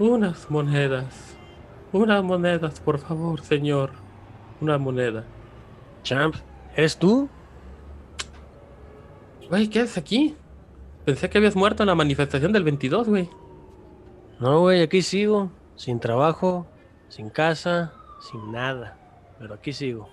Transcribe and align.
Unas 0.00 0.50
monedas. 0.50 1.36
Unas 1.92 2.24
monedas, 2.24 2.80
por 2.80 2.98
favor, 2.98 3.42
señor. 3.42 3.90
Una 4.58 4.78
moneda. 4.78 5.26
Champ, 6.02 6.36
¿eres 6.74 6.96
tú? 6.96 7.28
Güey, 9.50 9.68
¿qué 9.68 9.80
haces 9.80 9.98
aquí? 9.98 10.34
Pensé 11.04 11.28
que 11.28 11.36
habías 11.36 11.54
muerto 11.54 11.82
en 11.82 11.88
la 11.88 11.94
manifestación 11.94 12.50
del 12.50 12.64
22, 12.64 13.08
güey. 13.08 13.28
No, 14.38 14.60
güey, 14.60 14.80
aquí 14.80 15.02
sigo. 15.02 15.50
Sin 15.76 16.00
trabajo, 16.00 16.66
sin 17.08 17.28
casa, 17.28 17.92
sin 18.22 18.52
nada. 18.52 18.96
Pero 19.38 19.52
aquí 19.52 19.74
sigo. 19.74 20.08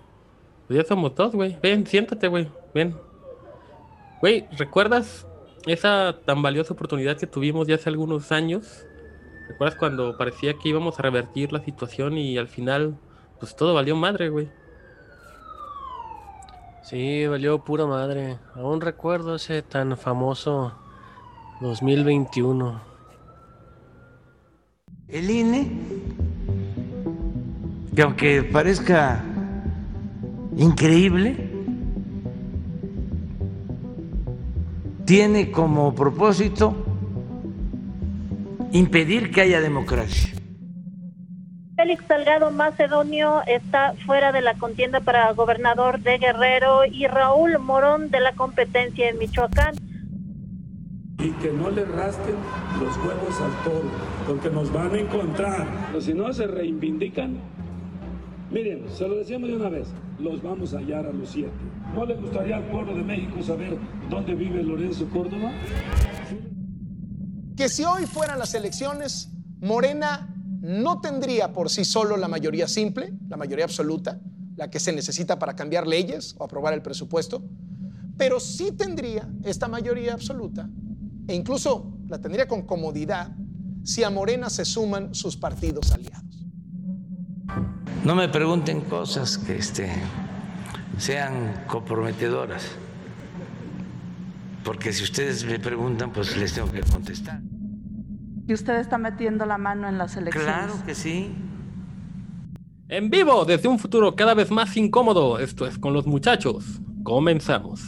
Pues 0.67 0.79
ya 0.81 0.83
somos 0.85 1.15
dos, 1.15 1.31
güey. 1.31 1.57
Ven, 1.63 1.87
siéntate, 1.87 2.27
güey. 2.27 2.51
Ven. 2.73 2.93
Güey, 4.19 4.49
¿recuerdas 4.57 5.25
esa 5.65 6.19
tan 6.25 6.41
valiosa 6.41 6.73
oportunidad 6.73 7.15
que 7.15 7.25
tuvimos 7.25 7.69
ya 7.69 7.75
hace 7.75 7.87
algunos 7.87 8.33
años? 8.33 8.85
¿Recuerdas 9.47 9.77
cuando 9.77 10.17
parecía 10.17 10.53
que 10.55 10.69
íbamos 10.69 10.99
a 10.99 11.03
revertir 11.03 11.53
la 11.53 11.63
situación 11.63 12.17
y 12.17 12.37
al 12.37 12.47
final, 12.47 12.97
pues 13.39 13.55
todo 13.55 13.73
valió 13.73 13.95
madre, 13.95 14.29
güey? 14.29 14.49
Sí, 16.83 17.27
valió 17.27 17.63
pura 17.63 17.85
madre. 17.85 18.37
Aún 18.55 18.81
recuerdo 18.81 19.35
ese 19.35 19.61
tan 19.61 19.97
famoso 19.97 20.73
2021. 21.61 22.79
El 25.07 25.29
INE, 25.29 25.71
que 27.95 28.01
aunque 28.01 28.43
parezca 28.43 29.23
increíble, 30.55 31.51
tiene 35.05 35.51
como 35.51 35.95
propósito 35.95 36.86
impedir 38.77 39.31
que 39.31 39.41
haya 39.41 39.59
democracia. 39.59 40.33
Félix 41.75 42.03
Salgado 42.07 42.51
Macedonio 42.51 43.41
está 43.47 43.93
fuera 44.05 44.31
de 44.31 44.41
la 44.41 44.55
contienda 44.55 44.99
para 44.99 45.31
gobernador 45.33 45.99
de 45.99 46.17
Guerrero 46.17 46.85
y 46.85 47.07
Raúl 47.07 47.57
Morón 47.59 48.09
de 48.09 48.19
la 48.19 48.33
competencia 48.33 49.09
en 49.09 49.17
Michoacán. 49.17 49.75
Y 51.19 51.31
que 51.31 51.51
no 51.51 51.71
le 51.71 51.85
rasquen 51.85 52.35
los 52.79 52.95
huevos 52.97 53.41
al 53.41 53.63
toro, 53.63 53.89
porque 54.27 54.49
nos 54.49 54.71
van 54.71 54.93
a 54.93 54.99
encontrar. 54.99 55.67
Pero 55.87 56.01
si 56.01 56.13
no 56.13 56.31
se 56.31 56.45
reivindican, 56.45 57.37
miren, 58.51 58.87
se 58.89 59.07
lo 59.07 59.15
decíamos 59.15 59.49
de 59.49 59.55
una 59.55 59.69
vez, 59.69 59.93
los 60.19 60.41
vamos 60.43 60.73
a 60.75 60.77
hallar 60.77 61.07
a 61.07 61.13
los 61.13 61.29
siete. 61.29 61.51
¿No 61.95 62.05
le 62.05 62.13
gustaría 62.15 62.57
al 62.57 62.63
pueblo 62.63 62.93
de 62.93 63.03
México 63.03 63.41
saber 63.41 63.75
dónde 64.09 64.35
vive 64.35 64.61
Lorenzo 64.61 65.07
Córdoba? 65.09 65.51
Que 67.57 67.69
si 67.69 67.83
hoy 67.83 68.05
fueran 68.05 68.37
las 68.37 68.53
elecciones, 68.53 69.29
Morena 69.59 70.31
no 70.61 71.01
tendría 71.01 71.53
por 71.53 71.71
sí 71.71 71.85
solo 71.85 72.15
la 72.15 72.27
mayoría 72.27 72.67
simple, 72.67 73.13
la 73.27 73.35
mayoría 73.35 73.65
absoluta, 73.65 74.19
la 74.55 74.69
que 74.69 74.79
se 74.79 74.93
necesita 74.93 75.39
para 75.39 75.55
cambiar 75.55 75.87
leyes 75.87 76.35
o 76.37 76.43
aprobar 76.43 76.75
el 76.75 76.83
presupuesto, 76.83 77.43
pero 78.15 78.39
sí 78.39 78.71
tendría 78.73 79.27
esta 79.43 79.67
mayoría 79.67 80.13
absoluta 80.13 80.69
e 81.27 81.33
incluso 81.33 81.97
la 82.07 82.19
tendría 82.19 82.47
con 82.47 82.61
comodidad 82.61 83.31
si 83.83 84.03
a 84.03 84.11
Morena 84.11 84.51
se 84.51 84.63
suman 84.63 85.15
sus 85.15 85.35
partidos 85.35 85.91
aliados. 85.91 86.45
No 88.03 88.13
me 88.13 88.29
pregunten 88.29 88.81
cosas 88.81 89.39
que 89.39 89.57
este, 89.57 89.91
sean 90.99 91.63
comprometedoras, 91.67 92.63
porque 94.67 94.91
si 94.91 95.05
ustedes 95.05 95.45
me 95.45 95.59
preguntan, 95.59 96.11
pues 96.11 96.35
les 96.35 96.53
tengo 96.53 96.69
que 96.69 96.81
contestar. 96.81 97.39
¿Y 98.49 98.53
usted 98.53 98.75
está 98.79 98.97
metiendo 98.97 99.45
la 99.45 99.57
mano 99.57 99.87
en 99.87 99.97
las 99.97 100.17
elecciones? 100.17 100.45
Claro 100.45 100.73
que 100.85 100.93
sí. 100.93 101.33
En 102.89 103.09
vivo, 103.09 103.45
desde 103.45 103.69
un 103.69 103.79
futuro 103.79 104.13
cada 104.17 104.33
vez 104.33 104.51
más 104.51 104.75
incómodo. 104.75 105.39
Esto 105.39 105.65
es 105.65 105.77
con 105.77 105.93
los 105.93 106.05
muchachos. 106.05 106.81
Comenzamos. 107.03 107.79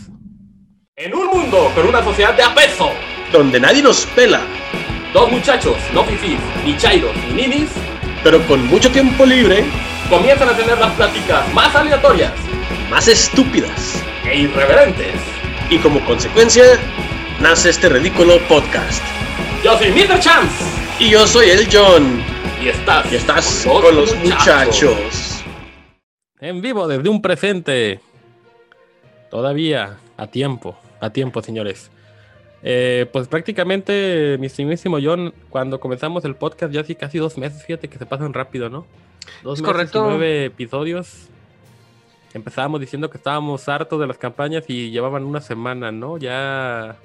En 0.96 1.14
un 1.14 1.28
mundo 1.28 1.70
con 1.76 1.86
una 1.86 2.02
sociedad 2.02 2.34
de 2.38 2.44
apeso, 2.44 2.88
donde 3.34 3.59
nadie 3.59 3.84
nos 3.84 4.06
pela, 4.16 4.40
dos 5.14 5.30
muchachos, 5.30 5.76
no 5.94 6.06
fifís, 6.06 6.40
ni 6.64 6.78
chairos, 6.78 7.12
ni 7.28 7.42
ninis, 7.42 7.72
pero 8.24 8.42
con 8.48 8.66
mucho 8.68 8.90
tiempo 8.90 9.26
libre, 9.26 9.66
comienzan 10.09 10.48
a 10.48 10.56
tener 10.56 10.78
las 10.78 10.94
pláticas 10.94 11.53
más 11.53 11.76
aleatorias, 11.76 12.34
más 12.90 13.09
estúpidas 13.09 14.02
e 14.24 14.44
irreverentes. 14.44 15.39
Y 15.72 15.78
como 15.78 16.03
consecuencia, 16.03 16.63
nace 17.40 17.69
este 17.69 17.90
ridículo 17.90 18.40
podcast. 18.47 19.03
Yo 19.63 19.78
soy 19.78 19.91
Mr. 19.91 20.19
Chance. 20.19 20.66
Y 21.00 21.12
yo 21.12 21.28
soy 21.28 21.52
el 21.52 21.68
John. 21.72 22.24
Y 22.59 22.69
estás, 22.69 23.12
y 23.12 23.16
estás 23.16 23.68
con, 23.68 23.96
los, 23.96 24.16
muchachos. 24.16 25.44
En 26.40 26.62
vivo 26.62 26.88
desde 26.88 27.08
un 27.08 27.22
presente. 27.22 28.00
Todavía 29.29 29.97
a 30.18 30.25
tiempo, 30.25 30.75
a 31.00 31.12
tiempo, 31.12 31.44
señores. 31.44 31.91
Eh, 32.63 33.06
pues 33.13 33.28
prácticamente, 33.28 34.38
mi 34.40 34.47
estimísimo 34.47 34.97
John, 35.00 35.35
cuando 35.52 35.79
comenzamos 35.79 36.25
el 36.25 36.35
podcast, 36.35 36.74
ya 36.74 36.81
hace 36.81 36.96
casi 36.96 37.19
dos 37.19 37.38
meses, 37.38 37.63
fíjate 37.63 37.88
que 37.88 38.00
se 38.00 38.08
pasan 38.08 38.34
rápido, 38.34 38.69
¿no? 38.69 38.88
Dos 39.44 39.59
Es 39.59 39.62
meses 39.62 39.72
correcto. 39.75 40.00
y 40.00 40.09
nueve 40.09 40.46
episodios. 40.46 41.29
Empezábamos 42.34 42.79
diciendo 42.79 43.09
que 43.09 43.17
estábamos 43.17 43.67
hartos 43.67 44.00
de 44.00 44.07
las 44.07 44.17
campañas 44.17 44.63
y 44.67 44.91
llevaban 44.91 45.23
una 45.23 45.41
semana, 45.41 45.91
¿no? 45.91 46.17
Ya 46.17 46.95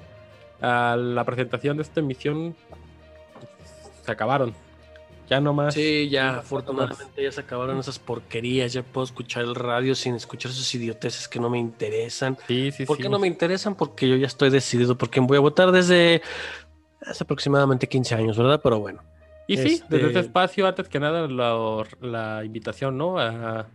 a 0.61 0.95
la 0.97 1.23
presentación 1.23 1.77
de 1.77 1.83
esta 1.83 1.99
emisión 1.99 2.55
se 4.03 4.11
acabaron. 4.11 4.53
Ya 5.27 5.41
no 5.41 5.53
más. 5.53 5.73
Sí, 5.73 6.07
ya, 6.09 6.33
no 6.33 6.39
afortunadamente 6.39 7.23
ya 7.23 7.31
se 7.31 7.41
acabaron 7.41 7.79
esas 7.79 7.97
porquerías. 7.97 8.73
Ya 8.73 8.83
puedo 8.83 9.05
escuchar 9.05 9.43
el 9.43 9.55
radio 9.55 9.95
sin 9.95 10.13
escuchar 10.13 10.51
esos 10.51 10.73
idioteces 10.75 11.27
que 11.27 11.39
no 11.39 11.49
me 11.49 11.57
interesan. 11.57 12.37
Sí, 12.47 12.71
sí, 12.71 12.85
¿Por 12.85 12.97
sí. 12.97 13.03
qué 13.03 13.09
no 13.09 13.17
me 13.17 13.27
interesan? 13.27 13.73
Porque 13.73 14.07
yo 14.07 14.15
ya 14.17 14.27
estoy 14.27 14.51
decidido 14.51 14.95
por 14.95 15.09
quién 15.09 15.25
voy 15.25 15.37
a 15.37 15.41
votar 15.41 15.71
desde 15.71 16.21
hace 17.01 17.23
aproximadamente 17.23 17.89
15 17.89 18.13
años, 18.13 18.37
¿verdad? 18.37 18.61
Pero 18.63 18.79
bueno. 18.79 19.01
Y 19.47 19.57
sí, 19.57 19.81
desde 19.89 20.07
este 20.07 20.19
espacio, 20.19 20.67
antes 20.67 20.89
que 20.89 20.99
nada, 20.99 21.27
la, 21.27 21.83
la 22.01 22.43
invitación, 22.43 22.97
¿no? 22.97 23.19
A, 23.19 23.67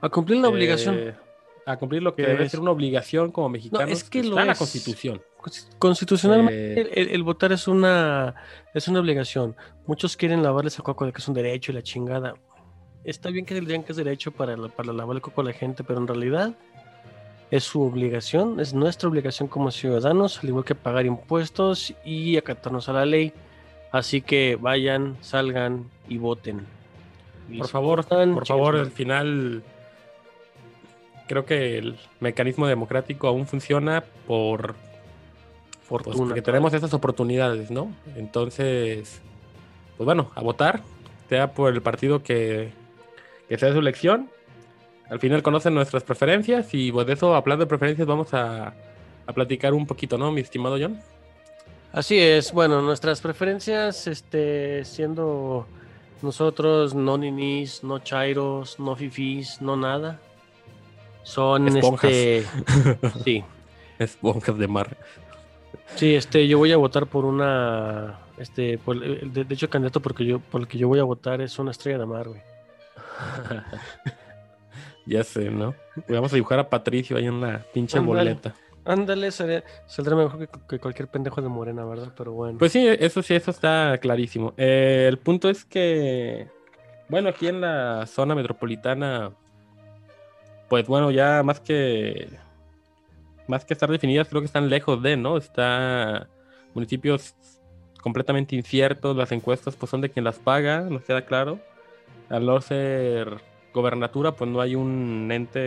A 0.00 0.08
cumplir 0.08 0.38
la 0.40 0.48
eh, 0.48 0.50
obligación. 0.50 1.14
A 1.66 1.76
cumplir 1.76 2.02
lo 2.02 2.14
que 2.14 2.22
debe 2.22 2.44
es- 2.44 2.50
ser 2.50 2.60
una 2.60 2.70
obligación 2.70 3.30
como 3.30 3.48
mexicanos. 3.48 3.90
es 3.90 4.04
que 4.04 4.22
lo 4.22 4.30
está 4.30 4.44
la. 4.44 4.54
Constitución. 4.54 5.22
Consti- 5.40 5.68
Constitucionalmente, 5.78 6.80
eh, 6.82 6.90
el, 6.94 7.08
el 7.10 7.22
votar 7.22 7.52
es 7.52 7.66
una, 7.68 8.34
es 8.74 8.88
una 8.88 9.00
obligación. 9.00 9.56
Muchos 9.86 10.16
quieren 10.16 10.42
lavarles 10.42 10.76
el 10.78 10.82
coco 10.84 11.06
de 11.06 11.12
que 11.12 11.18
es 11.18 11.28
un 11.28 11.34
derecho 11.34 11.72
y 11.72 11.74
la 11.74 11.82
chingada. 11.82 12.34
Está 13.04 13.30
bien 13.30 13.46
que 13.46 13.58
digan 13.58 13.82
que 13.82 13.92
es 13.92 13.96
derecho 13.96 14.32
para, 14.32 14.56
la- 14.56 14.68
para 14.68 14.92
lavar 14.92 15.16
el 15.16 15.22
coco 15.22 15.40
a 15.40 15.44
la 15.44 15.52
gente, 15.52 15.84
pero 15.84 15.98
en 16.00 16.06
realidad 16.08 16.52
es 17.50 17.64
su 17.64 17.82
obligación, 17.82 18.60
es 18.60 18.74
nuestra 18.74 19.08
obligación 19.08 19.48
como 19.48 19.70
ciudadanos, 19.70 20.38
al 20.42 20.48
igual 20.50 20.64
que 20.64 20.74
pagar 20.74 21.06
impuestos 21.06 21.92
y 22.04 22.36
acatarnos 22.36 22.88
a 22.88 22.92
la 22.92 23.04
ley. 23.06 23.32
Así 23.92 24.20
que 24.22 24.56
vayan, 24.60 25.16
salgan 25.20 25.90
y 26.08 26.18
voten. 26.18 26.66
Por 27.58 27.66
favor, 27.68 28.04
por 28.06 28.46
favor, 28.46 28.76
al 28.76 28.90
final 28.92 29.62
creo 31.30 31.46
que 31.46 31.78
el 31.78 31.96
mecanismo 32.18 32.66
democrático 32.66 33.28
aún 33.28 33.46
funciona 33.46 34.02
por 34.26 34.74
pues, 34.74 34.76
Fortuna, 35.86 36.16
porque 36.16 36.42
claro. 36.42 36.42
tenemos 36.42 36.74
esas 36.74 36.92
oportunidades, 36.92 37.70
¿no? 37.70 37.94
Entonces, 38.16 39.20
pues 39.96 40.04
bueno, 40.04 40.32
a 40.34 40.40
votar, 40.40 40.82
sea 41.28 41.52
por 41.52 41.72
el 41.72 41.82
partido 41.82 42.24
que, 42.24 42.72
que 43.48 43.58
sea 43.58 43.72
su 43.72 43.78
elección. 43.78 44.28
Al 45.08 45.20
final 45.20 45.44
conocen 45.44 45.72
nuestras 45.72 46.02
preferencias 46.02 46.74
y 46.74 46.90
pues 46.90 47.06
de 47.06 47.12
eso, 47.12 47.32
hablando 47.36 47.64
de 47.64 47.68
preferencias, 47.68 48.08
vamos 48.08 48.34
a, 48.34 48.74
a 49.24 49.32
platicar 49.32 49.72
un 49.72 49.86
poquito, 49.86 50.18
¿no, 50.18 50.32
mi 50.32 50.40
estimado 50.40 50.78
John? 50.80 51.00
Así 51.92 52.18
es, 52.18 52.52
bueno, 52.52 52.82
nuestras 52.82 53.20
preferencias, 53.20 54.08
este, 54.08 54.84
siendo 54.84 55.68
nosotros 56.22 56.92
no 56.92 57.16
ninis, 57.18 57.84
no 57.84 58.00
chairos, 58.00 58.80
no 58.80 58.96
fifis, 58.96 59.62
no 59.62 59.76
nada. 59.76 60.18
Son 61.22 61.68
Esponjas. 61.68 62.10
este. 62.10 62.46
Sí. 63.24 63.44
Esponjas 63.98 64.56
de 64.58 64.68
mar. 64.68 64.96
Sí, 65.96 66.14
este, 66.14 66.46
yo 66.48 66.58
voy 66.58 66.72
a 66.72 66.76
votar 66.76 67.06
por 67.06 67.24
una. 67.24 68.18
Este, 68.38 68.78
por- 68.78 68.96
el- 69.02 69.32
de, 69.32 69.44
de 69.44 69.54
hecho, 69.54 69.66
el 69.66 69.70
candidato 69.70 70.00
porque 70.00 70.24
yo, 70.24 70.38
por 70.38 70.62
el 70.62 70.68
que 70.68 70.78
yo 70.78 70.88
voy 70.88 70.98
a 70.98 71.04
votar 71.04 71.40
es 71.40 71.58
una 71.58 71.72
estrella 71.72 71.98
de 71.98 72.06
mar, 72.06 72.28
güey. 72.28 72.40
ya 75.06 75.24
sé, 75.24 75.50
¿no? 75.50 75.74
Vamos 76.08 76.32
a 76.32 76.36
dibujar 76.36 76.58
a 76.60 76.68
Patricio 76.68 77.16
ahí 77.16 77.26
en 77.26 77.40
la 77.40 77.58
pinche 77.72 77.98
Ándale. 77.98 78.18
boleta. 78.20 78.54
Ándale, 78.84 79.30
saldrá, 79.30 79.62
saldrá 79.86 80.16
mejor 80.16 80.38
que, 80.38 80.48
que 80.68 80.78
cualquier 80.78 81.08
pendejo 81.08 81.42
de 81.42 81.48
Morena, 81.48 81.84
¿verdad? 81.84 82.12
Pero 82.16 82.32
bueno. 82.32 82.58
Pues 82.58 82.72
sí, 82.72 82.86
eso 82.88 83.22
sí, 83.22 83.34
eso 83.34 83.50
está 83.50 83.98
clarísimo. 84.00 84.54
Eh, 84.56 85.06
el 85.08 85.18
punto 85.18 85.50
es 85.50 85.64
que, 85.64 86.48
bueno, 87.08 87.28
aquí 87.28 87.46
en 87.48 87.60
la 87.60 88.06
zona 88.06 88.34
metropolitana, 88.34 89.32
pues 90.70 90.86
bueno, 90.86 91.10
ya 91.10 91.42
más 91.42 91.60
que 91.60 92.28
más 93.48 93.64
que 93.64 93.74
estar 93.74 93.90
definidas, 93.90 94.28
creo 94.28 94.40
que 94.40 94.46
están 94.46 94.70
lejos 94.70 95.02
de, 95.02 95.16
¿no? 95.16 95.36
Está 95.36 96.28
municipios 96.74 97.34
completamente 98.00 98.54
inciertos, 98.54 99.16
las 99.16 99.32
encuestas 99.32 99.74
pues 99.74 99.90
son 99.90 100.00
de 100.00 100.10
quien 100.10 100.24
las 100.24 100.38
paga, 100.38 100.82
nos 100.82 101.02
queda 101.02 101.26
claro. 101.26 101.58
Al 102.28 102.46
no 102.46 102.60
ser 102.60 103.38
gobernatura, 103.74 104.32
pues 104.32 104.48
no 104.48 104.60
hay 104.60 104.76
un 104.76 105.28
ente 105.32 105.58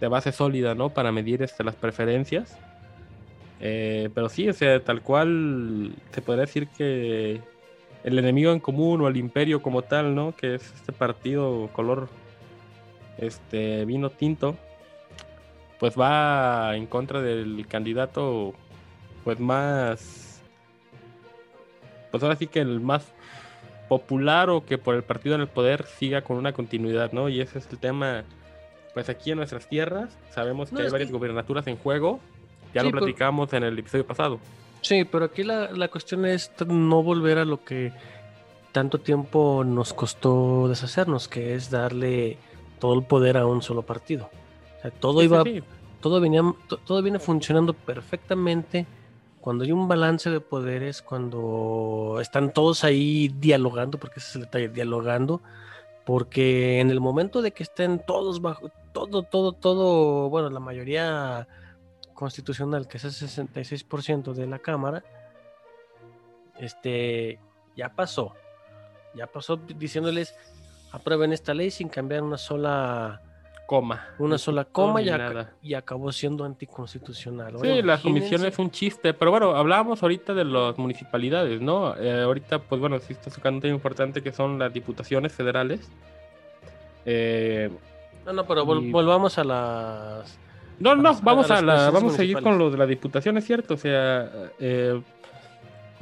de 0.00 0.08
base 0.08 0.32
sólida, 0.32 0.74
¿no? 0.74 0.88
Para 0.88 1.12
medir 1.12 1.42
este, 1.42 1.62
las 1.62 1.76
preferencias. 1.76 2.58
Eh, 3.60 4.08
pero 4.14 4.30
sí, 4.30 4.48
o 4.48 4.54
sea, 4.54 4.82
tal 4.82 5.02
cual 5.02 5.94
se 6.12 6.22
podría 6.22 6.46
decir 6.46 6.68
que 6.68 7.42
el 8.02 8.18
enemigo 8.18 8.52
en 8.52 8.60
común 8.60 9.02
o 9.02 9.08
el 9.08 9.18
imperio 9.18 9.60
como 9.60 9.82
tal, 9.82 10.14
¿no? 10.14 10.34
Que 10.34 10.54
es 10.54 10.72
este 10.74 10.92
partido 10.92 11.68
color 11.74 12.08
este 13.18 13.84
vino 13.84 14.10
tinto, 14.10 14.56
pues 15.78 15.98
va 15.98 16.76
en 16.76 16.86
contra 16.86 17.20
del 17.20 17.66
candidato 17.68 18.54
pues 19.24 19.40
más 19.40 20.42
pues 22.10 22.22
ahora 22.22 22.36
sí 22.36 22.46
que 22.46 22.60
el 22.60 22.80
más 22.80 23.12
popular 23.88 24.50
o 24.50 24.64
que 24.64 24.78
por 24.78 24.94
el 24.94 25.02
partido 25.02 25.34
en 25.34 25.40
el 25.40 25.48
poder 25.48 25.84
siga 25.86 26.22
con 26.22 26.36
una 26.36 26.52
continuidad, 26.52 27.12
¿no? 27.12 27.28
Y 27.28 27.40
ese 27.40 27.58
es 27.58 27.68
el 27.70 27.78
tema 27.78 28.24
pues 28.92 29.08
aquí 29.08 29.32
en 29.32 29.38
nuestras 29.38 29.68
tierras 29.68 30.16
sabemos 30.30 30.70
que 30.70 30.82
hay 30.82 30.90
varias 30.90 31.10
gobernaturas 31.10 31.66
en 31.66 31.76
juego. 31.76 32.20
Ya 32.72 32.82
lo 32.82 32.90
platicamos 32.90 33.52
en 33.52 33.64
el 33.64 33.78
episodio 33.78 34.06
pasado. 34.06 34.40
Sí, 34.80 35.04
pero 35.04 35.26
aquí 35.26 35.44
la, 35.44 35.70
la, 35.70 35.88
cuestión 35.88 36.26
es 36.26 36.50
no 36.66 37.02
volver 37.02 37.38
a 37.38 37.44
lo 37.44 37.64
que 37.64 37.92
tanto 38.72 38.98
tiempo 38.98 39.62
nos 39.64 39.94
costó 39.94 40.68
deshacernos, 40.68 41.28
que 41.28 41.54
es 41.54 41.70
darle 41.70 42.36
todo 42.84 42.92
el 42.92 43.02
poder 43.02 43.38
a 43.38 43.46
un 43.46 43.62
solo 43.62 43.80
partido. 43.80 44.28
O 44.76 44.82
sea, 44.82 44.90
todo 44.90 45.22
iba, 45.22 45.42
todo 46.02 46.20
venía, 46.20 46.42
todo 46.84 47.00
viene 47.00 47.18
funcionando 47.18 47.72
perfectamente 47.72 48.86
cuando 49.40 49.64
hay 49.64 49.72
un 49.72 49.88
balance 49.88 50.28
de 50.28 50.40
poderes, 50.40 51.00
cuando 51.00 52.18
están 52.20 52.52
todos 52.52 52.84
ahí 52.84 53.34
dialogando, 53.38 53.96
porque 53.96 54.20
ese 54.20 54.28
es 54.28 54.36
el 54.36 54.42
detalle, 54.42 54.68
dialogando, 54.68 55.40
porque 56.04 56.78
en 56.80 56.90
el 56.90 57.00
momento 57.00 57.40
de 57.40 57.52
que 57.52 57.62
estén 57.62 58.04
todos 58.06 58.42
bajo, 58.42 58.68
todo, 58.92 59.22
todo, 59.22 59.52
todo, 59.52 60.28
bueno, 60.28 60.50
la 60.50 60.60
mayoría 60.60 61.48
constitucional, 62.12 62.86
que 62.86 62.98
es 62.98 63.04
el 63.04 63.12
66% 63.12 64.34
de 64.34 64.46
la 64.46 64.58
Cámara, 64.58 65.02
este, 66.58 67.40
ya 67.78 67.94
pasó, 67.94 68.34
ya 69.14 69.26
pasó 69.26 69.56
diciéndoles, 69.56 70.34
aprueben 70.94 71.32
esta 71.32 71.52
ley 71.54 71.70
sin 71.72 71.88
cambiar 71.88 72.22
una 72.22 72.38
sola 72.38 73.20
coma. 73.66 74.06
Una 74.18 74.38
sola 74.38 74.64
coma 74.64 75.02
y, 75.02 75.10
y, 75.62 75.74
acabó 75.74 76.12
siendo 76.12 76.44
anticonstitucional. 76.44 77.56
sí, 77.60 77.82
la 77.82 77.98
comisión 77.98 78.44
es 78.44 78.58
un 78.58 78.70
chiste, 78.70 79.12
pero 79.12 79.32
bueno, 79.32 79.56
hablábamos 79.56 80.02
ahorita 80.02 80.34
de 80.34 80.44
las 80.44 80.78
municipalidades, 80.78 81.60
¿no? 81.60 81.96
Eh, 81.96 82.22
ahorita, 82.22 82.60
pues 82.60 82.80
bueno, 82.80 83.00
sí 83.00 83.14
está 83.14 83.30
tocando 83.30 83.56
un 83.56 83.62
tema 83.62 83.74
importante 83.74 84.22
que 84.22 84.30
son 84.30 84.58
las 84.58 84.72
diputaciones 84.72 85.32
federales. 85.32 85.90
Eh, 87.04 87.70
no, 88.24 88.32
no, 88.32 88.46
pero 88.46 88.64
volvamos 88.64 89.36
a 89.38 89.44
las... 89.44 90.38
No, 90.78 90.94
no, 90.94 91.14
vamos 91.22 91.50
a, 91.50 91.60
la, 91.60 91.90
vamos 91.90 92.14
a 92.14 92.16
seguir 92.18 92.40
con 92.40 92.56
lo 92.56 92.70
de 92.70 92.78
la 92.78 92.86
diputación, 92.86 93.36
es 93.36 93.44
cierto, 93.44 93.74
o 93.74 93.76
sea, 93.76 94.28
eh, 94.58 95.00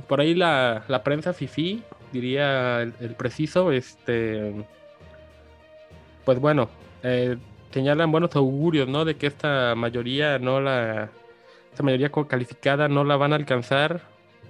por 0.06 0.20
ahí 0.20 0.34
la, 0.34 0.84
la 0.88 1.02
prensa 1.02 1.32
FIFI, 1.32 1.82
diría 2.10 2.80
el, 2.80 2.94
el, 3.00 3.14
preciso, 3.14 3.70
este, 3.70 4.64
pues 6.24 6.38
bueno, 6.40 6.68
eh, 7.02 7.36
señalan 7.72 8.12
buenos 8.12 8.34
augurios, 8.36 8.88
¿no? 8.88 9.04
De 9.04 9.16
que 9.16 9.26
esta 9.26 9.74
mayoría 9.74 10.38
no 10.38 10.60
la, 10.60 11.10
esta 11.70 11.82
mayoría 11.82 12.10
calificada 12.28 12.88
no 12.88 13.04
la 13.04 13.16
van 13.16 13.32
a 13.32 13.36
alcanzar 13.36 14.02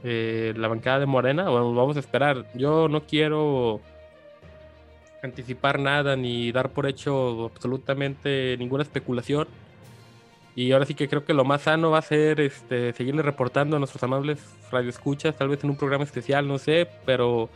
eh, 0.04 0.52
la 0.56 0.68
bancada 0.68 1.00
de 1.00 1.06
Morena. 1.06 1.44
Vamos 1.44 1.96
a 1.96 2.00
esperar. 2.00 2.46
Yo 2.54 2.88
no 2.88 3.02
quiero 3.04 3.80
anticipar 5.22 5.78
nada 5.78 6.16
ni 6.16 6.50
dar 6.50 6.70
por 6.70 6.86
hecho 6.86 7.50
absolutamente 7.54 8.56
ninguna 8.58 8.82
especulación. 8.82 9.46
Y 10.54 10.72
ahora 10.72 10.84
sí 10.84 10.94
que 10.94 11.08
creo 11.08 11.24
que 11.24 11.32
lo 11.32 11.44
más 11.44 11.62
sano 11.62 11.90
va 11.90 11.98
a 11.98 12.02
ser 12.02 12.40
este, 12.40 12.92
seguirle 12.92 13.22
reportando 13.22 13.76
a 13.76 13.78
nuestros 13.78 14.02
amables 14.02 14.38
radioescuchas, 14.70 15.34
tal 15.34 15.48
vez 15.48 15.64
en 15.64 15.70
un 15.70 15.76
programa 15.76 16.04
especial, 16.04 16.46
no 16.46 16.58
sé, 16.58 16.88
pero 17.06 17.48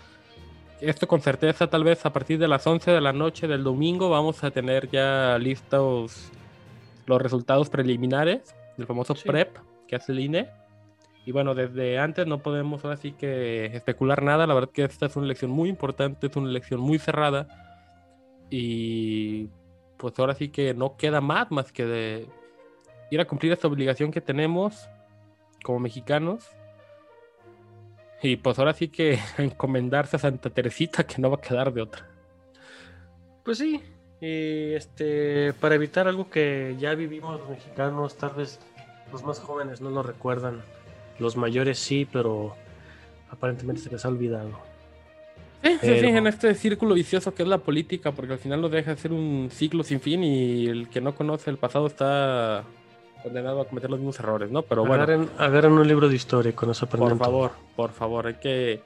esto 0.81 1.09
con 1.09 1.21
certeza, 1.21 1.69
tal 1.69 1.85
vez 1.85 2.05
a 2.05 2.13
partir 2.13 2.39
de 2.39 2.49
las 2.49 2.67
11 2.67 2.91
de 2.91 3.01
la 3.01 3.13
noche 3.13 3.49
del 3.49 3.65
domingo 3.65 4.11
vamos 4.11 4.45
a 4.45 4.51
tener 4.51 4.91
ya 4.91 5.39
listos 5.39 6.31
los 7.07 7.23
resultados 7.23 7.71
preliminares 7.71 8.55
del 8.77 8.87
famoso 8.87 9.15
PREP 9.15 9.57
que 9.89 9.97
hace 9.97 10.13
el 10.13 10.21
INE. 10.21 10.51
Y 11.25 11.33
bueno, 11.33 11.55
desde 11.55 11.99
antes 11.99 12.27
no 12.27 12.39
podemos 12.39 12.85
ahora 12.85 12.97
sí 12.97 13.13
que 13.13 13.67
especular 13.67 14.23
nada. 14.23 14.47
La 14.47 14.55
verdad 14.55 14.71
que 14.71 14.85
esta 14.85 15.07
es 15.07 15.17
una 15.17 15.27
elección 15.27 15.51
muy 15.51 15.69
importante, 15.69 16.29
es 16.29 16.37
una 16.37 16.49
elección 16.49 16.81
muy 16.81 16.99
cerrada. 16.99 17.49
Y 18.51 19.49
pues 19.97 20.17
ahora 20.19 20.35
sí 20.35 20.51
que 20.51 20.75
no 20.75 20.97
queda 20.97 21.21
más 21.21 21.51
más 21.51 21.73
que 21.73 21.85
de 21.85 22.29
ir 23.11 23.21
a 23.21 23.25
cumplir 23.25 23.53
esta 23.53 23.67
obligación 23.67 24.13
que 24.13 24.21
tenemos 24.21 24.89
como 25.65 25.81
mexicanos 25.81 26.49
y 28.23 28.37
pues 28.37 28.59
ahora 28.59 28.73
sí 28.73 28.89
que 28.89 29.19
encomendarse 29.39 30.17
a 30.17 30.19
Santa 30.19 30.51
Teresita 30.51 31.05
que 31.05 31.21
no 31.21 31.31
va 31.31 31.37
a 31.37 31.41
quedar 31.41 31.73
de 31.73 31.83
otra. 31.83 32.07
Pues 33.45 33.59
sí, 33.59 33.81
y 34.21 34.73
este, 34.75 35.53
para 35.55 35.75
evitar 35.75 36.09
algo 36.09 36.31
que 36.31 36.75
ya 36.79 36.95
vivimos 36.95 37.39
los 37.39 37.51
mexicanos, 37.51 38.17
tal 38.17 38.31
vez 38.31 38.59
los 39.13 39.23
más 39.23 39.39
jóvenes 39.39 39.81
no 39.81 39.91
lo 39.91 40.03
recuerdan, 40.03 40.63
los 41.19 41.37
mayores 41.37 41.79
sí, 41.79 42.09
pero 42.11 42.55
aparentemente 43.31 43.83
se 43.83 43.91
les 43.91 44.05
ha 44.05 44.09
olvidado. 44.09 44.51
Sí, 45.63 45.79
sí, 45.81 46.01
sí, 46.01 46.07
en 46.07 46.27
este 46.27 46.55
círculo 46.55 46.95
vicioso 46.95 47.35
que 47.35 47.43
es 47.43 47.49
la 47.49 47.59
política, 47.59 48.13
porque 48.13 48.35
al 48.35 48.39
final 48.39 48.61
nos 48.61 48.71
deja 48.71 48.95
de 48.95 49.01
ser 49.01 49.13
un 49.13 49.49
ciclo 49.51 49.83
sin 49.83 50.01
fin 50.01 50.23
y 50.23 50.67
el 50.67 50.89
que 50.89 51.01
no 51.01 51.15
conoce 51.15 51.51
el 51.51 51.57
pasado 51.57 51.87
está 51.89 52.65
condenado 53.27 53.61
a 53.61 53.65
cometer 53.65 53.91
los 53.91 53.99
mismos 53.99 54.21
errores, 54.21 54.53
¿no? 54.53 54.63
Pero 54.63 54.85
bueno. 54.85 55.03
Agarren 55.37 55.73
un 55.73 55.89
libro 55.89 56.09
de 56.09 56.15
historia 56.15 56.55
con 56.55 56.71
eso 56.71 56.87
Por 56.87 57.19
favor, 57.19 57.51
por 57.75 57.91
favor, 57.91 58.29
hay 58.29 58.35
que, 58.35 58.81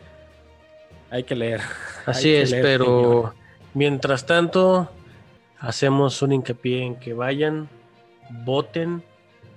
hay 1.10 1.24
que 1.24 1.36
leer. 1.36 1.60
Así 2.06 2.34
es, 2.34 2.50
pero 2.50 3.34
mientras 3.74 4.24
tanto, 4.24 4.88
hacemos 5.58 6.22
un 6.22 6.32
hincapié 6.32 6.84
en 6.84 6.96
que 6.96 7.12
vayan, 7.12 7.68
voten, 8.30 9.02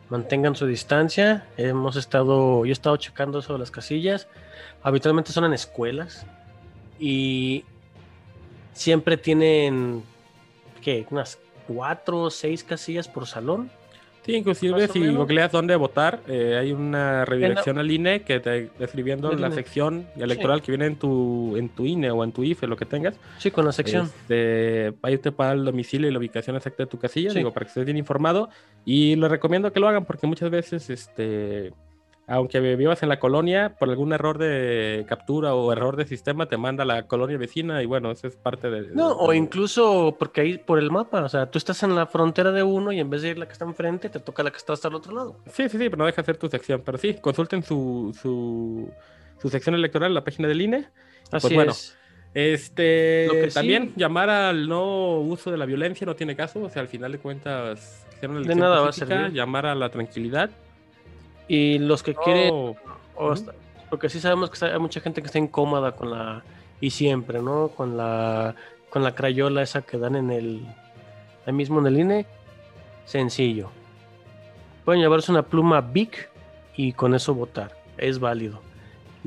mantengan 0.10 0.54
su 0.54 0.66
distancia. 0.66 1.48
Hemos 1.56 1.96
estado, 1.96 2.66
yo 2.66 2.70
he 2.70 2.74
estado 2.74 2.98
checando 2.98 3.42
sobre 3.42 3.60
las 3.60 3.72
casillas. 3.72 4.28
Habitualmente 4.82 5.32
son 5.32 5.46
en 5.46 5.54
escuelas 5.54 6.26
y 7.00 7.64
siempre 8.74 9.16
tienen, 9.16 10.04
¿qué? 10.82 11.08
Unas 11.10 11.40
cuatro 11.70 12.24
o 12.24 12.30
seis 12.30 12.66
casillas 12.66 13.08
por 13.08 13.28
salón 13.28 13.72
Sí, 14.26 14.36
inclusive 14.36 14.88
si 14.88 15.08
googleas 15.14 15.52
dónde 15.52 15.76
votar, 15.76 16.22
eh, 16.28 16.58
hay 16.60 16.72
una 16.72 17.26
redirección 17.26 17.78
al 17.78 17.92
INE 17.92 18.22
que 18.22 18.40
te 18.40 18.70
describiendo 18.80 19.32
la 19.34 19.52
sección 19.52 20.08
electoral 20.16 20.62
que 20.62 20.72
viene 20.72 20.86
en 20.86 20.96
tu 20.96 21.58
en 21.58 21.70
tu 21.70 21.86
INE 21.86 22.10
o 22.12 22.24
en 22.24 22.32
tu 22.32 22.44
IFE, 22.44 22.68
lo 22.68 22.78
que 22.78 22.86
tengas. 22.86 23.16
Sí, 23.38 23.52
con 23.52 23.66
la 23.66 23.74
sección. 23.74 24.06
Este, 24.06 24.94
a 25.02 25.12
irte 25.12 25.32
para 25.32 25.52
el 25.54 25.66
domicilio 25.66 26.08
y 26.08 26.12
la 26.12 26.20
ubicación 26.20 26.56
exacta 26.56 26.84
de 26.84 26.88
tu 26.88 26.98
casilla, 26.98 27.34
digo, 27.34 27.52
para 27.52 27.66
que 27.66 27.70
estés 27.70 27.86
bien 27.86 27.98
informado. 27.98 28.50
Y 28.86 29.16
les 29.16 29.30
recomiendo 29.30 29.72
que 29.74 29.80
lo 29.80 29.88
hagan 29.88 30.06
porque 30.06 30.26
muchas 30.26 30.50
veces 30.50 30.90
este 30.90 31.74
aunque 32.26 32.60
vivas 32.76 33.04
en 33.04 33.10
la 33.10 33.20
colonia, 33.20 33.76
por 33.78 33.90
algún 33.90 34.14
error 34.14 34.38
de 34.38 35.06
captura 35.08 35.54
o 35.56 35.72
error 35.74 35.98
de 35.98 36.06
sistema, 36.06 36.46
te 36.46 36.56
manda 36.58 36.84
a 36.84 36.86
la 36.86 37.04
colonia 37.04 37.38
vecina 37.38 37.84
y 37.84 37.86
bueno, 37.86 38.12
eso 38.12 38.28
es 38.28 38.36
parte 38.38 38.70
de... 38.70 38.96
No, 38.96 39.12
o 39.12 39.34
incluso 39.34 40.16
porque 40.18 40.42
ahí 40.42 40.58
por 40.58 40.80
el 40.80 40.90
mapa, 40.90 41.22
o 41.24 41.30
sea, 41.30 41.48
tú 41.52 41.58
estás 41.58 41.84
en 41.84 41.96
la 41.96 42.06
frontera 42.08 42.52
de 42.54 42.64
uno 42.64 42.94
y 42.94 43.00
en 43.00 43.10
vez 43.10 43.24
de 43.24 43.30
ir 43.30 43.38
la 43.38 43.46
que 43.46 43.52
está 43.54 43.66
enfrente, 43.66 44.08
te 44.10 44.20
toca 44.20 44.42
la 44.42 44.52
que 44.52 44.58
está 44.58 44.72
hasta 44.74 44.88
el 44.88 44.96
otro 44.96 45.14
lado. 45.14 45.36
Sí, 45.52 45.64
sí, 45.68 45.78
sí, 45.78 45.90
pero 45.90 45.98
no 45.98 46.06
deja 46.06 46.22
hacer 46.22 46.38
tu 46.38 46.48
sección. 46.48 46.82
Pero 46.86 46.98
sí, 46.98 47.16
consulten 47.16 47.62
su, 47.62 48.18
su, 48.22 48.90
su 49.42 49.50
sección 49.50 49.76
electoral 49.76 50.12
en 50.12 50.16
la 50.16 50.24
página 50.24 50.48
del 50.48 50.62
INE. 50.62 50.88
Pues 51.30 51.44
Así 51.46 51.56
bueno, 51.56 51.74
Este, 52.34 53.50
también 53.54 53.94
llamar 53.96 54.30
al 54.30 54.68
no 54.68 55.20
uso 55.20 55.52
de 55.52 55.58
la 55.58 55.66
violencia 55.66 56.06
no 56.06 56.16
tiene 56.16 56.36
caso, 56.36 56.64
o 56.64 56.70
sea, 56.70 56.82
al 56.82 56.88
final 56.88 57.12
de 57.12 57.20
cuentas, 57.20 58.06
de 58.22 58.56
nada 58.56 58.82
va 58.82 58.90
a 58.90 58.94
servir. 58.94 59.32
llamar 59.34 59.66
a 59.66 59.76
la 59.76 59.90
tranquilidad 59.90 60.50
y 61.48 61.80
los 61.80 62.04
que 62.04 62.16
quieren, 62.16 62.76
porque 63.90 64.10
sí 64.10 64.20
sabemos 64.20 64.50
que 64.50 64.66
hay 64.66 64.80
mucha 64.80 65.00
gente 65.02 65.22
que 65.22 65.28
está 65.28 65.40
incómoda 65.40 65.96
con 65.96 66.12
la, 66.12 66.44
y 66.80 66.90
siempre, 66.90 67.42
¿no? 67.42 67.70
Con 67.70 67.98
la, 67.98 68.56
con 68.90 69.04
la 69.04 69.16
crayola 69.16 69.62
esa 69.62 69.82
que 69.82 69.98
dan 69.98 70.16
en 70.16 70.32
el, 70.32 70.66
ahí 71.46 71.54
mismo 71.54 71.80
en 71.80 71.88
el 71.88 72.00
INE, 72.00 72.26
sencillo. 73.06 73.70
Pueden 74.86 75.02
llevarse 75.02 75.32
una 75.32 75.44
pluma 75.44 75.82
big 75.82 76.12
y 76.76 76.94
con 76.94 77.16
eso 77.16 77.34
votar, 77.34 77.76
es 77.98 78.20
válido. 78.20 78.62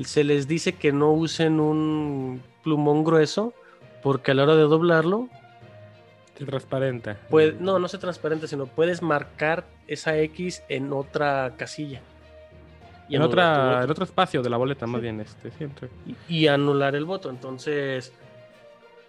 Se 0.03 0.23
les 0.23 0.47
dice 0.47 0.73
que 0.73 0.91
no 0.91 1.11
usen 1.11 1.59
un 1.59 2.41
plumón 2.63 3.03
grueso 3.03 3.53
porque 4.03 4.31
a 4.31 4.33
la 4.35 4.43
hora 4.43 4.55
de 4.55 4.63
doblarlo 4.63 5.27
se 6.37 6.45
transparente. 6.45 7.15
no, 7.59 7.79
no 7.79 7.87
se 7.87 7.97
transparente, 7.97 8.47
sino 8.47 8.65
puedes 8.65 9.01
marcar 9.01 9.65
esa 9.87 10.17
X 10.17 10.63
en 10.69 10.93
otra 10.93 11.53
casilla. 11.57 12.01
y 13.09 13.15
En, 13.15 13.21
otra, 13.21 13.83
en 13.83 13.89
otro 13.89 14.03
espacio 14.05 14.41
de 14.41 14.49
la 14.49 14.57
boleta, 14.57 14.85
más 14.87 15.01
bien. 15.01 15.19
Este, 15.21 15.51
sí, 15.51 15.63
entre- 15.63 15.89
y, 16.05 16.15
y 16.43 16.47
anular 16.47 16.95
el 16.95 17.05
voto. 17.05 17.29
Entonces, 17.29 18.13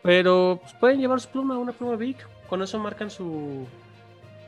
pero 0.02 0.58
pues, 0.62 0.75
pueden 0.75 1.00
llevar 1.00 1.20
su 1.20 1.28
pluma, 1.28 1.58
una 1.58 1.73
pluma 1.73 1.97
Vic. 1.97 2.16
Con 2.49 2.62
eso 2.62 2.78
marcan 2.78 3.11
su, 3.11 3.66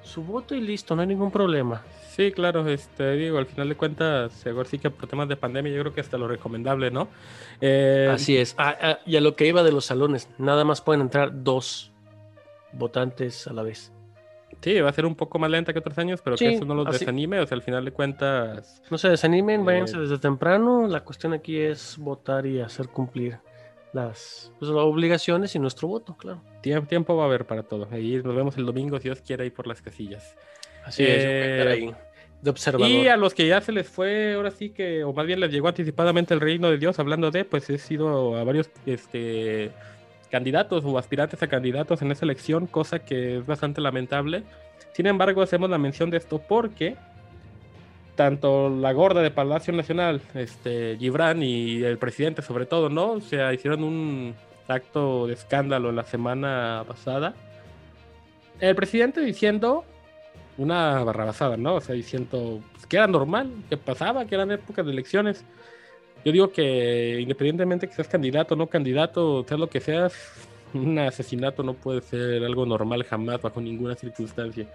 su 0.03 0.23
voto 0.23 0.55
y 0.55 0.61
listo, 0.61 0.95
no 0.97 1.03
hay 1.03 1.09
ningún 1.09 1.31
problema. 1.31 1.83
Sí, 2.09 2.33
claro, 2.33 2.67
este, 2.69 3.13
digo, 3.13 3.39
al 3.39 3.47
final 3.47 3.69
de 3.69 3.77
cuentas, 3.77 4.47
ahora 4.47 4.69
sí 4.69 4.79
que 4.79 4.91
por 4.91 5.09
temas 5.09 5.29
de 5.29 5.37
pandemia, 5.37 5.73
yo 5.73 5.81
creo 5.83 5.95
que 5.95 6.01
hasta 6.01 6.19
lo 6.19 6.27
recomendable, 6.29 6.91
¿no? 6.91 7.09
Eh, 7.61 8.11
Así 8.13 8.37
es. 8.37 8.55
Ah, 8.59 8.77
ah, 8.81 8.99
y 9.07 9.17
a 9.17 9.21
lo 9.21 9.37
que 9.37 9.47
iba 9.47 9.63
de 9.63 9.71
los 9.73 9.85
salones, 9.87 10.29
nada 10.39 10.65
más 10.65 10.81
pueden 10.81 11.03
entrar 11.03 11.45
dos 11.45 11.90
votantes 12.73 13.47
a 13.47 13.53
la 13.53 13.63
vez. 13.63 13.93
Sí, 14.61 14.81
va 14.81 14.91
a 14.91 14.93
ser 14.93 15.07
un 15.07 15.15
poco 15.15 15.39
más 15.39 15.51
lenta 15.51 15.73
que 15.73 15.79
otros 15.79 15.97
años, 15.99 16.21
pero 16.23 16.37
Sí, 16.37 16.45
que 16.47 16.55
eso 16.55 16.65
no 16.65 16.75
los 16.75 16.87
así- 16.89 16.99
desanime, 17.01 17.41
o 17.41 17.47
sea, 17.47 17.55
al 17.57 17.63
final 17.63 17.85
de 17.85 17.93
cuentas, 17.93 18.83
No 18.91 18.99
se 18.99 19.09
desanimen, 19.09 19.61
Eh, 19.61 19.65
váyanse 19.65 19.99
desde 19.99 20.19
temprano. 20.19 20.87
La 20.89 21.01
cuestión 21.05 21.33
aquí 21.33 21.57
es 21.59 21.97
votar 21.99 22.47
y 22.47 22.61
hacer 22.61 22.89
cumplir 22.89 23.39
las, 23.93 24.53
pues, 24.59 24.71
las 24.71 24.83
obligaciones 24.85 25.55
y 25.55 25.59
nuestro 25.59 25.89
voto, 25.89 26.17
claro. 26.17 26.43
tiempo, 26.63 26.89
tiempo 26.89 27.17
va 27.17 27.25
a 27.25 27.27
haber 27.27 27.47
para 27.47 27.63
todo. 27.63 27.89
Ahí 27.91 28.21
nos 28.23 28.35
vemos 28.35 28.57
el 28.57 28.67
domingo, 28.67 28.99
si 28.99 29.05
Dios 29.05 29.21
quiere, 29.23 29.45
ahí 29.45 29.51
por 29.51 29.67
las 29.67 29.81
casillas. 29.83 30.37
Así 30.85 31.05
es, 31.05 31.25
Eh, 31.25 31.67
ahí 31.69 31.95
de 32.43 32.51
observador. 32.51 32.89
Y 32.89 33.07
a 33.09 33.17
los 33.17 33.35
que 33.35 33.47
ya 33.47 33.61
se 33.61 33.71
les 33.73 33.89
fue, 33.89 34.35
ahora 34.35 34.51
sí 34.51 34.71
que, 34.71 35.05
o 35.05 35.13
más 35.13 35.27
bien 35.27 35.41
les 35.41 35.51
llegó 35.53 35.69
anticipadamente 35.69 36.35
el 36.35 36.41
reino 36.41 36.71
de 36.71 36.79
Dios, 36.79 36.99
hablando 36.99 37.31
de, 37.31 37.45
pues 37.45 37.69
he 37.71 37.79
sido 37.79 38.37
a 38.37 38.45
varios 38.45 38.71
este, 38.87 39.71
candidatos 40.31 40.85
o 40.85 40.97
aspirantes 40.99 41.43
a 41.43 41.49
candidatos 41.49 42.03
en 42.03 42.13
esa 42.13 42.25
elección, 42.25 42.67
cosa 42.67 43.01
que 43.01 43.39
es 43.39 43.47
bastante 43.47 43.81
lamentable. 43.81 44.45
Sin 44.93 45.07
embargo, 45.07 45.43
hacemos 45.43 45.71
la 45.71 45.79
mención 45.79 46.11
de 46.11 46.19
esto 46.19 46.41
porque 46.47 46.97
tanto 48.15 48.69
la 48.69 48.93
gorda 48.93 49.23
de 49.23 49.31
Palacio 49.31 49.73
Nacional, 49.73 50.21
este, 50.35 50.97
Gibran 50.99 51.43
y 51.43 51.83
el 51.83 51.99
presidente 51.99 52.43
sobre 52.43 52.67
todo, 52.67 52.89
¿no? 52.91 53.13
O 53.13 53.21
sea, 53.21 53.53
hicieron 53.55 53.83
un 53.83 54.35
acto 54.69 55.27
de 55.27 55.35
escándalo 55.35 55.91
la 55.91 56.05
semana 56.05 56.85
pasada. 56.87 57.35
El 58.61 58.77
presidente 58.77 59.23
diciendo 59.23 59.85
una 60.59 61.03
barrabasada, 61.03 61.57
¿no? 61.57 61.77
O 61.77 61.81
sea, 61.81 61.95
diciendo 61.95 62.61
pues, 62.73 62.87
que 62.87 62.99
era 62.99 63.07
normal, 63.07 63.51
que 63.71 63.79
pasaba, 63.79 64.27
que 64.27 64.35
eran 64.35 64.51
épocas 64.51 64.85
de 64.85 64.93
elecciones. 64.93 65.45
Yo 66.25 66.33
digo 66.33 66.53
que 66.53 67.19
independientemente 67.21 67.89
que 67.89 67.95
seas 67.95 68.09
candidato 68.09 68.55
o 68.55 68.57
no 68.57 68.67
candidato, 68.67 69.45
seas 69.49 69.61
lo 69.61 69.69
que 69.69 69.81
seas, 69.81 70.13
un 70.75 70.99
asesinato 70.99 71.63
no 71.63 71.75
puede 71.75 72.03
ser 72.03 72.45
algo 72.45 72.67
normal 72.67 73.05
jamás, 73.05 73.41
bajo 73.41 73.61
ninguna 73.61 73.95
circunstancia. 73.95 74.67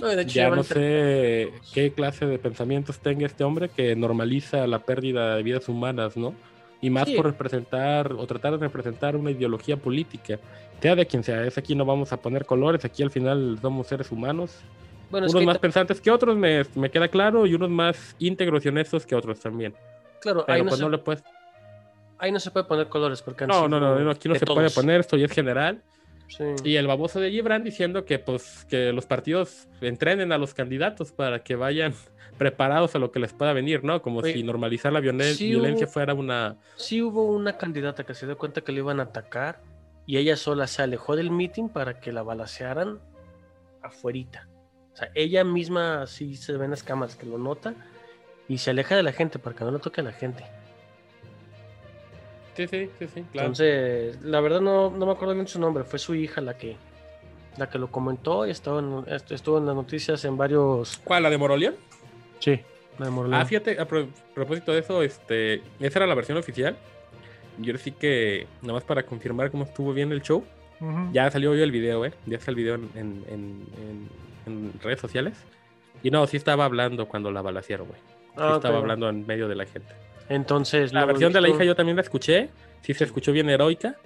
No, 0.00 0.08
de 0.08 0.22
hecho, 0.22 0.32
Ya 0.34 0.50
no 0.50 0.62
sé 0.62 1.50
qué 1.72 1.92
clase 1.92 2.26
de 2.26 2.38
pensamientos 2.38 2.98
tenga 2.98 3.26
este 3.26 3.44
hombre 3.44 3.68
que 3.68 3.96
normaliza 3.96 4.66
la 4.66 4.80
pérdida 4.80 5.36
de 5.36 5.42
vidas 5.42 5.68
humanas, 5.68 6.16
¿no? 6.16 6.34
Y 6.82 6.90
más 6.90 7.08
Sí. 7.08 7.14
por 7.16 7.24
representar 7.26 8.12
o 8.12 8.26
tratar 8.26 8.52
de 8.52 8.58
representar 8.58 9.16
una 9.16 9.30
ideología 9.30 9.76
política, 9.78 10.38
sea 10.82 10.94
de 10.94 11.06
quien 11.06 11.24
sea. 11.24 11.44
Es 11.46 11.56
aquí 11.56 11.74
no 11.74 11.86
vamos 11.86 12.12
a 12.12 12.18
poner 12.18 12.44
colores, 12.44 12.84
aquí 12.84 13.02
al 13.02 13.10
final 13.10 13.58
somos 13.62 13.86
seres 13.86 14.10
humanos. 14.12 14.58
Bueno, 15.10 15.26
es 15.26 15.32
unos 15.32 15.40
que 15.42 15.46
más 15.46 15.58
pensantes 15.58 16.00
que 16.00 16.10
otros, 16.10 16.36
me, 16.36 16.64
me 16.74 16.90
queda 16.90 17.08
claro, 17.08 17.46
y 17.46 17.54
unos 17.54 17.70
más 17.70 18.14
íntegros 18.18 18.64
y 18.64 18.68
honestos 18.68 19.06
que 19.06 19.14
otros 19.14 19.40
también. 19.40 19.72
Claro, 20.32 20.44
Pero 20.46 20.54
ahí 20.56 20.62
no, 20.62 20.68
pues 20.68 20.78
se, 20.78 20.84
no 20.84 20.90
le 20.90 20.98
puedes. 20.98 21.22
ahí 22.18 22.32
no 22.32 22.40
se 22.40 22.50
puede 22.50 22.66
poner 22.66 22.88
colores 22.88 23.22
porque 23.22 23.46
No, 23.46 23.68
no, 23.68 23.78
no, 23.80 23.98
no, 23.98 24.10
aquí 24.10 24.28
no 24.28 24.34
se 24.34 24.46
puede 24.46 24.70
poner, 24.70 25.00
esto 25.00 25.16
ya 25.16 25.26
es 25.26 25.32
general. 25.32 25.82
Sí. 26.28 26.44
Y 26.64 26.74
el 26.76 26.88
baboso 26.88 27.20
de 27.20 27.30
Gibran 27.30 27.62
diciendo 27.62 28.04
que 28.04 28.18
pues 28.18 28.64
que 28.68 28.92
los 28.92 29.06
partidos 29.06 29.68
entrenen 29.80 30.32
a 30.32 30.38
los 30.38 30.54
candidatos 30.54 31.12
para 31.12 31.44
que 31.44 31.54
vayan 31.54 31.94
preparados 32.38 32.94
a 32.96 32.98
lo 32.98 33.12
que 33.12 33.20
les 33.20 33.32
pueda 33.32 33.52
venir, 33.52 33.84
¿no? 33.84 34.02
Como 34.02 34.18
Oye, 34.18 34.32
si 34.32 34.42
normalizar 34.42 34.92
la 34.92 35.00
violen- 35.00 35.34
sí 35.34 35.50
violencia 35.50 35.86
hubo- 35.86 35.92
fuera 35.92 36.14
una... 36.14 36.56
Sí 36.74 37.00
hubo 37.00 37.24
una 37.26 37.56
candidata 37.56 38.04
que 38.04 38.12
se 38.14 38.26
dio 38.26 38.36
cuenta 38.36 38.60
que 38.62 38.72
le 38.72 38.78
iban 38.80 38.98
a 38.98 39.04
atacar 39.04 39.60
y 40.04 40.16
ella 40.18 40.36
sola 40.36 40.66
se 40.66 40.82
alejó 40.82 41.14
del 41.16 41.30
meeting 41.30 41.68
para 41.68 42.00
que 42.00 42.10
la 42.12 42.22
balacearan 42.24 42.98
afuerita. 43.82 44.48
O 44.92 44.96
sea, 44.96 45.10
ella 45.14 45.44
misma 45.44 46.06
sí 46.06 46.36
se 46.36 46.56
ven 46.56 46.70
las 46.70 46.82
cámaras 46.82 47.16
que 47.16 47.26
lo 47.26 47.38
nota 47.38 47.74
y 48.48 48.58
se 48.58 48.70
aleja 48.70 48.96
de 48.96 49.02
la 49.02 49.12
gente 49.12 49.38
para 49.38 49.54
que 49.56 49.64
no 49.64 49.70
le 49.72 49.78
toque 49.78 50.00
a 50.00 50.04
la 50.04 50.12
gente. 50.12 50.44
Sí, 52.56 52.66
sí, 52.68 52.90
sí, 52.98 53.06
sí, 53.14 53.22
claro. 53.32 53.48
Entonces, 53.48 54.20
la 54.22 54.40
verdad 54.40 54.60
no, 54.60 54.90
no 54.90 55.04
me 55.06 55.12
acuerdo 55.12 55.34
bien 55.34 55.46
su 55.46 55.60
nombre, 55.60 55.84
fue 55.84 55.98
su 55.98 56.14
hija 56.14 56.40
la 56.40 56.56
que 56.56 56.76
la 57.58 57.70
que 57.70 57.78
lo 57.78 57.90
comentó 57.90 58.46
y 58.46 58.50
estaba 58.50 58.80
en- 58.80 59.04
est- 59.08 59.30
estuvo 59.32 59.56
en 59.56 59.64
las 59.64 59.74
noticias 59.74 60.22
en 60.26 60.36
varios... 60.36 60.98
¿Cuál, 61.04 61.22
la 61.22 61.30
de 61.30 61.38
Moroleón? 61.38 61.74
Sí, 62.38 62.60
la 62.98 63.06
de 63.06 63.10
Morleón. 63.10 63.40
Ah, 63.40 63.46
fíjate, 63.46 63.80
a 63.80 63.86
pro- 63.86 64.08
propósito 64.34 64.72
de 64.72 64.80
eso, 64.80 65.02
este, 65.02 65.62
esa 65.80 65.98
era 66.00 66.06
la 66.06 66.14
versión 66.14 66.36
oficial. 66.36 66.76
Yo 67.58 67.74
sí 67.78 67.92
que, 67.92 68.46
nada 68.60 68.74
más 68.74 68.84
para 68.84 69.04
confirmar 69.04 69.50
cómo 69.50 69.64
estuvo 69.64 69.94
bien 69.94 70.12
el 70.12 70.20
show, 70.20 70.44
Ujú. 70.80 71.08
ya 71.12 71.30
salió 71.30 71.52
hoy 71.52 71.62
el 71.62 71.70
video, 71.72 72.04
¿eh? 72.04 72.12
Ya 72.26 72.36
está 72.36 72.50
el 72.50 72.56
video 72.56 72.74
en, 72.74 72.90
en- 72.94 73.24
en- 73.30 73.66
en- 73.78 74.08
en 74.44 74.72
redes 74.82 75.00
sociales. 75.00 75.32
Y 76.02 76.10
no, 76.10 76.26
sí 76.26 76.36
estaba 76.36 76.66
hablando 76.66 77.08
cuando 77.08 77.30
la 77.32 77.40
balacearon, 77.40 77.88
güey. 77.88 78.00
Ah, 78.36 78.54
estaba 78.56 78.76
ok. 78.78 78.82
hablando 78.82 79.08
en 79.08 79.26
medio 79.26 79.48
de 79.48 79.54
la 79.54 79.66
gente. 79.66 79.94
Entonces, 80.28 80.92
La 80.92 81.04
versión 81.04 81.32
de 81.32 81.40
la 81.40 81.48
hija 81.48 81.64
yo 81.64 81.74
también 81.76 81.96
la 81.96 82.02
escuché, 82.02 82.48
sí 82.82 82.94
se 82.94 83.04
escuchó 83.04 83.32
bien 83.32 83.48
heroica, 83.48 83.96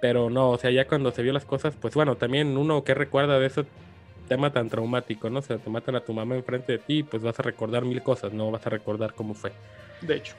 pero 0.00 0.30
no, 0.30 0.50
o 0.50 0.58
sea, 0.58 0.70
ya 0.70 0.86
cuando 0.86 1.10
se 1.10 1.22
vio 1.22 1.32
las 1.32 1.44
cosas, 1.44 1.74
pues 1.80 1.94
bueno, 1.94 2.16
también 2.16 2.56
uno 2.56 2.84
que 2.84 2.94
recuerda 2.94 3.38
de 3.38 3.46
ese 3.46 3.64
tema 4.28 4.52
tan 4.52 4.68
traumático, 4.68 5.30
¿no? 5.30 5.38
O 5.38 5.42
sea, 5.42 5.56
te 5.56 5.70
matan 5.70 5.96
a 5.96 6.00
tu 6.00 6.12
mamá 6.12 6.36
enfrente 6.36 6.72
de 6.72 6.78
ti, 6.78 7.02
pues 7.02 7.22
vas 7.22 7.38
a 7.40 7.42
recordar 7.42 7.84
mil 7.84 8.02
cosas, 8.02 8.32
no 8.32 8.50
vas 8.50 8.66
a 8.66 8.70
recordar 8.70 9.14
cómo 9.14 9.32
fue. 9.34 9.52
De 10.02 10.16
hecho. 10.16 10.34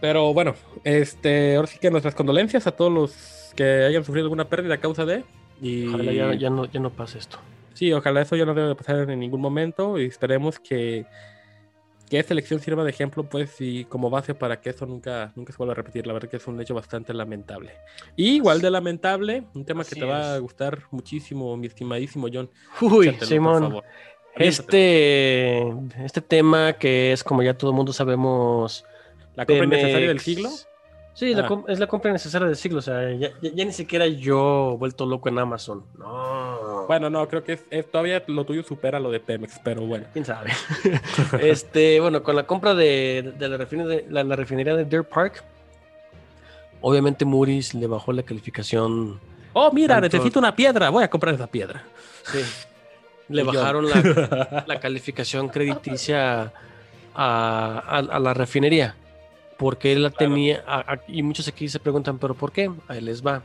Pero 0.00 0.34
bueno, 0.34 0.54
este, 0.82 1.56
ahora 1.56 1.68
sí 1.68 1.78
que 1.78 1.90
nuestras 1.90 2.14
condolencias 2.14 2.66
a 2.66 2.72
todos 2.72 2.92
los 2.92 3.52
que 3.54 3.84
hayan 3.84 4.04
sufrido 4.04 4.26
alguna 4.26 4.46
pérdida 4.48 4.74
a 4.74 4.78
causa 4.78 5.04
de. 5.04 5.24
Y 5.62 5.86
Ojalá 5.88 6.12
ya, 6.12 6.34
ya 6.34 6.50
no, 6.50 6.64
ya 6.66 6.80
no 6.80 6.90
pase 6.90 7.18
esto. 7.18 7.38
sí, 7.74 7.92
ojalá 7.92 8.22
eso 8.22 8.34
ya 8.36 8.44
no 8.44 8.54
debe 8.54 8.68
de 8.68 8.74
pasar 8.74 9.08
en 9.08 9.20
ningún 9.20 9.40
momento 9.40 9.98
y 9.98 10.06
esperemos 10.06 10.58
que, 10.58 11.06
que 12.08 12.18
esta 12.18 12.34
elección 12.34 12.60
sirva 12.60 12.84
de 12.84 12.90
ejemplo, 12.90 13.24
pues, 13.24 13.60
y 13.60 13.84
como 13.86 14.10
base 14.10 14.34
para 14.34 14.60
que 14.60 14.70
eso 14.70 14.84
nunca, 14.86 15.32
nunca 15.36 15.52
se 15.52 15.56
vuelva 15.58 15.72
a 15.72 15.76
repetir. 15.76 16.06
La 16.06 16.12
verdad 16.12 16.28
que 16.28 16.36
es 16.36 16.46
un 16.46 16.60
hecho 16.60 16.74
bastante 16.74 17.14
lamentable. 17.14 17.72
Y 18.16 18.36
igual 18.36 18.60
de 18.60 18.70
lamentable, 18.70 19.44
un 19.54 19.64
tema 19.64 19.84
que 19.84 19.94
te 19.96 20.04
va 20.04 20.34
a 20.34 20.38
gustar 20.38 20.82
muchísimo, 20.90 21.56
mi 21.56 21.66
estimadísimo 21.66 22.28
John. 22.32 22.50
Uy, 22.80 23.08
Échatelo, 23.08 23.26
Simón. 23.28 23.82
Este, 24.36 25.58
este 26.04 26.20
tema 26.20 26.72
que 26.74 27.12
es 27.12 27.22
como 27.24 27.42
ya 27.42 27.54
todo 27.56 27.70
el 27.70 27.76
mundo 27.76 27.92
sabemos. 27.92 28.84
La 29.34 29.46
compra 29.46 29.62
Pemex. 29.62 29.80
innecesaria 29.82 30.08
del 30.08 30.20
siglo. 30.20 30.50
Sí, 31.14 31.32
Ah. 31.36 31.48
es 31.68 31.78
la 31.78 31.86
compra 31.86 32.12
necesaria 32.12 32.46
del 32.48 32.56
siglo. 32.56 32.78
O 32.80 32.82
sea, 32.82 33.12
ya, 33.12 33.30
ya- 33.40 33.50
ya 33.54 33.64
ni 33.64 33.72
siquiera 33.72 34.06
yo 34.06 34.76
vuelto 34.78 35.06
loco 35.06 35.28
en 35.28 35.38
Amazon. 35.38 35.84
No. 35.98 36.73
Bueno, 36.86 37.10
no, 37.10 37.26
creo 37.28 37.42
que 37.44 37.54
es, 37.54 37.64
es- 37.70 37.90
todavía 37.90 38.22
lo 38.26 38.44
tuyo 38.44 38.62
supera 38.62 38.98
lo 39.00 39.10
de 39.10 39.20
Pemex, 39.20 39.60
pero 39.64 39.82
bueno. 39.82 40.06
quién 40.12 40.24
sabe. 40.24 40.50
este, 41.40 42.00
bueno, 42.00 42.22
con 42.22 42.36
la 42.36 42.46
compra 42.46 42.74
de, 42.74 43.34
de 43.38 43.48
la, 43.48 43.56
refinería, 43.56 44.02
la, 44.08 44.24
la 44.24 44.36
refinería 44.36 44.74
de 44.76 44.84
Deer 44.84 45.04
Park, 45.04 45.42
obviamente 46.80 47.24
Moody's 47.24 47.74
le 47.74 47.86
bajó 47.86 48.12
la 48.12 48.22
calificación. 48.22 49.20
Oh, 49.52 49.70
mira, 49.72 49.96
Tanto- 50.00 50.16
necesito 50.16 50.38
una 50.38 50.54
piedra, 50.54 50.90
voy 50.90 51.04
a 51.04 51.08
comprar 51.10 51.34
esa 51.34 51.46
piedra. 51.46 51.82
Sí. 52.24 52.40
Le 53.28 53.40
Y 53.40 53.44
bajaron 53.46 53.88
la, 53.88 54.64
la 54.68 54.80
calificación 54.80 55.48
crediticia 55.48 56.42
a, 56.42 56.52
a- 57.14 57.98
a 57.98 58.18
la 58.18 58.34
refinería. 58.34 58.96
Porque 59.56 59.92
él 59.92 60.02
la 60.02 60.10
tenía. 60.10 60.62
y 61.08 61.22
muchos 61.22 61.48
aquí 61.48 61.68
se 61.68 61.78
preguntan, 61.78 62.18
¿pero 62.18 62.34
por 62.34 62.52
qué? 62.52 62.70
Ahí 62.86 63.00
les 63.00 63.24
va. 63.24 63.42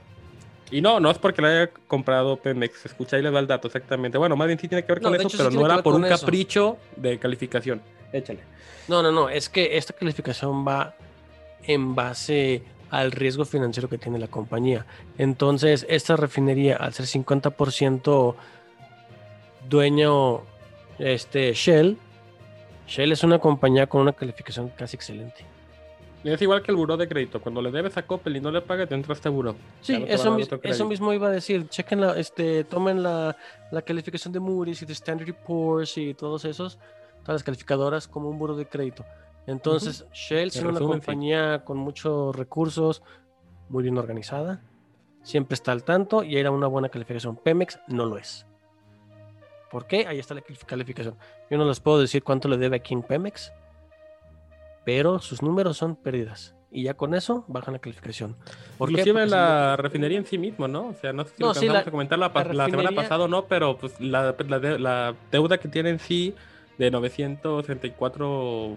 Y 0.72 0.82
no, 0.82 1.00
no 1.00 1.10
es 1.10 1.18
porque 1.18 1.42
la 1.42 1.48
haya 1.50 1.68
comprado 1.88 2.38
Pemex. 2.38 2.86
Escucha, 2.86 3.16
ahí 3.18 3.24
les 3.24 3.34
va 3.34 3.40
el 3.40 3.48
dato 3.48 3.68
exactamente. 3.68 4.18
Bueno, 4.18 4.36
más 4.36 4.48
bien 4.48 4.60
sí 4.60 4.68
tiene 4.68 4.84
que 4.86 4.94
ver 4.94 5.02
No, 5.02 5.10
con 5.10 5.16
eso, 5.20 5.28
hecho 5.28 5.38
pero 5.38 5.50
no 5.52 5.66
era 5.66 5.82
por 5.82 5.96
un 5.96 6.06
eso. 6.06 6.20
capricho 6.20 6.78
de 6.96 7.18
calificación. 7.18 7.82
Échale. 8.14 8.40
No, 8.88 9.02
no, 9.02 9.12
no. 9.12 9.30
Es 9.30 9.50
que 9.50 9.78
esta 9.78 9.94
calificación 9.94 10.66
va 10.68 10.94
en 11.64 11.96
base 11.96 12.64
al 12.92 13.12
riesgo 13.12 13.46
financiero 13.46 13.88
que 13.90 13.98
tiene 13.98 14.18
la 14.20 14.28
compañía. 14.28 14.86
Entonces, 15.18 15.86
esta 15.90 16.16
refinería, 16.16 16.76
al 16.78 16.94
ser 16.94 17.06
50% 17.06 18.36
dueño 19.68 20.42
este, 20.98 21.54
Shell, 21.54 21.98
Shell 22.88 23.12
es 23.12 23.24
una 23.24 23.40
compañía 23.40 23.88
con 23.88 24.02
una 24.02 24.14
calificación 24.14 24.70
casi 24.76 24.96
excelente. 24.96 25.46
Es 26.24 26.42
igual 26.42 26.62
que 26.62 26.72
el 26.72 26.76
buró 26.78 26.98
de 26.98 27.08
crédito. 27.08 27.42
Cuando 27.42 27.62
le 27.62 27.72
debes 27.72 27.96
a 27.96 28.06
Coppel 28.06 28.36
y 28.36 28.42
no 28.42 28.52
le 28.52 28.62
pagas, 28.62 28.90
te 28.90 28.96
entra 28.96 29.14
este 29.14 29.30
buró. 29.30 29.56
Sí, 29.82 29.98
no 30.00 30.06
a 30.06 30.10
eso, 30.10 30.32
mis- 30.34 30.50
eso 30.64 30.86
mismo 30.86 31.14
iba 31.14 31.28
a 31.28 31.32
decir. 31.32 31.68
Chequen 31.70 32.02
la, 32.02 32.20
este, 32.20 32.66
tomen 32.66 33.02
la, 33.02 33.38
la 33.72 33.82
calificación 33.82 34.34
de 34.34 34.40
Moody's 34.42 34.82
y 34.82 34.86
de 34.86 34.94
Standard 34.94 35.34
Poor's 35.46 35.98
y 35.98 36.14
todos 36.14 36.44
esos, 36.44 36.78
todas 37.22 37.36
las 37.36 37.44
calificadoras 37.44 38.08
como 38.08 38.30
un 38.30 38.38
buro 38.38 38.56
de 38.56 38.66
crédito. 38.66 39.06
Entonces, 39.48 40.06
Shell, 40.14 40.52
siendo 40.52 40.72
una 40.72 40.80
resumen, 40.80 41.00
sí. 41.00 41.06
compañía 41.06 41.64
con 41.64 41.78
muchos 41.78 42.36
recursos, 42.36 43.02
muy 43.70 43.84
bien 43.84 43.98
organizada, 43.98 44.62
siempre 45.24 45.54
está 45.56 45.72
al 45.72 45.84
tanto 45.84 46.24
y 46.24 46.36
era 46.38 46.52
una 46.52 46.68
buena 46.68 46.90
calificación. 46.90 47.38
Pemex 47.38 47.80
no 47.88 48.06
lo 48.06 48.18
es. 48.18 48.46
¿Por 49.72 49.88
qué? 49.88 50.06
Ahí 50.08 50.20
está 50.20 50.34
la 50.34 50.42
calif- 50.42 50.66
calificación. 50.66 51.16
Yo 51.50 51.58
no 51.58 51.66
les 51.66 51.80
puedo 51.80 52.00
decir 52.02 52.24
cuánto 52.24 52.48
le 52.48 52.58
debe 52.58 52.76
aquí 52.76 52.94
en 52.94 53.04
Pemex, 53.04 53.52
pero 54.90 55.20
sus 55.20 55.44
números 55.44 55.78
son 55.78 55.96
pérdidas. 55.96 56.56
Y 56.72 56.84
ya 56.84 56.96
con 56.96 57.14
eso 57.14 57.46
bajan 57.48 57.74
la 57.74 57.80
calificación. 57.80 58.36
¿Por? 58.78 58.90
Inclusive 58.90 59.14
Porque 59.22 59.30
la 59.32 59.76
refinería 59.76 60.18
en 60.18 60.26
sí 60.26 60.38
mismo, 60.40 60.68
¿no? 60.68 60.88
O 60.90 60.94
sea, 60.96 61.14
no 61.14 61.24
sé 61.26 61.36
si 61.36 61.42
No, 61.44 61.50
lo 61.50 61.54
sí, 61.54 61.68
la- 61.68 61.80
a 61.80 61.84
comentar 61.86 62.18
la, 62.18 62.30
la 62.30 62.54
la 62.54 62.66
semana 62.70 62.92
pasada 62.92 63.26
o 63.26 63.28
no, 63.28 63.46
pero 63.46 63.78
pues 63.78 64.00
la, 64.02 64.36
la 64.48 64.60
de- 64.60 64.80
la 64.80 65.14
deuda 65.32 65.58
que 65.60 65.68
tiene 65.68 65.90
en 65.92 66.00
sí 66.00 66.34
de 66.80 66.90
964 66.92 68.76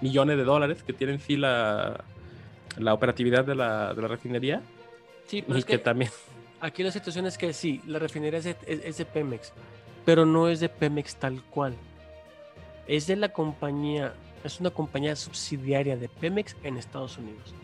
millones 0.00 0.36
de 0.36 0.44
dólares 0.44 0.82
que 0.82 0.92
tiene 0.92 1.14
en 1.14 1.20
sí 1.20 1.36
la, 1.36 2.02
la 2.78 2.94
operatividad 2.94 3.44
de 3.44 3.54
la, 3.54 3.94
de 3.94 4.02
la 4.02 4.08
refinería 4.08 4.62
Sí, 5.26 5.42
pero 5.42 5.56
y 5.56 5.60
es 5.60 5.64
que, 5.64 5.72
que 5.72 5.78
también 5.78 6.10
aquí 6.60 6.82
la 6.82 6.90
situación 6.92 7.26
es 7.26 7.36
que 7.38 7.52
sí, 7.52 7.80
la 7.86 7.98
refinería 7.98 8.38
es 8.38 8.44
de, 8.44 8.56
es- 8.66 8.84
es 8.84 8.96
de 8.98 9.04
Pemex, 9.04 9.52
pero 10.04 10.24
no 10.24 10.48
es 10.48 10.60
de 10.60 10.68
Pemex 10.68 11.16
tal 11.16 11.42
cual. 11.50 11.74
Es 12.86 13.06
de 13.08 13.16
la 13.16 13.30
compañía, 13.30 14.12
es 14.44 14.60
una 14.60 14.70
compañía 14.70 15.16
subsidiaria 15.16 15.96
de 15.96 16.08
Pemex 16.08 16.56
en 16.62 16.76
Estados 16.76 17.18
Unidos. 17.18 17.54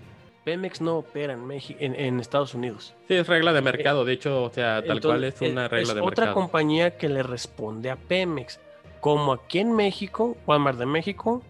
Pemex 0.44 0.80
no 0.80 0.98
opera 0.98 1.34
en, 1.34 1.46
México, 1.46 1.78
en, 1.80 1.94
en 1.94 2.18
Estados 2.18 2.54
Unidos. 2.54 2.94
sí 3.06 3.14
es 3.14 3.26
regla 3.28 3.52
de 3.52 3.60
mercado, 3.60 4.04
de 4.04 4.14
hecho, 4.14 4.42
o 4.42 4.50
sea, 4.50 4.82
tal 4.84 5.00
cual 5.00 5.22
es 5.24 5.40
una 5.40 5.68
regla 5.68 5.94
de 5.94 6.00
otra 6.00 6.26
mercado. 6.26 6.34
compañía 6.34 6.96
que 6.96 7.08
le 7.08 7.22
responde 7.22 7.90
a 7.90 7.96
Pemex. 7.96 8.58
Como 9.00 9.32
aquí 9.32 9.60
en 9.60 9.72
México, 9.74 10.36
Walmart 10.46 10.78
de 10.78 10.86
México 10.86 11.42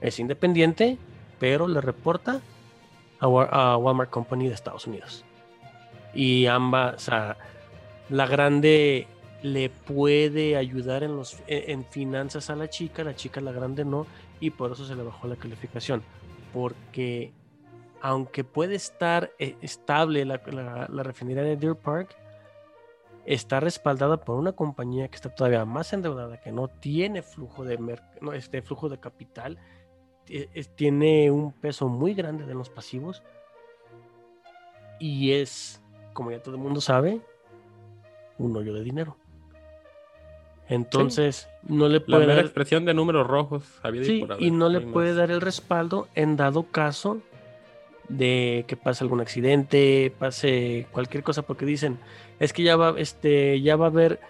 es 0.00 0.18
independiente, 0.18 0.98
pero 1.38 1.68
le 1.68 1.80
reporta 1.80 2.40
a 3.20 3.26
Walmart 3.76 4.10
Company 4.10 4.48
de 4.48 4.54
Estados 4.54 4.86
Unidos. 4.86 5.24
Y 6.14 6.46
ambas, 6.46 6.94
o 6.94 6.98
sea, 6.98 7.36
la 8.08 8.26
grande 8.26 9.06
le 9.42 9.70
puede 9.70 10.56
ayudar 10.56 11.02
en, 11.02 11.16
los, 11.16 11.38
en 11.46 11.70
en 11.70 11.84
finanzas 11.84 12.50
a 12.50 12.56
la 12.56 12.68
chica, 12.68 13.04
la 13.04 13.14
chica 13.14 13.40
la 13.40 13.52
grande 13.52 13.84
no, 13.84 14.06
y 14.40 14.50
por 14.50 14.72
eso 14.72 14.84
se 14.84 14.96
le 14.96 15.02
bajó 15.02 15.28
la 15.28 15.36
calificación. 15.36 16.02
Porque 16.52 17.32
aunque 18.00 18.44
puede 18.44 18.74
estar 18.74 19.30
eh, 19.38 19.56
estable 19.60 20.24
la, 20.24 20.38
refinería 21.02 21.42
de 21.42 21.56
Deer 21.56 21.76
Park, 21.76 22.16
está 23.26 23.60
respaldada 23.60 24.16
por 24.16 24.38
una 24.38 24.52
compañía 24.52 25.08
que 25.08 25.16
está 25.16 25.28
todavía 25.28 25.64
más 25.64 25.92
endeudada, 25.92 26.40
que 26.40 26.50
no 26.50 26.68
tiene 26.68 27.22
flujo 27.22 27.64
de, 27.64 27.98
este, 28.34 28.62
flujo 28.62 28.88
de 28.88 28.98
capital, 28.98 29.58
es- 30.26 30.74
tiene 30.74 31.30
un 31.30 31.52
peso 31.52 31.88
muy 31.88 32.14
grande 32.14 32.46
de 32.46 32.54
los 32.54 32.70
pasivos 32.70 33.22
y 34.98 35.32
es, 35.32 35.82
como 36.12 36.30
ya 36.30 36.42
todo 36.42 36.54
el 36.54 36.60
mundo 36.60 36.80
sabe, 36.80 37.20
un 38.38 38.56
hoyo 38.56 38.72
de 38.72 38.82
dinero. 38.82 39.16
Entonces, 40.70 41.48
no 41.64 41.88
le 41.88 41.98
La 41.98 42.04
puede 42.06 42.20
mera 42.20 42.36
dar, 42.36 42.44
expresión 42.44 42.84
de 42.84 42.94
números 42.94 43.26
rojos 43.26 43.64
había 43.82 44.04
Sí, 44.04 44.20
por 44.20 44.32
haber, 44.32 44.42
y 44.44 44.50
no 44.50 44.68
le 44.68 44.80
más. 44.80 44.92
puede 44.92 45.14
dar 45.14 45.30
el 45.30 45.40
respaldo 45.40 46.08
en 46.14 46.36
dado 46.36 46.62
caso 46.62 47.18
de 48.08 48.64
que 48.66 48.76
pase 48.76 49.04
algún 49.04 49.20
accidente, 49.20 50.12
pase 50.18 50.86
cualquier 50.92 51.22
cosa, 51.22 51.42
porque 51.42 51.66
dicen, 51.66 51.98
es 52.38 52.52
que 52.52 52.62
ya 52.62 52.76
va, 52.76 52.94
este, 52.98 53.60
ya 53.60 53.76
va 53.76 53.86
a 53.86 53.88
haber 53.88 54.20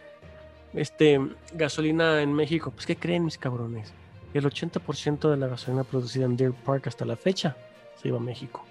este, 0.75 1.21
gasolina 1.53 2.23
en 2.23 2.33
México. 2.33 2.71
Pues, 2.71 2.87
¿qué 2.87 2.97
creen, 2.97 3.25
mis 3.25 3.39
cabrones? 3.39 3.93
El 4.33 4.45
80% 4.45 5.31
de 5.31 5.37
la 5.37 5.47
gasolina 5.47 5.85
producida 5.85 6.25
en 6.25 6.37
Deer 6.37 6.53
Park 6.53 6.87
hasta 6.87 7.05
la 7.05 7.17
fecha 7.17 7.57
se 7.97 8.09
iba 8.09 8.17
a 8.17 8.21
México. 8.21 8.65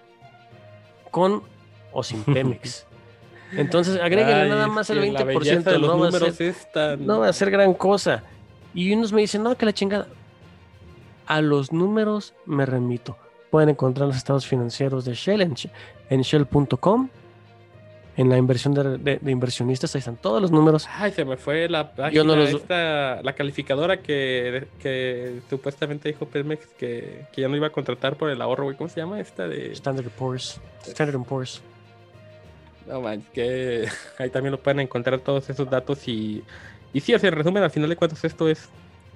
Con 1.11 1.43
o 1.91 2.01
sin 2.03 2.23
Pemex. 2.33 2.85
Entonces, 3.53 3.99
agréguenle 3.99 4.43
Ay, 4.43 4.49
nada 4.49 4.67
más 4.67 4.89
el 4.89 4.99
que 5.01 5.11
la 5.11 5.23
20%, 5.23 5.25
belleza 5.25 5.71
de 5.71 5.79
los 5.79 5.89
no 5.89 5.99
va 5.99 6.07
a 6.07 6.11
ser- 6.31 6.55
tan- 6.73 7.05
no 7.05 7.19
va 7.19 7.29
a 7.29 7.33
ser 7.33 7.49
gran 7.51 7.73
cosa. 7.73 8.23
Y 8.73 8.93
unos 8.93 9.11
me 9.11 9.21
dicen, 9.21 9.41
no, 9.43 9.55
que 9.57 9.65
la 9.65 9.73
chingada. 9.73 10.07
A 11.25 11.41
los 11.41 11.71
números 11.71 12.33
me 12.45 12.65
remito. 12.65 13.17
Pueden 13.51 13.69
encontrar 13.69 14.07
los 14.07 14.17
estados 14.17 14.45
financieros 14.47 15.05
de 15.05 15.13
Shell 15.13 15.41
en, 15.41 15.55
Sh- 15.55 15.69
en 16.09 16.21
shell.com. 16.21 17.09
En 18.17 18.27
la 18.29 18.37
inversión 18.37 18.73
de, 18.73 18.97
de- 18.97 19.17
de 19.19 19.31
inversionistas, 19.31 19.95
ahí 19.95 19.99
están 19.99 20.17
todos 20.17 20.41
los 20.41 20.51
números. 20.51 20.87
Ay, 20.93 21.11
se 21.13 21.23
me 21.23 21.37
fue 21.37 21.69
la 21.69 21.89
página, 21.91 22.11
Yo 22.11 22.23
no 22.25 22.35
los- 22.35 22.49
esta- 22.49 23.21
la 23.23 23.33
calificadora 23.33 24.01
que, 24.01 24.67
que 24.81 25.39
supuestamente 25.49 26.09
dijo 26.09 26.25
Pemex 26.25 26.67
que, 26.77 27.25
que 27.31 27.41
ya 27.41 27.47
no 27.47 27.55
iba 27.55 27.67
a 27.67 27.71
contratar 27.71 28.17
por 28.17 28.29
el 28.29 28.41
ahorro, 28.41 28.65
güey. 28.65 28.75
¿Cómo 28.75 28.89
se 28.89 28.99
llama 28.99 29.19
esta 29.21 29.47
de...? 29.47 29.71
Standard 29.71 30.09
Poor's. 30.09 30.59
Standard 30.85 31.23
Poor's. 31.23 31.61
No 32.89 33.01
manches, 33.01 33.29
que 33.33 33.87
ahí 34.17 34.29
también 34.29 34.51
lo 34.51 34.59
pueden 34.61 34.79
encontrar 34.81 35.19
todos 35.19 35.49
esos 35.49 35.69
datos 35.69 36.07
y, 36.07 36.43
y 36.91 36.99
sí, 36.99 37.13
o 37.13 37.19
sea, 37.19 37.29
en 37.29 37.35
resumen, 37.35 37.63
al 37.63 37.71
final 37.71 37.89
de 37.89 37.95
cuentas 37.95 38.23
esto 38.25 38.49
es 38.49 38.67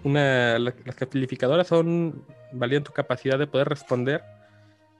una, 0.03 0.59
la- 0.59 0.73
las 0.85 0.95
calificadoras 0.95 1.67
son, 1.67 2.23
valían 2.51 2.83
tu 2.83 2.91
capacidad 2.91 3.39
de 3.39 3.47
poder 3.47 3.67
responder 3.69 4.21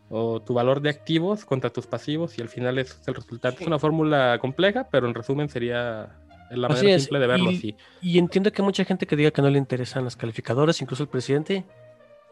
o 0.10 0.42
tu 0.42 0.54
valor 0.54 0.82
de 0.82 0.90
activos 0.90 1.46
contra 1.46 1.70
tus 1.70 1.88
pasivos 1.88 2.38
y 2.38 2.42
al 2.42 2.50
final 2.50 2.78
es 2.78 3.00
el 3.08 3.16
resultado. 3.16 3.56
Es 3.60 3.66
una 3.68 3.80
fórmula 3.80 4.38
compleja, 4.40 4.88
pero 4.92 5.08
en 5.08 5.14
resumen 5.14 5.50
sería 5.50 6.10
la 6.52 6.68
Así 6.68 6.76
manera 6.86 6.96
es, 6.96 7.04
simple 7.04 7.20
de 7.20 7.28
verlo 7.28 7.52
y-. 7.52 7.76
Y 8.02 8.18
entiendo 8.20 8.52
que 8.52 8.62
mucha 8.62 8.86
gente 8.86 9.06
que 9.08 9.16
diga 9.16 9.32
que 9.32 9.42
no 9.42 9.50
le 9.50 9.58
interesan 9.58 10.04
las 10.04 10.16
calificadoras, 10.16 10.82
incluso 10.82 11.04
el 11.04 11.10
presidente, 11.10 11.64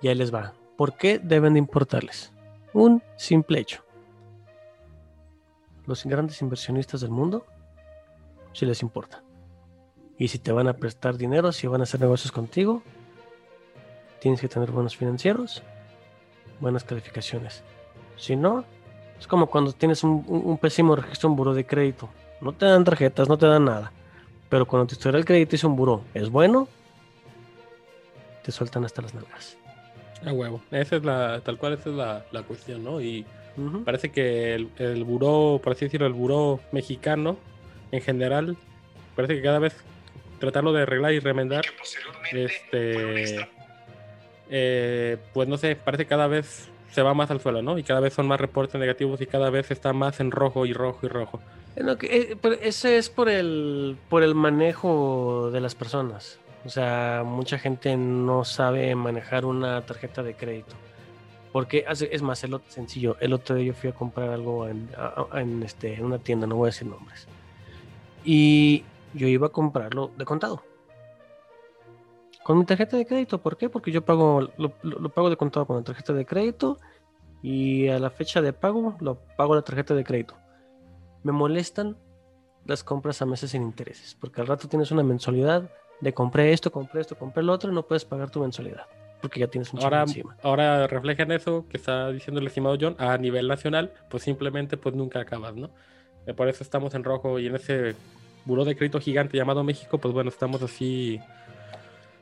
y 0.01 0.07
ahí 0.09 0.15
les 0.15 0.33
va. 0.33 0.53
¿Por 0.77 0.95
qué 0.95 1.19
deben 1.19 1.53
de 1.53 1.59
importarles? 1.59 2.31
Un 2.73 3.01
simple 3.15 3.59
hecho. 3.59 3.83
Los 5.91 6.05
grandes 6.05 6.41
inversionistas 6.41 7.01
del 7.01 7.09
mundo, 7.09 7.45
si 8.53 8.65
les 8.65 8.81
importa. 8.81 9.21
Y 10.17 10.29
si 10.29 10.39
te 10.39 10.53
van 10.53 10.69
a 10.69 10.73
prestar 10.77 11.17
dinero, 11.17 11.51
si 11.51 11.67
van 11.67 11.81
a 11.81 11.83
hacer 11.83 11.99
negocios 11.99 12.31
contigo, 12.31 12.81
tienes 14.21 14.39
que 14.39 14.47
tener 14.47 14.71
buenos 14.71 14.95
financieros, 14.95 15.61
buenas 16.61 16.85
calificaciones. 16.85 17.61
Si 18.15 18.37
no, 18.37 18.63
es 19.19 19.27
como 19.27 19.47
cuando 19.47 19.73
tienes 19.73 20.01
un, 20.05 20.23
un- 20.29 20.43
un 20.45 20.57
pésimo 20.59 20.95
registro 20.95 21.27
en 21.29 21.35
buró 21.35 21.53
de 21.53 21.65
crédito. 21.65 22.07
No 22.39 22.53
te 22.53 22.67
dan 22.67 22.85
tarjetas, 22.85 23.27
no 23.27 23.37
te 23.37 23.47
dan 23.47 23.65
nada. 23.65 23.91
Pero 24.47 24.65
cuando 24.65 24.87
tu 24.87 24.93
historial 24.93 25.25
crediticio 25.25 25.67
en 25.67 25.75
buró 25.75 26.03
es 26.13 26.29
bueno, 26.29 26.69
te 28.43 28.53
sueltan 28.53 28.85
hasta 28.85 29.01
las 29.01 29.13
nalgas. 29.13 29.57
A 30.25 30.31
huevo. 30.31 30.61
Esa 30.71 30.95
es 30.95 31.03
la, 31.03 31.41
tal 31.41 31.57
cual 31.57 31.73
esa 31.73 31.89
es 31.89 31.95
la, 31.97 32.25
la 32.31 32.43
cuestión, 32.43 32.81
¿no? 32.81 33.01
Y 33.01 33.25
Parece 33.85 34.09
que 34.09 34.55
el, 34.55 34.69
el 34.77 35.03
buró, 35.03 35.59
por 35.63 35.73
así 35.73 35.85
decirlo, 35.85 36.07
el 36.07 36.13
buró 36.13 36.59
mexicano 36.71 37.37
en 37.91 38.01
general, 38.01 38.57
parece 39.15 39.35
que 39.35 39.41
cada 39.41 39.59
vez 39.59 39.75
tratarlo 40.39 40.73
de 40.73 40.83
arreglar 40.83 41.13
y 41.13 41.19
remendar, 41.19 41.65
este, 42.31 43.47
eh, 44.49 45.17
pues 45.33 45.47
no 45.47 45.57
sé, 45.57 45.75
parece 45.75 46.05
que 46.05 46.09
cada 46.09 46.27
vez 46.27 46.69
se 46.91 47.01
va 47.01 47.13
más 47.13 47.31
al 47.31 47.39
suelo, 47.39 47.61
¿no? 47.61 47.77
Y 47.77 47.83
cada 47.83 48.01
vez 48.01 48.13
son 48.13 48.27
más 48.27 48.39
reportes 48.39 48.79
negativos 48.79 49.21
y 49.21 49.27
cada 49.27 49.49
vez 49.49 49.71
está 49.71 49.93
más 49.93 50.19
en 50.19 50.31
rojo 50.31 50.65
y 50.65 50.73
rojo 50.73 51.05
y 51.05 51.09
rojo. 51.09 51.39
No, 51.77 51.97
que, 51.97 52.17
eh, 52.17 52.37
pero 52.41 52.55
ese 52.55 52.97
es 52.97 53.09
por 53.09 53.29
el, 53.29 53.97
por 54.09 54.23
el 54.23 54.35
manejo 54.35 55.51
de 55.51 55.61
las 55.61 55.75
personas. 55.75 56.39
O 56.65 56.69
sea, 56.69 57.23
mucha 57.25 57.57
gente 57.57 57.95
no 57.95 58.43
sabe 58.43 58.93
manejar 58.93 59.45
una 59.45 59.81
tarjeta 59.85 60.21
de 60.21 60.35
crédito. 60.35 60.75
Porque 61.51 61.85
es 61.87 62.21
más, 62.21 62.43
el 62.43 62.53
otro, 62.53 62.71
sencillo. 62.71 63.17
El 63.19 63.33
otro 63.33 63.55
día 63.55 63.65
yo 63.67 63.73
fui 63.73 63.89
a 63.89 63.93
comprar 63.93 64.29
algo 64.29 64.67
en, 64.67 65.63
este, 65.63 66.01
una 66.01 66.17
tienda, 66.17 66.47
no 66.47 66.55
voy 66.55 66.67
a 66.67 66.71
decir 66.71 66.87
nombres. 66.87 67.27
Y 68.23 68.83
yo 69.13 69.27
iba 69.27 69.47
a 69.47 69.51
comprarlo 69.51 70.11
de 70.17 70.23
contado. 70.25 70.63
Con 72.43 72.57
mi 72.57 72.65
tarjeta 72.65 72.95
de 72.97 73.05
crédito. 73.05 73.41
¿Por 73.41 73.57
qué? 73.57 73.69
Porque 73.69 73.91
yo 73.91 74.03
pago, 74.03 74.41
lo, 74.57 74.73
lo- 74.81 74.99
lo 74.99 75.09
pago 75.09 75.29
de 75.29 75.35
contado 75.37 75.65
con 75.67 75.75
la 75.77 75.83
tarjeta 75.83 76.13
de 76.13 76.25
crédito. 76.25 76.79
Y 77.43 77.87
a 77.89 77.99
la 77.99 78.09
fecha 78.09 78.41
de 78.41 78.53
pago, 78.53 78.95
lo 79.01 79.15
pago 79.35 79.55
la 79.55 79.61
tarjeta 79.63 79.93
de 79.95 80.03
crédito 80.03 80.35
me 81.23 81.31
molestan 81.31 81.95
las 82.65 82.83
compras 82.83 83.21
a 83.21 83.25
meses 83.25 83.51
sin 83.51 83.61
intereses, 83.63 84.15
porque 84.19 84.41
al 84.41 84.47
rato 84.47 84.67
tienes 84.67 84.91
una 84.91 85.03
mensualidad 85.03 85.69
de 85.99 86.13
compré 86.13 86.51
esto, 86.53 86.71
compré 86.71 87.01
esto, 87.01 87.15
compré 87.17 87.43
lo 87.43 87.53
otro 87.53 87.71
y 87.71 87.75
no 87.75 87.83
puedes 87.83 88.05
pagar 88.05 88.29
tu 88.31 88.39
mensualidad, 88.39 88.85
porque 89.21 89.39
ya 89.39 89.47
tienes 89.47 89.71
un 89.73 89.81
Ahora, 89.83 90.01
encima. 90.01 90.35
ahora 90.43 90.87
reflejan 90.87 91.31
eso 91.31 91.65
que 91.69 91.77
está 91.77 92.11
diciendo 92.11 92.41
el 92.41 92.47
estimado 92.47 92.77
John 92.79 92.95
a 92.97 93.17
nivel 93.17 93.47
nacional, 93.47 93.91
pues 94.09 94.23
simplemente 94.23 94.77
pues 94.77 94.95
nunca 94.95 95.19
acabas, 95.21 95.55
¿no? 95.55 95.69
Eh, 96.25 96.33
Por 96.33 96.47
eso 96.49 96.63
estamos 96.63 96.93
en 96.95 97.03
rojo 97.03 97.39
y 97.39 97.47
en 97.47 97.55
ese 97.55 97.95
buró 98.45 98.65
de 98.65 98.75
crédito 98.75 98.99
gigante 98.99 99.37
llamado 99.37 99.63
México, 99.63 99.97
pues 99.99 100.13
bueno, 100.13 100.29
estamos 100.29 100.61
así, 100.61 101.19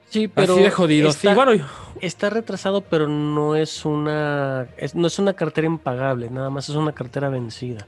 Sí, 0.10 0.28
pero 0.28 0.54
así 0.54 0.64
de 0.64 0.72
jodidos. 0.72 1.16
está, 1.16 1.30
Sí, 1.30 1.36
bueno, 1.36 1.64
está 2.02 2.30
retrasado, 2.30 2.82
pero 2.82 3.08
no 3.08 3.56
es 3.56 3.86
una 3.86 4.68
es- 4.78 4.96
no 4.96 5.08
es 5.08 5.20
una 5.20 5.34
cartera 5.34 5.68
impagable, 5.68 6.30
nada 6.30 6.50
más 6.50 6.68
es 6.70 6.76
una 6.76 6.92
cartera 6.94 7.30
vencida. 7.30 7.88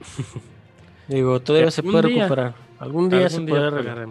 Digo, 1.08 1.40
todavía 1.40 1.70
se 1.70 1.82
puede 1.82 2.08
día- 2.08 2.22
recuperar. 2.24 2.54
Algún 2.78 3.08
día 3.08 3.28
se 3.28 3.38
día 3.40 3.48
puede 3.48 3.66
arreglar. 3.66 4.08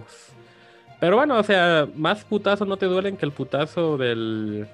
Pero 1.01 1.15
bueno, 1.17 1.39
o 1.39 1.43
sea, 1.43 1.87
más 1.95 2.23
putazos 2.23 2.67
no 2.67 2.77
te 2.77 2.85
duelen 2.85 3.17
que 3.17 3.25
el 3.25 3.31
putazo 3.31 3.97
del. 3.97 4.67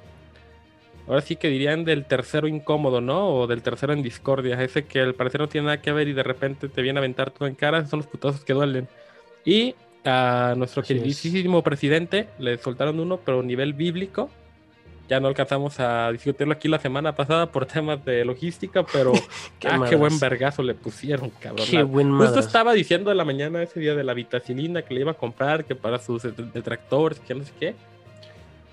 Ahora 1.07 1.21
sí 1.21 1.37
que 1.37 1.47
dirían 1.47 1.85
del 1.85 2.03
tercero 2.03 2.49
incómodo, 2.49 2.99
¿no? 2.99 3.29
O 3.29 3.47
del 3.47 3.61
tercero 3.61 3.93
en 3.93 4.03
discordia. 4.03 4.61
Ese 4.61 4.83
que 4.83 4.99
al 4.99 5.15
parecer 5.15 5.39
no 5.39 5.47
tiene 5.47 5.67
nada 5.67 5.81
que 5.81 5.93
ver 5.93 6.09
y 6.09 6.13
de 6.13 6.23
repente 6.23 6.67
te 6.67 6.81
viene 6.81 6.99
a 6.99 7.01
aventar 7.01 7.31
todo 7.31 7.47
en 7.47 7.55
cara. 7.55 7.85
Son 7.85 7.99
los 7.99 8.07
putazos 8.07 8.43
que 8.43 8.51
duelen. 8.51 8.89
Y 9.45 9.73
a 10.03 10.53
nuestro 10.57 10.81
Así 10.81 10.95
es. 10.95 11.63
presidente 11.63 12.27
le 12.39 12.57
soltaron 12.57 12.99
uno, 12.99 13.21
pero 13.23 13.39
a 13.39 13.43
nivel 13.43 13.71
bíblico. 13.71 14.29
Ya 15.09 15.19
no 15.21 15.29
alcanzamos 15.29 15.79
a 15.79 16.11
discutirlo 16.11 16.51
aquí 16.53 16.67
la 16.67 16.79
semana 16.79 17.15
pasada 17.15 17.49
por 17.49 17.65
temas 17.65 18.03
de 18.03 18.25
logística, 18.25 18.83
pero 18.83 19.13
Qué 19.59 19.67
ah, 19.69 19.85
qué 19.89 19.95
buen 19.95 20.19
vergazo 20.19 20.61
le 20.63 20.73
pusieron, 20.75 21.29
cabrón. 21.39 21.65
Qué 21.69 21.81
buen 21.83 22.17
Justo 22.17 22.39
estaba 22.39 22.73
diciendo 22.73 23.09
en 23.11 23.17
la 23.17 23.23
mañana 23.25 23.63
ese 23.63 23.79
día 23.79 23.95
de 23.95 24.03
la 24.03 24.13
vitacilina 24.13 24.81
que 24.81 24.93
le 24.93 25.01
iba 25.01 25.11
a 25.11 25.15
comprar, 25.15 25.63
que 25.63 25.75
para 25.75 25.97
sus 25.99 26.23
det- 26.23 26.51
detractores, 26.51 27.19
que 27.21 27.35
no 27.35 27.43
sé 27.45 27.51
qué. 27.59 27.75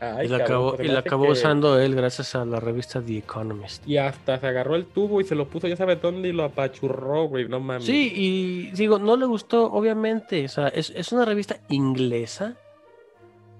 Ay, 0.00 0.26
y 0.26 0.28
la 0.28 0.38
cabrón, 0.38 0.68
acabó, 0.74 0.82
y 0.82 0.88
la 0.88 0.98
acabó 0.98 1.24
que- 1.26 1.30
usando 1.30 1.78
él 1.80 1.94
gracias 1.94 2.34
a 2.34 2.44
la 2.44 2.58
revista 2.58 3.00
The 3.00 3.18
Economist. 3.18 3.86
Y 3.88 3.96
hasta 3.96 4.38
se 4.40 4.46
agarró 4.48 4.74
el 4.74 4.86
tubo 4.86 5.20
y 5.20 5.24
se 5.24 5.36
lo 5.36 5.46
puso, 5.46 5.68
ya 5.68 5.76
sabes 5.76 6.02
dónde, 6.02 6.28
y 6.30 6.32
lo 6.32 6.42
apachurró, 6.44 7.24
güey, 7.28 7.48
no 7.48 7.60
mames. 7.60 7.84
Sí, 7.86 8.12
y 8.14 8.70
digo, 8.72 8.98
no 8.98 9.16
le 9.16 9.24
gustó, 9.24 9.72
obviamente. 9.72 10.44
O 10.44 10.48
sea, 10.48 10.66
es, 10.68 10.90
es 10.90 11.12
una 11.12 11.24
revista 11.24 11.58
inglesa. 11.68 12.56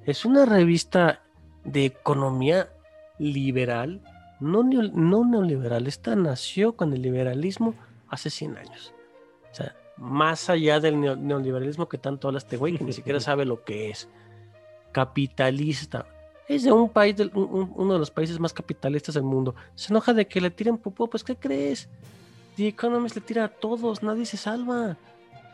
Es 0.05 0.25
una 0.25 0.45
revista 0.45 1.23
de 1.65 1.87
economía 1.87 2.69
liberal. 3.19 4.01
No, 4.41 4.63
neo- 4.63 4.91
no 4.93 5.25
neoliberal. 5.25 5.87
Esta 5.87 6.15
nació 6.17 6.77
con 6.77 6.93
el 6.93 7.03
liberalismo 7.03 7.75
hace 8.09 8.31
100 8.31 8.57
años. 8.59 8.93
O 9.51 9.55
sea, 9.55 9.75
más 9.97 10.51
allá 10.51 10.81
del 10.81 10.97
neo- 11.01 11.17
neoliberalismo 11.17 11.89
que 11.89 11.99
tanto 11.99 12.29
habla 12.29 12.39
este 12.39 12.57
güey, 12.57 12.77
que 12.77 12.85
ni 12.85 12.93
siquiera 12.93 13.21
sabe 13.21 13.45
lo 13.45 13.65
que 13.65 13.91
es. 13.91 14.09
Capitalista. 14.93 16.07
Es 16.47 16.63
de 16.65 16.73
un 16.73 16.89
país, 16.91 17.17
un- 17.35 17.73
uno 17.75 17.93
de 17.95 17.99
los 17.99 18.11
países 18.11 18.39
más 18.39 18.53
capitalistas 18.53 19.15
del 19.15 19.25
mundo. 19.25 19.55
Se 19.75 19.93
enoja 19.93 20.13
de 20.13 20.27
que 20.27 20.41
le 20.41 20.51
tiren 20.51 20.77
popó. 20.79 21.07
Pues, 21.09 21.25
¿qué 21.25 21.37
crees? 21.37 21.89
The 22.57 22.69
Economist 22.69 23.17
le 23.17 23.23
tira 23.23 23.45
a 23.45 23.49
todos, 23.49 24.03
nadie 24.03 24.27
se 24.27 24.37
salva. 24.37 24.97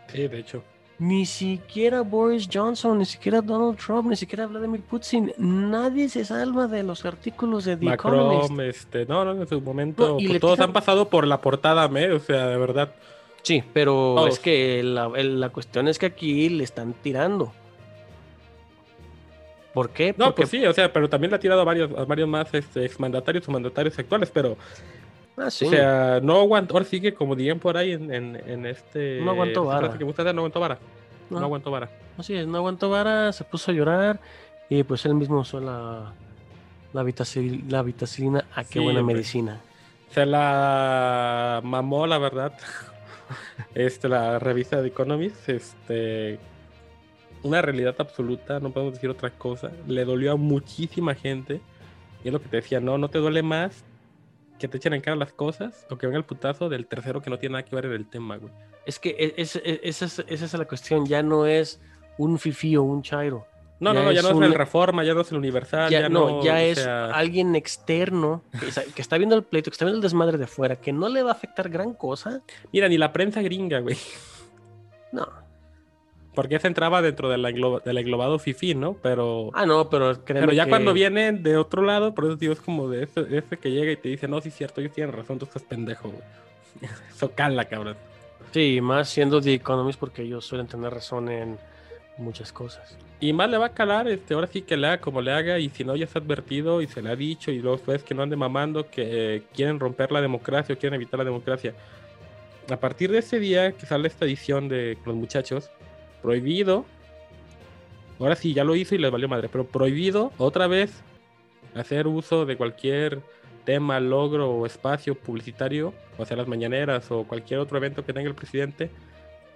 Sí, 0.08 0.26
de 0.28 0.38
hecho. 0.38 0.62
Ni 1.00 1.24
siquiera 1.24 2.02
Boris 2.02 2.46
Johnson, 2.52 2.98
ni 2.98 3.06
siquiera 3.06 3.40
Donald 3.40 3.78
Trump, 3.78 4.10
ni 4.10 4.16
siquiera 4.16 4.46
Vladimir 4.46 4.82
Putin. 4.82 5.32
Nadie 5.38 6.10
se 6.10 6.26
salva 6.26 6.66
de 6.66 6.82
los 6.82 7.06
artículos 7.06 7.64
de 7.64 7.78
The 7.78 7.94
Economist. 7.94 8.50
Macron, 8.50 8.66
este, 8.68 9.06
no, 9.06 9.24
no, 9.24 9.32
en 9.32 9.48
su 9.48 9.62
momento, 9.62 10.08
No, 10.10 10.20
y 10.20 10.28
pues, 10.28 10.40
todos 10.40 10.60
han 10.60 10.74
pasado 10.74 11.08
por 11.08 11.26
la 11.26 11.40
portada, 11.40 11.88
me, 11.88 12.12
o 12.12 12.20
sea, 12.20 12.48
de 12.48 12.58
verdad. 12.58 12.92
Sí, 13.40 13.64
pero 13.72 13.92
Todos. 14.14 14.34
es 14.34 14.38
que 14.40 14.82
la, 14.82 15.08
la 15.08 15.48
cuestión 15.48 15.88
es 15.88 15.98
que 15.98 16.04
aquí 16.04 16.50
le 16.50 16.64
están 16.64 16.92
tirando. 16.92 17.50
¿Por 19.72 19.90
qué? 19.90 20.14
No, 20.18 20.26
Porque, 20.26 20.42
pues 20.42 20.50
sí, 20.50 20.66
o 20.66 20.72
sea, 20.74 20.92
pero 20.92 21.08
también 21.08 21.30
le 21.30 21.36
ha 21.36 21.40
tirado 21.40 21.62
a 21.62 21.64
varios, 21.64 21.90
a 21.96 22.04
varios 22.04 22.28
más 22.28 22.52
este, 22.52 22.84
exmandatarios 22.84 23.48
o 23.48 23.52
mandatarios 23.52 23.98
actuales, 23.98 24.30
pero, 24.30 24.58
ah, 25.40 25.50
sí. 25.50 25.66
o 25.66 25.70
sea, 25.70 26.20
no 26.22 26.38
aguantó, 26.40 26.74
ahora 26.74 26.84
sigue 26.86 27.14
como 27.14 27.34
dirían 27.34 27.58
por 27.58 27.76
ahí 27.76 27.92
en, 27.92 28.12
en, 28.12 28.36
en 28.48 28.66
este... 28.66 29.20
No 29.22 29.30
aguantó 29.32 29.64
vara. 29.64 29.96
que 29.96 30.04
gusta 30.04 30.22
no 30.32 30.40
aguantó 30.40 30.60
vara. 30.60 30.78
No, 31.30 31.38
No. 31.40 31.46
aguantó 31.46 31.70
vara. 31.70 31.88
Así 32.18 32.34
es, 32.34 32.46
no 32.46 32.58
aguantó 32.58 32.90
vara, 32.90 33.32
se 33.32 33.44
puso 33.44 33.70
a 33.70 33.74
llorar 33.74 34.20
y 34.68 34.82
pues 34.82 35.04
él 35.06 35.14
mismo 35.14 35.40
usó 35.40 35.60
la, 35.60 36.12
la, 36.92 37.02
vitacil- 37.02 37.68
la 37.68 37.82
vitacilina. 37.82 38.44
Ah, 38.54 38.64
qué 38.64 38.78
Sí, 38.78 38.84
buena 38.84 39.00
hombre. 39.00 39.14
medicina. 39.16 39.60
Se 40.10 40.26
la 40.26 41.60
mamó, 41.64 42.06
la 42.06 42.18
verdad. 42.18 42.52
este, 43.74 44.08
la 44.08 44.38
revista 44.38 44.80
de 44.82 44.88
Economist, 44.88 45.48
este, 45.48 46.38
una 47.42 47.62
realidad 47.62 47.94
absoluta, 47.98 48.58
no 48.60 48.70
podemos 48.70 48.94
decir 48.94 49.08
otra 49.10 49.30
cosa. 49.30 49.70
Le 49.86 50.04
dolió 50.04 50.32
a 50.32 50.36
muchísima 50.36 51.14
gente. 51.14 51.60
Y 52.24 52.28
es 52.28 52.32
lo 52.32 52.42
que 52.42 52.48
te 52.48 52.56
decía, 52.56 52.80
no, 52.80 52.98
no 52.98 53.08
te 53.08 53.18
duele 53.18 53.42
más 53.42 53.84
que 54.60 54.68
te 54.68 54.76
echen 54.76 54.92
en 54.94 55.00
cara 55.00 55.16
las 55.16 55.32
cosas 55.32 55.86
o 55.90 55.98
que 55.98 56.06
venga 56.06 56.18
el 56.18 56.24
putazo 56.24 56.68
del 56.68 56.86
tercero 56.86 57.20
que 57.20 57.30
no 57.30 57.38
tiene 57.38 57.54
nada 57.54 57.64
que 57.64 57.74
ver 57.74 57.86
en 57.86 57.92
el 57.92 58.08
tema, 58.08 58.36
güey. 58.36 58.52
Es 58.86 59.00
que 59.00 59.10
e- 59.18 59.34
es- 59.36 59.56
e- 59.56 59.80
esa 59.82 60.04
es, 60.04 60.18
es 60.28 60.52
la 60.54 60.64
cuestión, 60.66 61.06
ya 61.06 61.22
no 61.22 61.46
es 61.46 61.80
un 62.18 62.38
fifí 62.38 62.76
o 62.76 62.82
un 62.84 63.02
chairo. 63.02 63.46
No, 63.80 63.94
Ya 63.94 64.00
no, 64.00 64.04
no, 64.04 64.12
ya 64.12 64.20
no 64.22 64.28
es 64.28 64.34
un- 64.34 64.44
el 64.44 64.54
Reforma, 64.54 65.02
ya 65.04 65.14
no 65.14 65.22
es 65.22 65.32
el 65.32 65.38
Universal, 65.38 65.90
ya, 65.90 66.02
ya, 66.02 66.08
no, 66.10 66.28
no, 66.28 66.44
ya 66.44 66.62
es 66.62 66.78
sea, 66.78 67.06
alguien 67.06 67.56
externo 67.56 68.42
que 68.94 69.00
está 69.00 69.16
viendo 69.16 69.34
el 69.36 69.42
pleito, 69.42 69.70
que 69.70 69.74
está 69.74 69.86
viendo 69.86 69.96
el 69.96 70.02
desmadre 70.02 70.36
de 70.36 70.44
afuera, 70.44 70.76
que 70.76 70.92
no 70.92 71.08
le 71.08 71.22
va 71.22 71.30
a 71.30 71.32
afectar 71.32 71.70
gran 71.70 71.94
cosa. 71.94 72.42
Mira, 72.72 72.88
ni 72.88 72.98
la 72.98 73.10
prensa 73.12 73.40
gringa, 73.40 73.80
güey. 73.80 73.96
No. 75.12 75.26
Porque 76.40 76.56
esa 76.56 76.68
entraba 76.68 77.02
dentro 77.02 77.28
de 77.28 77.36
la 77.36 77.50
del 77.50 77.98
englobado 77.98 78.38
FIFI, 78.38 78.74
¿no? 78.74 78.94
Pero... 78.94 79.50
Ah, 79.52 79.66
no, 79.66 79.90
pero 79.90 80.18
Pero 80.24 80.52
ya 80.52 80.64
que- 80.64 80.70
cuando 80.70 80.94
vienen 80.94 81.42
de 81.42 81.58
otro 81.58 81.82
lado, 81.82 82.14
por 82.14 82.24
eso 82.24 82.36
digo, 82.36 82.54
es 82.54 82.62
como 82.62 82.88
de 82.88 83.02
ese, 83.02 83.26
ese 83.36 83.58
que 83.58 83.70
llega 83.70 83.92
y 83.92 83.96
te 83.96 84.08
dice, 84.08 84.26
no, 84.26 84.40
sí 84.40 84.48
es 84.48 84.54
cierto, 84.54 84.80
ellos 84.80 84.94
tienen 84.94 85.14
razón, 85.14 85.38
tú 85.38 85.44
estás 85.44 85.62
pendejo, 85.62 86.08
güey. 86.08 86.22
Eso 87.14 87.30
cala, 87.34 87.66
cabrón. 87.66 87.94
Sí, 88.52 88.80
más 88.80 89.10
siendo 89.10 89.38
The 89.38 89.52
Economist 89.52 90.00
porque 90.00 90.22
ellos 90.22 90.46
suelen 90.46 90.66
tener 90.66 90.90
razón 90.94 91.28
en 91.28 91.58
muchas 92.16 92.54
cosas. 92.54 92.96
Y 93.20 93.34
más 93.34 93.50
le 93.50 93.58
va 93.58 93.66
a 93.66 93.74
calar, 93.74 94.08
este, 94.08 94.32
ahora 94.32 94.46
sí 94.46 94.62
que 94.62 94.78
le 94.78 94.86
haga 94.86 95.00
como 95.02 95.20
le 95.20 95.32
haga, 95.32 95.58
y 95.58 95.68
si 95.68 95.84
no 95.84 95.94
ya 95.94 96.06
está 96.06 96.20
advertido 96.20 96.80
y 96.80 96.86
se 96.86 97.02
le 97.02 97.10
ha 97.10 97.16
dicho, 97.16 97.50
y 97.50 97.58
luego 97.58 97.78
ves 97.86 98.02
que 98.02 98.14
no 98.14 98.22
ande 98.22 98.36
mamando, 98.36 98.88
que 98.88 99.36
eh, 99.36 99.42
quieren 99.54 99.78
romper 99.78 100.10
la 100.10 100.22
democracia 100.22 100.74
o 100.74 100.78
quieren 100.78 100.94
evitar 100.94 101.18
la 101.18 101.24
democracia. 101.24 101.74
A 102.70 102.76
partir 102.78 103.10
de 103.10 103.18
ese 103.18 103.38
día 103.38 103.72
que 103.72 103.84
sale 103.84 104.08
esta 104.08 104.24
edición 104.24 104.68
de 104.70 104.96
los 105.04 105.14
muchachos, 105.14 105.70
prohibido, 106.22 106.84
ahora 108.18 108.36
sí 108.36 108.52
ya 108.54 108.64
lo 108.64 108.74
hizo 108.76 108.94
y 108.94 108.98
les 108.98 109.10
valió 109.10 109.28
madre, 109.28 109.48
pero 109.48 109.64
prohibido 109.64 110.32
otra 110.38 110.66
vez 110.66 111.02
hacer 111.74 112.06
uso 112.06 112.46
de 112.46 112.56
cualquier 112.56 113.20
tema, 113.64 114.00
logro 114.00 114.50
o 114.50 114.66
espacio 114.66 115.14
publicitario, 115.14 115.94
o 116.18 116.26
sea, 116.26 116.36
las 116.36 116.48
mañaneras 116.48 117.10
o 117.10 117.24
cualquier 117.24 117.60
otro 117.60 117.78
evento 117.78 118.04
que 118.04 118.12
tenga 118.12 118.28
el 118.28 118.34
presidente, 118.34 118.90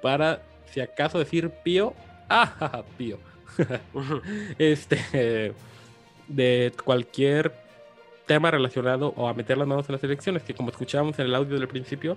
para 0.03 0.43
si 0.67 0.81
acaso 0.81 1.19
decir 1.19 1.51
pío, 1.63 1.95
ah, 2.29 2.83
pío. 2.99 3.19
este 4.59 5.55
de 6.29 6.73
cualquier 6.85 7.53
tema 8.27 8.51
relacionado 8.51 9.13
o 9.17 9.29
a 9.29 9.35
meter 9.35 9.59
las 9.59 9.69
manos 9.69 9.89
en 9.89 9.95
las 9.95 10.05
elecciones, 10.05 10.43
que 10.43 10.55
como 10.55 10.71
escuchábamos 10.71 11.19
en 11.19 11.27
el 11.27 11.35
audio 11.35 11.59
del 11.59 11.69
principio, 11.69 12.17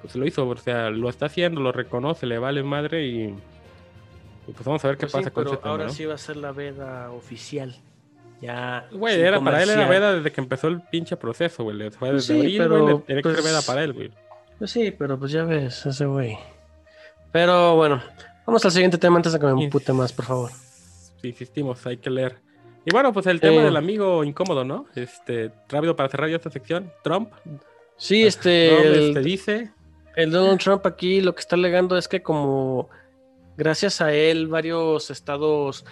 pues 0.00 0.16
lo 0.16 0.26
hizo, 0.26 0.48
o 0.48 0.56
sea, 0.56 0.90
lo 0.90 1.08
está 1.08 1.26
haciendo, 1.26 1.60
lo 1.60 1.72
reconoce, 1.72 2.26
le 2.26 2.38
vale 2.38 2.62
madre 2.62 3.06
y, 3.06 3.34
y 4.46 4.52
pues 4.52 4.64
vamos 4.64 4.84
a 4.84 4.88
ver 4.88 4.96
qué 4.96 5.02
Pues 5.06 5.12
sí, 5.12 5.18
pasa 5.18 5.30
con 5.30 5.44
pero 5.44 5.54
ese 5.54 5.62
tema, 5.62 5.70
ahora 5.70 5.84
¿no? 5.86 5.92
sí 5.92 6.04
va 6.04 6.14
a 6.14 6.18
ser 6.18 6.36
la 6.36 6.52
veda 6.52 7.10
oficial. 7.12 7.76
Ya. 8.40 8.86
Güey, 8.90 9.20
era 9.20 9.40
para 9.40 9.62
él 9.62 9.70
era 9.70 9.86
veda 9.88 10.14
desde 10.14 10.32
que 10.32 10.40
empezó 10.40 10.66
el 10.68 10.80
pinche 10.80 11.16
proceso, 11.16 11.62
güey. 11.62 11.90
Fue 11.90 12.10
Pues 12.10 12.26
desde 12.26 12.34
sí, 12.34 12.40
abril, 12.40 12.58
pero, 12.58 12.82
güey, 12.82 13.02
que 13.06 13.12
ser 13.14 13.22
pues, 13.22 13.44
veda 13.44 13.62
para 13.62 13.84
él, 13.84 13.92
güey. 13.92 14.10
Pues 14.58 14.70
sí, 14.70 14.90
pero 14.90 15.18
pues 15.18 15.30
ya 15.30 15.44
ves, 15.44 15.86
ese 15.86 16.06
güey. 16.06 16.36
Pero 17.30 17.76
bueno, 17.76 18.02
vamos 18.46 18.64
al 18.64 18.72
siguiente 18.72 18.98
tema 18.98 19.16
antes 19.16 19.32
de 19.32 19.38
que 19.38 19.46
me 19.46 19.64
empute 19.64 19.92
más, 19.92 20.12
por 20.12 20.24
favor. 20.24 20.50
Sí, 21.20 21.28
insistimos, 21.28 21.86
hay 21.86 21.98
que 21.98 22.10
leer. 22.10 22.36
Y 22.84 22.90
bueno, 22.92 23.12
pues 23.12 23.26
el 23.26 23.40
tema 23.40 23.60
Eh. 23.60 23.64
del 23.64 23.76
amigo 23.76 24.24
incómodo, 24.24 24.64
¿no? 24.64 24.86
Este, 24.96 25.52
rápido 25.68 25.94
para 25.94 26.08
cerrar 26.08 26.28
ya 26.28 26.36
esta 26.36 26.50
sección. 26.50 26.92
Trump, 27.04 27.30
Sí, 27.96 28.24
este. 28.24 28.70
Trump, 28.70 28.84
el- 28.86 29.08
este, 29.08 29.20
dice 29.20 29.70
El 30.16 30.30
Donald 30.32 30.58
Trump 30.60 30.84
aquí 30.84 31.20
lo 31.20 31.34
que 31.34 31.40
está 31.40 31.54
alegando 31.54 31.96
es 31.96 32.08
que 32.08 32.22
como 32.22 32.90
gracias 33.62 34.00
a 34.00 34.12
él 34.12 34.48
varios 34.48 35.10
estados 35.12 35.84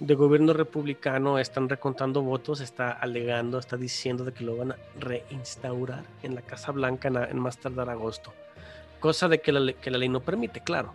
de 0.00 0.14
gobierno 0.16 0.52
republicano 0.52 1.38
están 1.38 1.68
recontando 1.68 2.22
votos, 2.22 2.60
está 2.60 2.90
alegando, 2.90 3.60
está 3.60 3.76
diciendo 3.76 4.24
de 4.24 4.32
que 4.32 4.42
lo 4.42 4.56
van 4.56 4.72
a 4.72 4.76
reinstaurar 4.98 6.02
en 6.24 6.34
la 6.34 6.42
Casa 6.42 6.72
Blanca 6.72 7.06
en, 7.06 7.16
en 7.16 7.38
más 7.38 7.58
tardar 7.58 7.88
agosto. 7.88 8.32
Cosa 8.98 9.28
de 9.28 9.40
que 9.40 9.52
la, 9.52 9.72
que 9.74 9.92
la 9.92 9.98
ley 9.98 10.08
no 10.08 10.18
permite, 10.20 10.60
claro. 10.60 10.92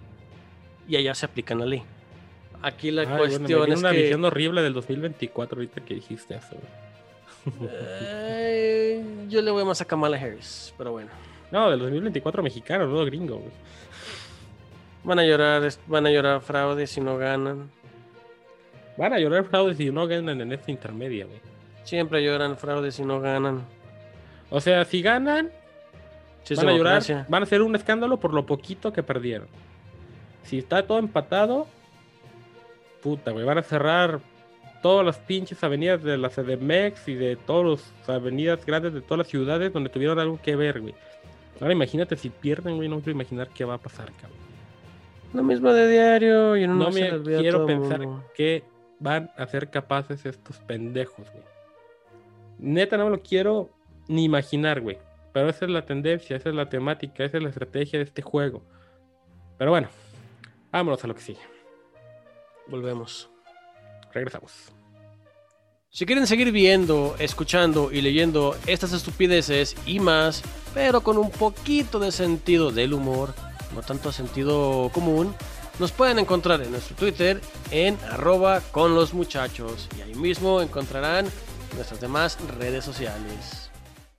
Y 0.90 0.98
allá 0.98 1.16
se 1.16 1.26
aplica 1.26 1.56
la 1.56 1.66
ley. 1.66 1.84
Aquí 2.62 2.92
la 2.92 3.04
Ay, 3.04 3.08
bueno, 3.08 3.24
me 3.24 3.30
cuestión 3.30 3.72
es 3.72 3.80
una 3.80 3.92
que... 3.92 4.02
visión 4.02 4.26
horrible 4.26 4.62
del 4.62 4.74
2024 4.74 5.58
ahorita 5.58 5.82
que 5.86 5.94
dijiste 5.94 6.36
eso. 6.36 6.58
Eh, 7.62 9.02
yo 9.30 9.42
le 9.42 9.52
voy 9.52 9.64
más 9.64 9.80
a 9.80 9.86
Kamala 9.86 10.18
Harris, 10.18 10.74
pero 10.78 10.92
bueno. 10.92 11.10
No, 11.50 11.70
del 11.70 11.80
2024 11.80 12.44
mexicano, 12.44 12.88
no 12.88 13.06
gringo, 13.06 13.38
güey. 13.38 13.52
Van 15.04 15.20
a 15.20 15.24
llorar, 15.24 15.70
van 15.88 16.06
a 16.06 16.12
llorar 16.12 16.42
fraude 16.42 16.88
si 16.88 17.02
no 17.02 17.18
ganan. 17.18 17.72
Van 18.98 19.14
a 19.14 19.20
llorar 19.20 19.46
fraudes 19.46 19.78
si 19.78 19.92
no 19.92 20.08
ganan 20.08 20.42
en 20.42 20.52
esta 20.52 20.72
intermedia, 20.72 21.26
güey. 21.26 21.40
Siempre 21.84 22.24
lloran 22.24 22.58
fraude 22.58 22.92
si 22.92 23.04
no 23.04 23.22
ganan. 23.22 23.66
O 24.50 24.60
sea, 24.60 24.84
si 24.86 25.02
ganan, 25.02 25.52
Sí, 26.44 26.56
van 26.56 26.70
a 26.70 26.74
llorar, 26.74 27.04
van 27.28 27.44
a 27.44 27.46
hacer 27.46 27.62
un 27.62 27.76
escándalo 27.76 28.20
por 28.20 28.34
lo 28.34 28.46
poquito 28.46 28.92
que 28.92 29.04
perdieron. 29.04 29.48
Si 30.44 30.58
está 30.58 30.86
todo 30.86 30.98
empatado, 30.98 31.68
puta, 33.04 33.32
güey, 33.32 33.46
van 33.46 33.60
a 33.60 33.64
cerrar 33.64 34.20
todas 34.82 35.06
las 35.06 35.18
pinches 35.18 35.64
avenidas 35.64 36.02
de 36.02 36.18
la 36.18 36.30
CDMX 36.30 37.08
y 37.08 37.16
de 37.16 37.36
todas 37.36 37.82
las 38.08 38.10
avenidas 38.10 38.66
grandes 38.66 38.94
de 38.94 39.02
todas 39.02 39.20
las 39.20 39.28
ciudades 39.28 39.72
donde 39.74 39.90
tuvieron 39.90 40.18
algo 40.18 40.40
que 40.42 40.56
ver, 40.56 40.82
güey. 40.82 40.96
Ahora 41.62 41.74
imagínate 41.74 42.16
si 42.16 42.30
pierden, 42.30 42.78
güey, 42.78 42.88
no 42.88 42.98
quiero 42.98 43.12
imaginar 43.12 43.50
qué 43.50 43.66
va 43.66 43.76
a 43.76 43.80
pasar, 43.80 44.12
cabrón. 44.14 44.49
Lo 45.34 45.44
mismo 45.44 45.72
de 45.72 45.90
diario 45.90 46.58
y 46.58 46.64
en 46.64 46.72
una 46.72 46.86
No 46.86 46.92
se 46.92 47.12
me 47.12 47.24
quiero 47.40 47.66
pensar 47.66 48.00
mundo. 48.00 48.26
que 48.34 48.64
van 49.00 49.32
a 49.38 49.46
ser 49.48 49.70
capaces 49.70 50.26
estos 50.26 50.58
pendejos, 50.60 51.32
güey. 51.32 51.44
Neta, 52.58 52.98
no 52.98 53.06
me 53.06 53.12
lo 53.12 53.22
quiero 53.22 53.70
ni 54.08 54.26
imaginar, 54.26 54.82
güey. 54.82 54.98
Pero 55.32 55.50
esa 55.50 55.66
es 55.66 55.72
la 55.72 55.86
tendencia, 55.86 56.36
esa 56.36 56.50
es 56.50 56.56
la 56.56 56.70
temática, 56.70 57.24
esa 57.24 57.38
es 57.38 57.44
la 57.44 57.50
estrategia 57.50 58.00
de 58.00 58.06
este 58.06 58.22
juego. 58.22 58.64
Pero 59.58 59.72
bueno, 59.72 59.88
vámonos 60.72 61.04
a 61.04 61.08
lo 61.08 61.16
que 61.16 61.22
sigue. 61.22 61.40
Volvemos. 62.68 63.30
Regresamos. 64.12 64.74
Si 65.92 66.06
quieren 66.06 66.28
seguir 66.28 66.52
viendo, 66.52 67.16
escuchando 67.20 67.92
y 67.92 68.02
leyendo 68.02 68.56
estas 68.68 68.94
estupideces 68.94 69.76
y 69.86 70.00
más, 70.00 70.44
pero 70.74 71.02
con 71.02 71.18
un 71.18 71.32
poquito 71.32 72.00
de 72.00 72.12
sentido 72.12 72.72
del 72.72 72.94
humor, 72.94 73.34
no 73.74 73.82
tanto 73.82 74.12
sentido 74.12 74.90
común, 74.94 75.34
nos 75.80 75.92
pueden 75.92 76.20
encontrar 76.20 76.62
en 76.62 76.72
nuestro 76.72 76.96
Twitter 76.96 77.42
en 77.72 77.98
arroba 78.12 78.62
con 78.72 78.96
los 78.96 79.14
muchachos 79.14 79.88
y 79.98 80.02
ahí 80.02 80.16
mismo 80.16 80.62
encontrarán 80.62 81.26
nuestras 81.76 82.02
demás 82.02 82.38
redes 82.60 82.84
sociales. 82.84 83.72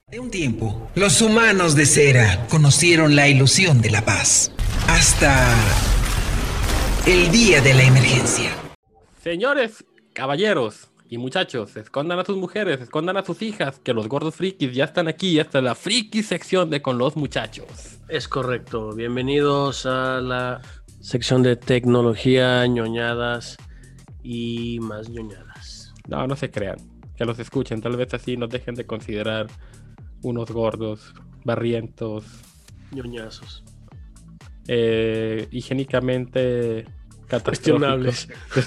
De 0.06 0.18
un 0.18 0.30
tiempo, 0.30 0.90
los 0.94 1.22
humanos 1.22 1.76
de 1.76 1.86
cera 1.86 2.46
conocieron 2.48 3.14
la 3.14 3.28
ilusión 3.28 3.80
de 3.80 3.90
la 3.90 4.04
paz. 4.04 4.50
Hasta 4.88 5.54
el 7.06 7.30
día 7.30 7.60
de 7.60 7.74
la 7.74 7.84
emergencia. 7.84 8.50
Señores, 9.22 9.84
caballeros 10.12 10.89
y 11.10 11.18
muchachos, 11.18 11.76
escondan 11.76 12.20
a 12.20 12.24
sus 12.24 12.36
mujeres, 12.36 12.80
escondan 12.80 13.16
a 13.16 13.24
sus 13.24 13.42
hijas, 13.42 13.80
que 13.80 13.92
los 13.92 14.08
gordos 14.08 14.36
frikis 14.36 14.72
ya 14.72 14.84
están 14.84 15.08
aquí, 15.08 15.40
hasta 15.40 15.60
la 15.60 15.74
friki 15.74 16.22
sección 16.22 16.70
de 16.70 16.82
con 16.82 16.98
los 16.98 17.16
muchachos. 17.16 17.98
Es 18.08 18.28
correcto, 18.28 18.94
bienvenidos 18.94 19.86
a 19.86 20.20
la 20.20 20.62
sección 21.00 21.42
de 21.42 21.56
tecnología, 21.56 22.64
ñoñadas 22.68 23.56
y 24.22 24.78
más 24.82 25.08
ñoñadas. 25.08 25.92
No, 26.06 26.28
no 26.28 26.36
se 26.36 26.48
crean, 26.48 26.78
que 27.16 27.24
los 27.24 27.40
escuchen, 27.40 27.80
tal 27.80 27.96
vez 27.96 28.14
así 28.14 28.36
nos 28.36 28.48
dejen 28.48 28.76
de 28.76 28.86
considerar 28.86 29.48
unos 30.22 30.52
gordos, 30.52 31.12
barrientos, 31.44 32.24
ñoñazos. 32.92 33.64
eh, 34.68 35.48
higiénicamente 35.50 36.86
Cuestionables. 37.38 38.28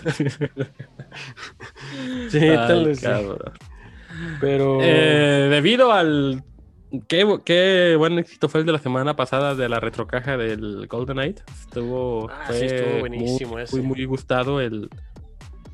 Sí, 2.30 2.40
Ay, 2.40 2.56
tal 2.56 2.86
vez. 2.86 3.04
Pero 4.40 4.80
Eh, 4.82 5.48
debido 5.50 5.92
al. 5.92 6.44
Qué, 7.08 7.28
qué 7.44 7.96
buen 7.98 8.20
éxito 8.20 8.48
fue 8.50 8.60
el 8.62 8.66
de 8.68 8.72
la 8.72 8.78
semana 8.80 9.16
pasada 9.16 9.56
de 9.56 9.68
la 9.68 9.80
retrocaja 9.80 10.38
del 10.38 10.86
Golden 10.88 11.16
Knight. 11.18 11.40
Estuvo, 11.62 12.30
Ah, 12.30 12.44
fue 12.48 12.60
sí, 12.60 12.66
estuvo 12.66 12.90
muy- 12.92 13.00
buenísimo 13.00 13.52
muy, 13.54 13.62
ese. 13.64 13.82
muy, 13.82 14.06
gustado 14.06 14.62
el, 14.62 14.90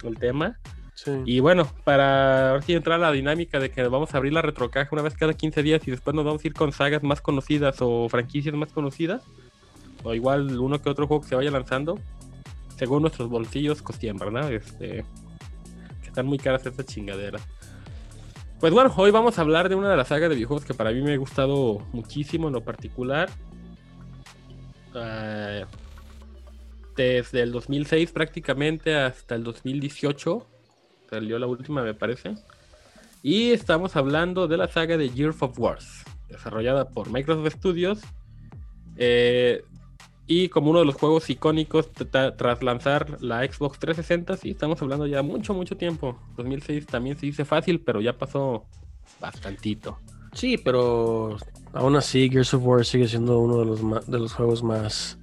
el 0.04 0.18
tema. 0.18 0.58
sí. 0.94 1.12
Y 1.26 1.42
bueno, 1.42 1.70
para 1.84 2.52
ahora 2.52 2.62
sí 2.62 2.74
entrar 2.74 2.96
a 3.00 3.08
la 3.08 3.12
dinámica 3.12 3.60
de 3.60 3.70
que 3.70 3.84
vamos 3.84 4.14
a 4.14 4.18
abrir 4.18 4.32
la 4.32 4.42
retrocaja 4.42 4.88
una 4.94 5.02
vez 5.02 5.14
cada 5.16 5.34
15 5.34 5.62
días 5.62 5.86
y 5.88 5.92
después 5.92 6.16
nos 6.16 6.24
vamos 6.24 6.42
a 6.44 6.48
ir 6.48 6.54
con 6.54 6.72
sagas 6.72 7.04
más 7.04 7.20
conocidas 7.22 7.78
o 7.82 8.08
franquicias 8.08 8.56
más 8.56 8.72
conocidas. 8.72 9.22
O 10.04 10.14
igual 10.14 10.58
uno 10.58 10.82
que 10.82 10.90
otro 10.90 11.06
juego 11.08 11.22
que 11.24 11.28
se 11.30 11.36
vaya 11.36 11.52
lanzando. 11.52 12.00
Según 12.80 13.02
nuestros 13.02 13.28
bolsillos 13.28 13.82
costiembran, 13.82 14.34
¿no? 14.34 14.48
Este, 14.48 15.04
que 16.02 16.08
están 16.08 16.26
muy 16.26 16.38
caras 16.38 16.66
estas 16.66 16.86
chingaderas. 16.86 17.46
Pues 18.62 18.72
bueno, 18.72 18.94
hoy 18.96 19.12
vamos 19.12 19.38
a 19.38 19.42
hablar 19.42 19.68
de 19.68 19.76
una 19.76 19.92
de 19.92 19.98
las 19.98 20.08
sagas 20.08 20.30
de 20.30 20.36
videojuegos 20.36 20.64
que 20.64 20.74
para 20.74 20.92
mí 20.92 21.02
me 21.02 21.14
ha 21.14 21.18
gustado 21.18 21.86
muchísimo 21.92 22.48
en 22.48 22.54
lo 22.54 22.64
particular. 22.64 23.30
Ah, 24.96 25.66
desde 26.96 27.42
el 27.42 27.52
2006 27.52 28.12
prácticamente 28.12 28.96
hasta 28.96 29.36
el 29.36 29.44
2018 29.44 30.48
salió 31.10 31.38
la 31.38 31.48
última 31.48 31.84
me 31.84 31.94
parece. 31.94 32.36
Y 33.22 33.52
estamos 33.52 33.98
hablando 33.98 34.48
de 34.48 34.56
la 34.56 34.70
saga 34.70 34.96
de 34.96 35.10
Gears 35.10 35.42
of 35.42 35.60
Wars, 35.60 36.06
desarrollada 36.30 36.88
por 36.88 37.12
Microsoft 37.12 37.56
Studios. 37.56 38.00
eh, 38.96 39.64
y 40.32 40.48
como 40.50 40.70
uno 40.70 40.78
de 40.78 40.86
los 40.86 40.94
juegos 40.94 41.28
icónicos 41.32 41.90
tras 41.92 42.62
lanzar 42.62 43.18
la 43.20 43.44
Xbox 43.44 43.80
360, 43.80 44.38
sí, 44.38 44.52
estamos 44.52 44.80
hablando 44.80 45.08
ya 45.08 45.24
mucho, 45.24 45.56
mucho 45.56 45.76
tiempo. 45.76 46.20
2006 46.38 46.86
también 46.86 47.18
se 47.18 47.26
dice 47.26 47.46
fácil, 47.46 47.82
pero 47.82 48.00
ya 48.00 48.16
pasó 48.16 48.64
bastantito. 49.20 49.98
Sí, 50.34 50.60
pero 50.60 51.36
aún 51.74 51.96
así 51.96 52.30
Gears 52.30 52.54
of 52.54 52.64
War 52.64 52.86
sigue 52.86 53.08
siendo 53.08 53.40
uno 53.40 53.58
de 53.58 53.66
los 53.66 54.06
de 54.06 54.20
los 54.20 54.34
juegos 54.34 54.62
más 54.62 55.18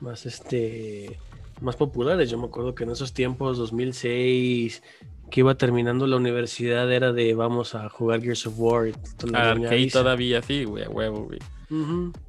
más 0.00 0.24
este 0.24 1.20
más 1.60 1.76
populares. 1.76 2.30
Yo 2.30 2.38
me 2.38 2.46
acuerdo 2.46 2.74
que 2.74 2.84
en 2.84 2.92
esos 2.92 3.12
tiempos 3.12 3.58
2006 3.58 4.82
que 5.30 5.40
iba 5.40 5.54
terminando 5.56 6.06
la 6.06 6.16
universidad 6.16 6.90
era 6.92 7.12
de 7.12 7.34
vamos 7.34 7.74
a 7.74 7.88
jugar 7.88 8.22
Gears 8.22 8.46
of 8.46 8.54
War. 8.58 8.92
Arcade 9.32 9.90
todavía, 9.90 10.42
sí, 10.42 10.64
güey, 10.64 10.84
a 10.84 10.90
huevo, 10.90 11.24
güey. 11.24 11.38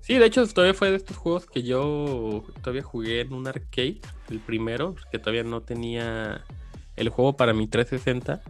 Sí, 0.02 0.18
de 0.18 0.26
hecho, 0.26 0.46
todavía 0.48 0.74
fue 0.74 0.90
de 0.90 0.98
estos 0.98 1.16
juegos 1.16 1.46
que 1.46 1.62
yo 1.62 2.44
todavía 2.62 2.82
jugué 2.82 3.22
en 3.22 3.34
un 3.34 3.48
arcade, 3.48 4.00
el 4.30 4.40
primero, 4.40 4.96
que 5.12 5.20
todavía 5.20 5.44
no 5.44 5.62
tenía 5.62 6.44
el 6.96 7.10
juego 7.10 7.38
para 7.38 7.54
mi 7.54 7.68
360. 7.68 8.42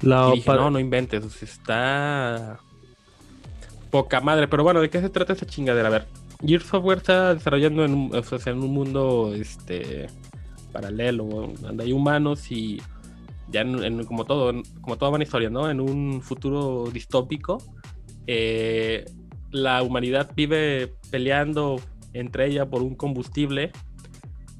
La 0.00 0.30
y 0.32 0.36
dije, 0.38 0.50
no, 0.50 0.70
no 0.70 0.80
inventes, 0.80 1.24
o 1.24 1.30
sea, 1.30 1.48
está 1.48 2.60
poca 3.90 4.20
madre. 4.20 4.48
Pero 4.48 4.64
bueno, 4.64 4.80
¿de 4.80 4.90
qué 4.90 5.00
se 5.00 5.10
trata 5.10 5.34
esa 5.34 5.46
chingadera? 5.46 5.86
A 5.86 5.92
ver, 5.92 6.08
Gears 6.44 6.74
of 6.74 6.84
War 6.84 6.98
está 6.98 7.34
desarrollando 7.34 7.84
en 7.84 7.94
un, 7.94 8.16
o 8.16 8.22
sea, 8.22 8.52
en 8.52 8.58
un 8.58 8.74
mundo 8.74 9.32
este 9.32 10.08
paralelo, 10.72 11.52
donde 11.60 11.84
hay 11.84 11.92
humanos 11.92 12.50
y 12.50 12.82
ya 13.52 13.60
en, 13.60 13.82
en- 13.84 14.04
como 14.04 14.24
todo, 14.24 14.50
en- 14.50 14.62
como 14.80 14.96
toda 14.98 15.10
buena 15.10 15.24
historia, 15.24 15.50
¿no? 15.50 15.70
En 15.70 15.80
un 15.80 16.20
futuro 16.22 16.90
distópico, 16.92 17.58
eh, 18.26 19.04
la 19.50 19.82
humanidad 19.82 20.30
vive 20.34 20.94
peleando 21.10 21.80
entre 22.14 22.46
ella 22.46 22.68
por 22.68 22.82
un 22.82 22.94
combustible 22.94 23.70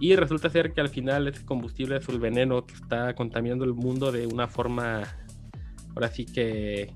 y 0.00 0.16
resulta 0.16 0.50
ser 0.50 0.72
que 0.72 0.80
al 0.80 0.88
final 0.88 1.28
ese 1.28 1.44
combustible 1.44 1.96
es 1.96 2.08
el 2.08 2.18
veneno 2.18 2.66
que 2.66 2.74
está 2.74 3.14
contaminando 3.14 3.64
el 3.64 3.72
mundo 3.74 4.10
de 4.12 4.26
una 4.26 4.48
forma, 4.48 5.02
ahora 5.94 6.08
sí 6.08 6.26
que 6.26 6.92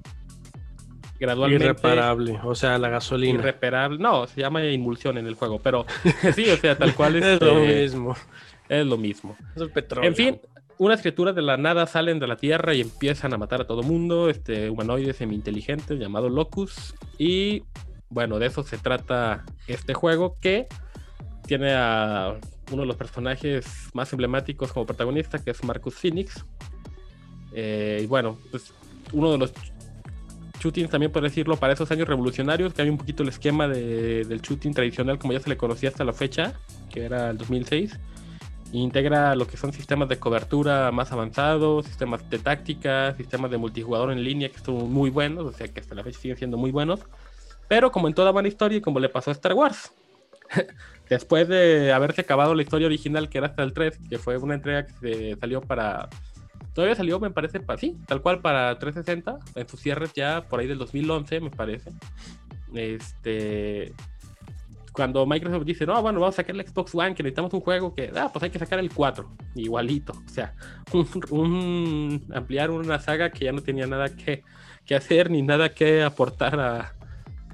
gradualmente 1.18 1.64
irreparable, 1.64 2.38
o 2.44 2.54
sea, 2.54 2.78
la 2.78 2.88
gasolina. 2.90 3.38
irreparable. 3.38 3.98
No, 3.98 4.26
se 4.26 4.40
llama 4.40 4.62
emulsión 4.64 5.16
en 5.18 5.26
el 5.26 5.35
juego, 5.35 5.59
pero 5.62 5.87
sí, 6.35 6.48
o 6.50 6.56
sea, 6.56 6.76
tal 6.76 6.94
cual 6.94 7.16
es 7.22 7.40
lo 7.40 7.59
este, 7.61 7.82
mismo. 7.82 8.16
es 8.68 8.87
lo 8.87 8.96
mismo. 8.98 9.37
Es 9.54 9.62
el 9.62 9.70
petróleo. 9.70 10.09
En 10.11 10.16
fin, 10.16 10.40
unas 10.78 11.00
criaturas 11.00 11.34
de 11.34 11.42
la 11.42 11.56
nada 11.56 11.86
salen 11.86 12.18
de 12.18 12.26
la 12.26 12.36
Tierra 12.36 12.74
y 12.74 12.82
empiezan 12.82 13.32
a 13.32 13.38
matar 13.38 13.62
a 13.62 13.66
todo 13.66 13.82
mundo, 13.82 14.28
este 14.28 14.68
humanoide 14.70 15.12
semi-inteligente 15.12 15.96
llamado 15.96 16.28
Locus. 16.28 16.94
Y 17.18 17.62
bueno, 18.10 18.38
de 18.38 18.46
eso 18.46 18.62
se 18.62 18.76
trata 18.78 19.44
este 19.66 19.94
juego 19.94 20.36
que 20.40 20.66
tiene 21.46 21.72
a 21.74 22.34
uno 22.72 22.82
de 22.82 22.86
los 22.86 22.96
personajes 22.96 23.66
más 23.94 24.12
emblemáticos 24.12 24.72
como 24.72 24.84
protagonista, 24.86 25.38
que 25.42 25.50
es 25.52 25.62
Marcus 25.64 25.94
Phoenix. 25.94 26.44
Eh, 27.52 28.00
y 28.02 28.06
bueno, 28.06 28.36
pues 28.50 28.72
uno 29.12 29.32
de 29.32 29.38
los 29.38 29.52
shootings 30.60 30.90
también 30.90 31.12
por 31.12 31.22
decirlo 31.22 31.56
para 31.56 31.72
esos 31.72 31.90
años 31.90 32.08
revolucionarios, 32.08 32.74
que 32.74 32.82
hay 32.82 32.88
un 32.90 32.98
poquito 32.98 33.22
el 33.22 33.28
esquema 33.28 33.68
de- 33.68 34.24
del 34.24 34.40
shooting 34.40 34.74
tradicional 34.74 35.18
como 35.18 35.32
ya 35.32 35.40
se 35.40 35.48
le 35.48 35.56
conocía 35.56 35.88
hasta 35.90 36.04
la 36.04 36.12
fecha, 36.12 36.54
que 36.90 37.04
era 37.04 37.30
el 37.30 37.38
2006. 37.38 37.98
Integra 38.72 39.35
lo 39.37 39.46
que 39.46 39.57
son 39.57 39.72
sistemas 39.72 40.09
de 40.09 40.18
cobertura 40.18 40.90
más 40.90 41.12
avanzados, 41.12 41.87
sistemas 41.87 42.29
de 42.29 42.38
táctica, 42.38 43.14
sistemas 43.16 43.50
de 43.50 43.59
multijugador 43.59 44.11
en 44.11 44.24
línea 44.24 44.50
que 44.50 44.59
son 44.59 44.92
muy 44.92 45.11
buenos, 45.11 45.46
o 45.46 45.52
sea 45.52 45.68
que 45.68 45.81
hasta 45.81 45.94
la 45.94 46.02
fecha 46.02 46.18
siguen 46.18 46.37
siendo 46.37 46.57
muy 46.57 46.72
buenos. 46.72 47.00
Pero 47.68 47.90
como 47.90 48.09
en 48.09 48.14
toda 48.14 48.33
buena 48.33 48.48
historia 48.48 48.79
y 48.79 48.81
como 48.81 49.00
le 49.00 49.09
pasó 49.09 49.31
a 49.31 49.33
Star 49.33 49.55
Wars, 49.55 49.92
después 51.09 51.48
de 51.48 51.92
haberse 51.92 52.20
acabado 52.20 52.55
la 52.55 52.62
historia 52.62 52.87
original 52.87 53.29
que 53.29 53.38
era 53.38 53.48
hasta 53.48 53.62
el 53.62 53.72
3, 53.72 53.98
que 54.09 54.18
fue 54.18 54.37
una 54.38 54.55
entrega 54.55 54.87
que 54.87 54.92
se 54.92 55.37
salió 55.37 55.61
para... 55.61 56.09
Todavía 56.74 56.94
salió, 56.94 57.18
me 57.18 57.31
parece, 57.31 57.61
para 57.61 57.79
sí, 57.79 57.96
tal 58.07 58.20
cual 58.20 58.40
para 58.40 58.79
360, 58.79 59.38
en 59.55 59.68
sus 59.68 59.81
cierres 59.81 60.12
ya 60.12 60.42
por 60.42 60.61
ahí 60.61 60.66
del 60.66 60.76
2011, 60.76 61.40
me 61.40 61.50
parece. 61.50 61.90
Este, 62.74 63.94
cuando 64.96 65.26
Microsoft 65.26 65.64
dice, 65.64 65.85
no, 65.85 66.00
bueno, 66.00 66.18
vamos 66.20 66.35
a 66.35 66.38
sacar 66.38 66.56
el 66.56 66.66
Xbox 66.66 66.94
One, 66.94 67.14
que 67.14 67.22
necesitamos 67.22 67.52
un 67.52 67.61
juego 67.61 67.94
que, 67.94 68.11
ah, 68.16 68.30
pues 68.32 68.42
hay 68.42 68.50
que 68.50 68.59
sacar 68.59 68.78
el 68.78 68.90
4, 68.90 69.30
igualito. 69.54 70.14
O 70.14 70.28
sea, 70.28 70.54
ampliar 72.35 72.70
una 72.70 72.98
saga 72.98 73.30
que 73.30 73.44
ya 73.44 73.52
no 73.52 73.62
tenía 73.62 73.87
nada 73.87 74.09
que, 74.09 74.42
que 74.87 74.94
hacer 74.94 75.30
ni 75.30 75.42
nada 75.42 75.68
que 75.68 76.02
aportar 76.02 76.59
a, 76.59 76.94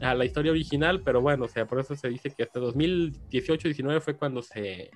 a 0.00 0.14
la 0.14 0.24
historia 0.24 0.52
original, 0.52 1.02
pero 1.02 1.20
bueno, 1.20 1.46
o 1.46 1.48
sea, 1.48 1.66
por 1.66 1.80
eso 1.80 1.96
se 1.96 2.08
dice 2.08 2.30
que 2.30 2.44
hasta 2.44 2.60
2018-19 2.60 4.00
fue 4.00 4.14
cuando 4.14 4.40
se, 4.40 4.92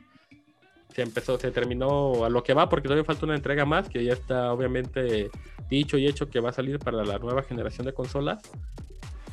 se 0.95 1.03
empezó, 1.03 1.39
se 1.39 1.51
terminó 1.51 2.25
a 2.25 2.31
lo 2.31 2.45
que 2.45 2.55
va, 2.55 2.69
porque 2.69 2.85
todavía 2.85 3.05
falta 3.05 3.27
una 3.27 3.35
entrega 3.35 3.65
más, 3.65 3.89
que 3.89 4.05
ya 4.05 4.13
está 4.13 4.53
obviamente 4.53 5.31
dicho 5.69 5.99
y 5.99 6.07
hecho 6.07 6.31
que 6.31 6.39
va 6.39 6.51
a 6.51 6.53
salir 6.53 6.79
para 6.79 7.05
la 7.05 7.19
nueva 7.19 7.43
generación 7.43 7.87
de 7.87 7.93
consolas. 7.93 8.39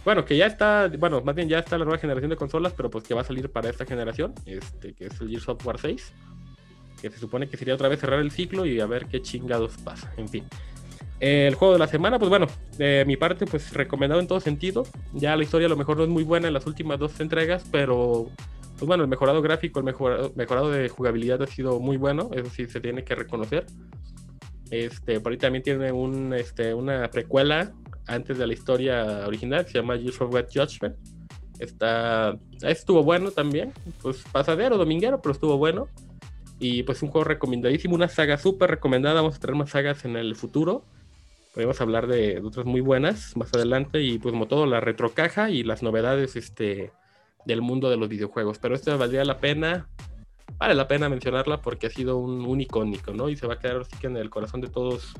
Bueno, 0.05 0.25
que 0.25 0.35
ya 0.35 0.47
está, 0.47 0.89
bueno, 0.99 1.21
más 1.21 1.33
bien 1.33 1.47
ya 1.47 1.59
está 1.59 1.77
la 1.77 1.85
nueva 1.85 1.97
generación 1.97 2.29
de 2.29 2.35
consolas, 2.35 2.73
pero 2.75 2.89
pues 2.89 3.05
que 3.05 3.13
va 3.13 3.21
a 3.21 3.23
salir 3.23 3.49
para 3.49 3.69
esta 3.69 3.85
generación, 3.85 4.33
este, 4.45 4.93
que 4.93 5.05
es 5.05 5.21
el 5.21 5.29
Gears 5.29 5.47
of 5.47 5.65
War 5.65 5.79
6, 5.79 6.13
que 7.01 7.09
se 7.09 7.17
supone 7.17 7.47
que 7.47 7.55
sería 7.55 7.73
otra 7.73 7.87
vez 7.87 7.99
cerrar 7.99 8.19
el 8.19 8.31
ciclo 8.31 8.65
y 8.65 8.79
a 8.81 8.85
ver 8.85 9.05
qué 9.05 9.21
chingados 9.21 9.77
pasa, 9.77 10.11
en 10.17 10.27
fin. 10.27 10.45
El 11.21 11.55
juego 11.55 11.73
de 11.73 11.79
la 11.79 11.87
semana, 11.87 12.19
pues 12.19 12.27
bueno, 12.27 12.47
de 12.77 13.05
mi 13.07 13.15
parte, 13.15 13.45
pues 13.45 13.71
recomendado 13.71 14.19
en 14.19 14.27
todo 14.27 14.41
sentido. 14.41 14.83
Ya 15.13 15.37
la 15.37 15.43
historia 15.43 15.67
a 15.67 15.69
lo 15.69 15.77
mejor 15.77 15.95
no 15.95 16.03
es 16.03 16.09
muy 16.09 16.23
buena 16.23 16.47
en 16.47 16.53
las 16.53 16.67
últimas 16.67 16.99
dos 16.99 17.17
entregas, 17.21 17.65
pero 17.71 18.29
pues 18.77 18.87
bueno, 18.87 19.03
el 19.03 19.09
mejorado 19.09 19.41
gráfico, 19.41 19.79
el 19.79 19.85
mejorado, 19.85 20.33
mejorado 20.35 20.69
de 20.69 20.89
jugabilidad 20.89 21.41
ha 21.41 21.47
sido 21.47 21.79
muy 21.79 21.95
bueno, 21.95 22.29
eso 22.33 22.49
sí 22.49 22.65
se 22.65 22.81
tiene 22.81 23.05
que 23.05 23.15
reconocer. 23.15 23.65
Este, 24.69 25.21
por 25.21 25.31
ahí 25.31 25.37
también 25.37 25.63
tiene 25.63 25.93
un, 25.93 26.33
este, 26.33 26.73
una 26.73 27.09
precuela 27.09 27.71
antes 28.07 28.37
de 28.37 28.47
la 28.47 28.53
historia 28.53 29.27
original, 29.27 29.65
se 29.65 29.73
llama 29.73 29.95
of 29.95 30.33
Red 30.33 30.47
Judgment. 30.53 30.95
Está, 31.59 32.37
estuvo 32.61 33.03
bueno 33.03 33.31
también, 33.31 33.71
pues 34.01 34.23
pasadero, 34.31 34.77
dominguero, 34.77 35.21
pero 35.21 35.33
estuvo 35.33 35.57
bueno. 35.57 35.87
Y 36.59 36.83
pues 36.83 37.01
un 37.03 37.09
juego 37.09 37.25
recomendadísimo, 37.25 37.95
una 37.95 38.07
saga 38.07 38.37
súper 38.37 38.69
recomendada. 38.69 39.21
Vamos 39.21 39.35
a 39.35 39.39
tener 39.39 39.55
más 39.55 39.71
sagas 39.71 40.05
en 40.05 40.15
el 40.15 40.35
futuro. 40.35 40.85
Podemos 41.53 41.79
hablar 41.81 42.07
de, 42.07 42.39
de 42.39 42.47
otras 42.47 42.65
muy 42.65 42.81
buenas 42.81 43.35
más 43.37 43.53
adelante. 43.53 44.01
Y 44.01 44.17
pues 44.17 44.31
como 44.31 44.47
todo, 44.47 44.65
la 44.65 44.79
retrocaja 44.79 45.49
y 45.49 45.63
las 45.63 45.83
novedades 45.83 46.35
este, 46.35 46.91
del 47.45 47.61
mundo 47.61 47.89
de 47.89 47.97
los 47.97 48.09
videojuegos. 48.09 48.59
Pero 48.59 48.75
esta 48.75 48.95
valdría 48.95 49.25
la 49.25 49.39
pena, 49.39 49.89
vale 50.57 50.75
la 50.75 50.87
pena 50.87 51.09
mencionarla 51.09 51.61
porque 51.61 51.87
ha 51.87 51.89
sido 51.89 52.17
un, 52.17 52.45
un 52.45 52.61
icónico, 52.61 53.13
¿no? 53.13 53.29
Y 53.29 53.35
se 53.35 53.47
va 53.47 53.55
a 53.55 53.59
quedar 53.59 53.81
así 53.81 53.95
que 53.97 54.07
en 54.07 54.17
el 54.17 54.29
corazón 54.29 54.61
de 54.61 54.69
todos 54.69 55.13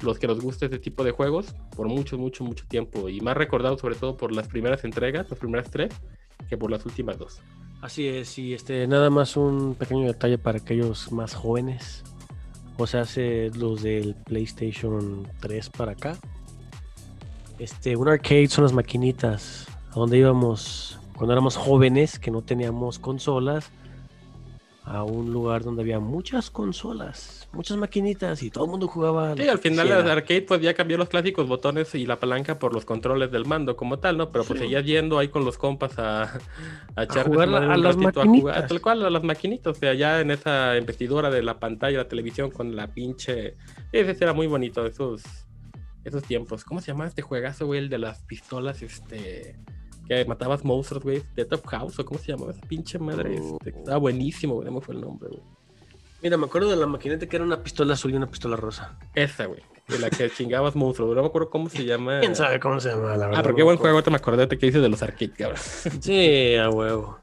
los 0.00 0.18
que 0.18 0.26
nos 0.26 0.40
gusta 0.40 0.66
este 0.66 0.78
tipo 0.78 1.04
de 1.04 1.12
juegos 1.12 1.54
por 1.76 1.88
mucho, 1.88 2.18
mucho, 2.18 2.44
mucho 2.44 2.64
tiempo. 2.66 3.08
Y 3.08 3.20
más 3.20 3.36
recordado 3.36 3.78
sobre 3.78 3.94
todo 3.94 4.16
por 4.16 4.32
las 4.32 4.48
primeras 4.48 4.84
entregas, 4.84 5.28
las 5.30 5.38
primeras 5.38 5.70
tres, 5.70 5.94
que 6.48 6.56
por 6.56 6.70
las 6.70 6.84
últimas 6.84 7.18
dos. 7.18 7.40
Así 7.80 8.08
es, 8.08 8.38
y 8.38 8.54
este, 8.54 8.86
nada 8.86 9.10
más 9.10 9.36
un 9.36 9.74
pequeño 9.74 10.06
detalle 10.06 10.38
para 10.38 10.58
aquellos 10.58 11.12
más 11.12 11.34
jóvenes. 11.34 12.02
O 12.78 12.86
sea, 12.86 13.02
hace 13.02 13.50
los 13.50 13.82
del 13.82 14.14
PlayStation 14.24 15.28
3 15.40 15.70
para 15.70 15.92
acá. 15.92 16.18
Este, 17.58 17.94
un 17.96 18.08
arcade 18.08 18.48
son 18.48 18.64
las 18.64 18.72
maquinitas 18.72 19.66
a 19.90 19.98
donde 19.98 20.18
íbamos 20.18 20.98
cuando 21.14 21.32
éramos 21.32 21.56
jóvenes, 21.56 22.18
que 22.18 22.30
no 22.30 22.42
teníamos 22.42 22.98
consolas, 22.98 23.70
a 24.86 25.02
un 25.02 25.32
lugar 25.32 25.64
donde 25.64 25.80
había 25.80 25.98
muchas 25.98 26.50
consolas, 26.50 27.48
muchas 27.52 27.78
maquinitas 27.78 28.42
y 28.42 28.50
todo 28.50 28.64
el 28.66 28.70
mundo 28.70 28.86
jugaba. 28.86 29.34
Sí, 29.34 29.48
al 29.48 29.58
final 29.58 29.90
el 29.90 30.10
arcade 30.10 30.42
pues 30.42 30.60
ya 30.60 30.74
cambió 30.74 30.98
los 30.98 31.08
clásicos 31.08 31.48
botones 31.48 31.94
y 31.94 32.04
la 32.04 32.20
palanca 32.20 32.58
por 32.58 32.74
los 32.74 32.84
controles 32.84 33.30
del 33.30 33.46
mando 33.46 33.76
como 33.76 33.98
tal, 33.98 34.18
¿no? 34.18 34.30
Pero 34.30 34.44
pues 34.44 34.58
Sí. 34.58 34.64
seguías 34.64 34.84
yendo 34.84 35.18
ahí 35.18 35.28
con 35.28 35.44
los 35.46 35.56
compas 35.56 35.98
a, 35.98 36.24
a 36.96 37.02
echar 37.04 37.26
jugar 37.28 37.48
a 37.48 37.60
un 37.60 37.82
las 37.82 37.96
ratito, 37.96 38.24
maquinitas. 38.24 38.68
tal 38.68 38.80
cual, 38.82 39.06
a 39.06 39.10
las 39.10 39.22
maquinitas, 39.24 39.74
o 39.74 39.80
sea, 39.80 39.94
ya 39.94 40.20
en 40.20 40.30
esa 40.30 40.76
investidura 40.76 41.30
de 41.30 41.42
la 41.42 41.58
pantalla, 41.58 41.98
la 41.98 42.08
televisión 42.08 42.50
con 42.50 42.76
la 42.76 42.88
pinche... 42.88 43.56
Ese 43.90 44.22
era 44.22 44.34
muy 44.34 44.46
bonito, 44.48 44.84
esos, 44.84 45.22
esos 46.04 46.22
tiempos. 46.24 46.62
¿Cómo 46.62 46.82
se 46.82 46.88
llama 46.88 47.06
este 47.06 47.22
juegazo, 47.22 47.64
güey? 47.64 47.80
El 47.80 47.88
de 47.88 47.96
las 47.98 48.22
pistolas, 48.24 48.82
este... 48.82 49.56
Que 50.08 50.24
matabas 50.26 50.64
monstruos, 50.64 51.02
güey. 51.02 51.22
Death 51.34 51.52
of 51.54 51.66
House, 51.66 51.98
o 51.98 52.04
cómo 52.04 52.20
se 52.20 52.32
llamaba 52.32 52.52
esa 52.52 52.60
pinche 52.62 52.98
madre. 52.98 53.36
Este, 53.36 53.70
estaba 53.70 53.96
buenísimo, 53.98 54.54
güey. 54.54 54.66
No 54.66 54.72
me 54.72 54.80
fue 54.80 54.94
el 54.94 55.00
nombre, 55.00 55.28
güey. 55.30 55.42
Mira, 56.22 56.36
me 56.36 56.46
acuerdo 56.46 56.70
de 56.70 56.76
la 56.76 56.86
maquinita 56.86 57.26
que 57.26 57.36
era 57.36 57.44
una 57.44 57.62
pistola 57.62 57.94
azul 57.94 58.12
y 58.12 58.16
una 58.16 58.26
pistola 58.26 58.56
rosa. 58.56 58.98
Esa, 59.14 59.46
güey. 59.46 59.60
De 59.88 59.98
la 59.98 60.10
que 60.10 60.30
chingabas 60.36 60.74
monstruos. 60.76 61.14
No 61.14 61.22
me 61.22 61.28
acuerdo 61.28 61.50
cómo 61.50 61.68
se 61.68 61.84
llama. 61.84 62.20
¿Quién 62.20 62.34
sabe 62.36 62.60
cómo 62.60 62.80
se 62.80 62.90
llama, 62.90 63.16
la 63.16 63.26
verdad? 63.26 63.40
Ah, 63.40 63.42
pero 63.42 63.54
qué 63.54 63.62
buen 63.62 63.76
juego. 63.76 63.96
Ahorita 63.96 64.10
me 64.10 64.16
acordé 64.16 64.46
de 64.46 64.58
que 64.58 64.66
dices 64.66 64.82
de 64.82 64.88
los 64.88 65.02
arcades, 65.02 65.32
cabrón. 65.36 65.58
Sí, 66.00 66.54
a 66.56 66.70
huevo. 66.70 67.18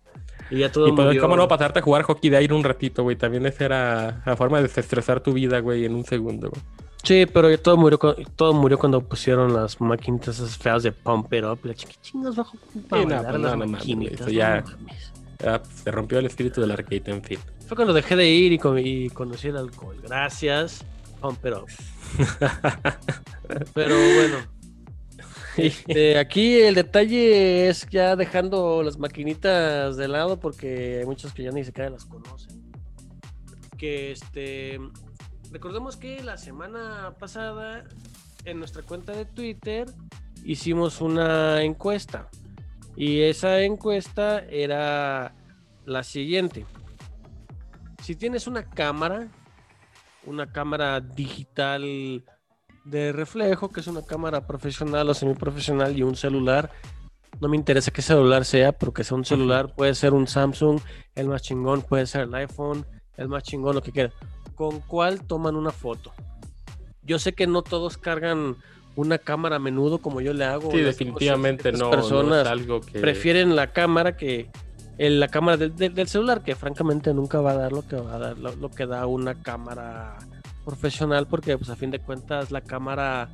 Y 0.52 0.60
ya 0.60 0.72
todo 0.72 0.88
Y 0.88 0.92
pues, 0.92 1.06
murió. 1.08 1.22
¿cómo 1.22 1.36
no 1.38 1.48
pasarte 1.48 1.80
a 1.80 1.82
jugar 1.82 2.04
hockey 2.04 2.30
de 2.30 2.38
aire 2.38 2.54
un 2.54 2.64
ratito, 2.64 3.04
güey? 3.04 3.16
También 3.16 3.46
esa 3.46 3.66
era 3.66 4.22
la 4.26 4.36
forma 4.36 4.58
de 4.58 4.64
desestresar 4.64 5.22
tu 5.22 5.34
vida, 5.34 5.60
güey, 5.60 5.86
en 5.86 5.96
un 5.96 6.04
segundo, 6.04 6.50
güey. 6.50 6.62
Sí, 7.04 7.26
pero 7.26 7.58
todo 7.60 7.78
murió, 7.78 7.98
todo 8.36 8.54
murió 8.54 8.78
cuando 8.78 9.02
pusieron 9.02 9.54
las 9.54 9.82
maquinitas 9.82 10.38
esas 10.38 10.58
feas 10.58 10.84
de 10.84 10.92
Pump 10.92 11.34
It 11.34 11.44
Up. 11.44 11.60
La 11.64 11.74
chingas 11.74 12.36
bajo 12.36 12.58
para 12.90 13.02
Sí, 13.02 13.08
no, 13.08 13.16
bailar 13.16 13.32
pues, 13.32 13.42
las 13.42 13.52
no, 13.58 13.66
no 13.66 13.72
maquinitas, 13.72 14.22
no 14.28 14.28
ya-. 14.34 14.64
Ya, 15.40 15.62
pues, 15.64 15.74
se 15.84 15.92
rompió 15.92 16.20
el 16.20 16.28
espíritu 16.28 16.62
del 16.62 16.72
arcade, 16.72 17.02
en 17.06 17.24
fin. 17.24 17.40
Fue 17.68 17.76
cuando 17.76 17.94
dejé 17.94 18.16
de 18.16 18.28
ir 18.30 18.52
y, 18.54 18.60
co- 18.60 18.78
y 18.78 19.10
conocí 19.10 19.48
el 19.48 19.58
alcohol. 19.58 19.98
Gracias, 20.04 20.86
Pump 21.22 21.44
It 21.46 21.54
Up. 21.54 21.68
Pero 23.74 23.96
bueno. 23.96 24.38
Este, 25.58 26.18
aquí 26.18 26.62
el 26.62 26.76
detalle 26.76 27.68
es 27.68 27.86
ya 27.90 28.16
dejando 28.16 28.82
las 28.84 28.98
maquinitas 28.98 29.98
de 29.98 30.08
lado 30.08 30.40
porque 30.40 31.00
hay 31.00 31.06
muchos 31.06 31.34
que 31.34 31.44
ya 31.44 31.52
ni 31.52 31.66
siquiera 31.66 31.90
las 31.90 32.06
conocen. 32.06 32.72
Que 33.78 34.14
este 34.14 34.80
recordemos 35.52 35.98
que 35.98 36.24
la 36.24 36.38
semana 36.38 37.16
pasada 37.20 37.84
en 38.46 38.60
nuestra 38.60 38.82
cuenta 38.84 39.12
de 39.12 39.26
Twitter 39.26 39.88
hicimos 40.44 41.02
una 41.02 41.62
encuesta 41.62 42.30
y 42.96 43.22
esa 43.22 43.62
encuesta 43.62 44.40
era 44.40 45.36
la 45.86 46.04
siguiente. 46.04 46.66
Si 48.02 48.16
tienes 48.16 48.48
una 48.48 48.70
cámara, 48.70 49.28
una 50.26 50.52
cámara 50.52 51.00
digital 51.00 52.24
de 52.84 53.12
reflejo, 53.12 53.70
que 53.70 53.82
es 53.82 53.88
una 53.88 54.04
cámara 54.04 54.48
profesional 54.48 55.10
o 55.10 55.14
semiprofesional 55.14 55.96
y 55.98 56.04
un 56.04 56.16
celular. 56.16 56.72
No 57.40 57.48
me 57.48 57.56
interesa 57.56 57.92
qué 57.92 58.02
celular 58.02 58.46
sea, 58.46 58.72
pero 58.72 58.94
que 58.94 59.04
sea 59.04 59.18
un 59.18 59.26
celular, 59.26 59.74
puede 59.74 59.96
ser 59.96 60.14
un 60.14 60.28
Samsung, 60.28 60.80
el 61.16 61.28
más 61.28 61.42
chingón, 61.42 61.82
puede 61.82 62.06
ser 62.06 62.22
el 62.22 62.36
iPhone, 62.36 62.86
el 63.18 63.30
más 63.30 63.44
chingón, 63.44 63.76
lo 63.76 63.82
que 63.82 63.92
quiera. 63.92 64.12
¿Con 64.56 64.80
cuál 64.82 65.22
toman 65.26 65.56
una 65.56 65.72
foto? 65.72 66.14
Yo 67.04 67.20
sé 67.20 67.34
que 67.34 67.48
no 67.48 67.62
todos 67.62 67.98
cargan 67.98 68.56
una 68.96 69.18
cámara 69.18 69.56
a 69.56 69.60
menudo 69.60 70.00
como 70.00 70.22
yo 70.22 70.34
le 70.34 70.46
hago. 70.46 70.72
Sí, 70.72 70.80
definitivamente 70.80 71.72
no, 71.72 71.90
personas 71.90 72.46
es 72.46 72.52
algo 72.52 72.82
que... 72.82 73.00
prefieren 73.00 73.56
la 73.56 73.68
cámara 73.74 74.18
que 74.18 74.50
el- 74.98 75.20
la 75.20 75.30
cámara 75.30 75.58
del 75.58 76.08
celular, 76.08 76.44
que 76.44 76.56
francamente 76.56 77.14
nunca 77.14 77.42
va 77.42 77.52
a 77.52 77.56
dar 77.56 77.72
lo 77.72 77.88
que 77.88 77.96
va 77.96 78.16
a 78.16 78.20
dar 78.20 78.38
lo, 78.38 78.56
lo 78.56 78.70
que 78.70 78.86
da 78.86 79.08
una 79.08 79.42
cámara 79.42 80.18
profesional, 80.66 81.26
porque 81.28 81.58
pues 81.58 81.70
a 81.72 81.76
fin 81.76 81.90
de 81.90 82.00
cuentas 82.00 82.52
la 82.52 82.62
cámara 82.62 83.30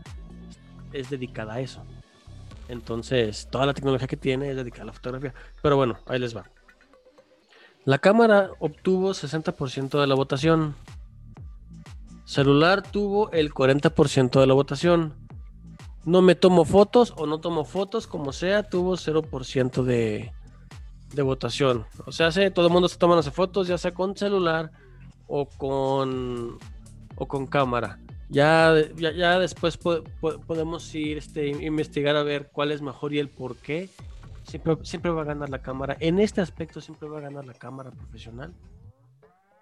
es 0.94 1.10
dedicada 1.10 1.56
a 1.56 1.60
eso. 1.60 1.84
Entonces, 2.70 3.48
toda 3.52 3.66
la 3.66 3.74
tecnología 3.74 4.08
que 4.08 4.18
tiene 4.18 4.50
es 4.50 4.56
dedicada 4.56 4.84
a 4.84 4.88
la 4.88 4.94
fotografía. 4.94 5.34
Pero 5.62 5.76
bueno, 5.76 5.98
ahí 6.06 6.20
les 6.20 6.36
va. 6.36 6.46
La 7.86 7.98
cámara 8.00 8.52
obtuvo 8.60 9.14
60% 9.14 10.00
de 10.00 10.08
la 10.08 10.16
votación. 10.16 10.76
Celular 12.28 12.82
tuvo 12.84 13.32
el 13.32 13.54
40% 13.54 14.42
de 14.42 14.48
la 14.48 14.54
votación. 14.54 15.14
No 16.04 16.22
me 16.22 16.36
tomo 16.36 16.66
fotos 16.66 17.14
o 17.16 17.26
no 17.26 17.40
tomo 17.40 17.64
fotos, 17.64 18.06
como 18.06 18.34
sea, 18.34 18.64
tuvo 18.64 18.98
0% 18.98 19.84
de, 19.84 20.34
de 21.14 21.22
votación. 21.22 21.86
O 22.06 22.12
sea, 22.12 22.34
sé, 22.34 22.52
todo 22.52 22.68
el 22.68 22.74
mundo 22.74 22.90
se 22.90 22.98
toma 22.98 23.16
las 23.16 23.30
fotos, 23.32 23.70
ya 23.70 23.78
sea 23.78 23.94
con 23.94 24.18
celular 24.18 24.72
o 25.28 25.46
con, 25.46 26.58
o 27.16 27.28
con 27.30 27.48
cámara. 27.48 27.98
Ya, 28.28 28.74
ya, 28.98 29.12
ya 29.14 29.40
después 29.40 29.78
po- 29.78 30.04
po- 30.20 30.42
podemos 30.42 30.94
ir 30.96 31.20
este, 31.20 31.48
investigar 31.48 32.18
a 32.18 32.24
ver 32.24 32.50
cuál 32.52 32.74
es 32.74 32.82
mejor 32.82 33.14
y 33.14 33.20
el 33.20 33.30
por 33.30 33.56
qué. 33.56 33.90
Siempre, 34.44 34.76
siempre 34.84 35.12
va 35.12 35.22
a 35.22 35.26
ganar 35.26 35.50
la 35.50 35.62
cámara. 35.62 35.96
En 36.02 36.20
este 36.20 36.42
aspecto 36.42 36.82
siempre 36.82 37.08
va 37.08 37.20
a 37.20 37.22
ganar 37.22 37.46
la 37.46 37.54
cámara 37.54 37.90
profesional. 37.92 38.54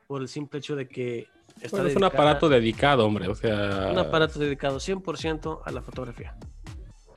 Por 0.07 0.21
el 0.23 0.27
simple 0.27 0.57
hecho 0.59 0.75
de 0.75 0.87
que 0.87 1.27
está 1.61 1.77
Bueno, 1.77 1.87
es 1.89 1.95
un 1.95 2.03
aparato 2.03 2.49
dedicado, 2.49 3.05
hombre, 3.05 3.27
o 3.27 3.35
sea... 3.35 3.89
un 3.91 3.97
aparato 3.99 4.39
dedicado 4.39 4.77
100% 4.77 5.61
a 5.65 5.71
la 5.71 5.81
fotografía. 5.81 6.35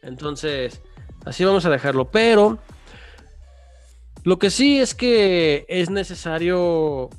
Entonces, 0.02 0.80
así 1.24 1.44
vamos 1.44 1.64
a 1.66 1.70
dejarlo. 1.70 2.10
Pero 2.10 2.58
lo 4.24 4.38
que 4.38 4.50
sí 4.50 4.78
es 4.80 4.94
que 4.94 5.66
es 5.68 5.90
necesario. 5.90 7.10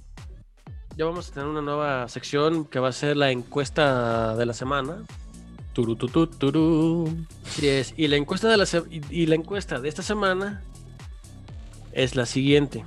Ya 0.96 1.06
vamos 1.06 1.30
a 1.30 1.34
tener 1.34 1.48
una 1.48 1.62
nueva 1.62 2.08
sección 2.10 2.66
que 2.66 2.80
va 2.80 2.90
a 2.90 2.94
ser 2.94 3.16
la 3.18 3.32
encuesta 3.32 4.36
de 4.36 4.46
la 4.46 4.54
semana. 4.54 5.04
Turu, 5.74 5.96
tu, 5.96 6.08
tu, 6.08 6.28
turu. 6.28 7.10
Así 7.46 7.68
es. 7.68 7.94
Y 7.96 8.08
la 8.08 8.18
encuesta 8.18 8.50
de 8.50 8.58
la 8.58 8.66
se- 8.66 8.84
y 8.90 9.26
la 9.28 9.36
encuesta 9.36 9.80
de 9.80 9.88
esta 9.88 10.02
semana 10.02 10.62
es 11.94 12.16
la 12.16 12.26
siguiente. 12.26 12.84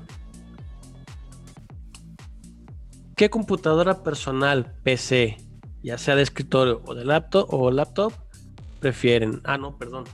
¿Qué 3.16 3.30
computadora 3.30 4.02
personal, 4.02 4.74
PC, 4.82 5.36
ya 5.82 5.98
sea 5.98 6.16
de 6.16 6.22
escritorio 6.22 6.82
o 6.86 6.94
de 6.94 7.04
laptop 7.04 7.52
o 7.52 7.70
laptop, 7.70 8.12
prefieren? 8.80 9.40
Ah, 9.44 9.58
no, 9.58 9.76
perdón. 9.78 10.04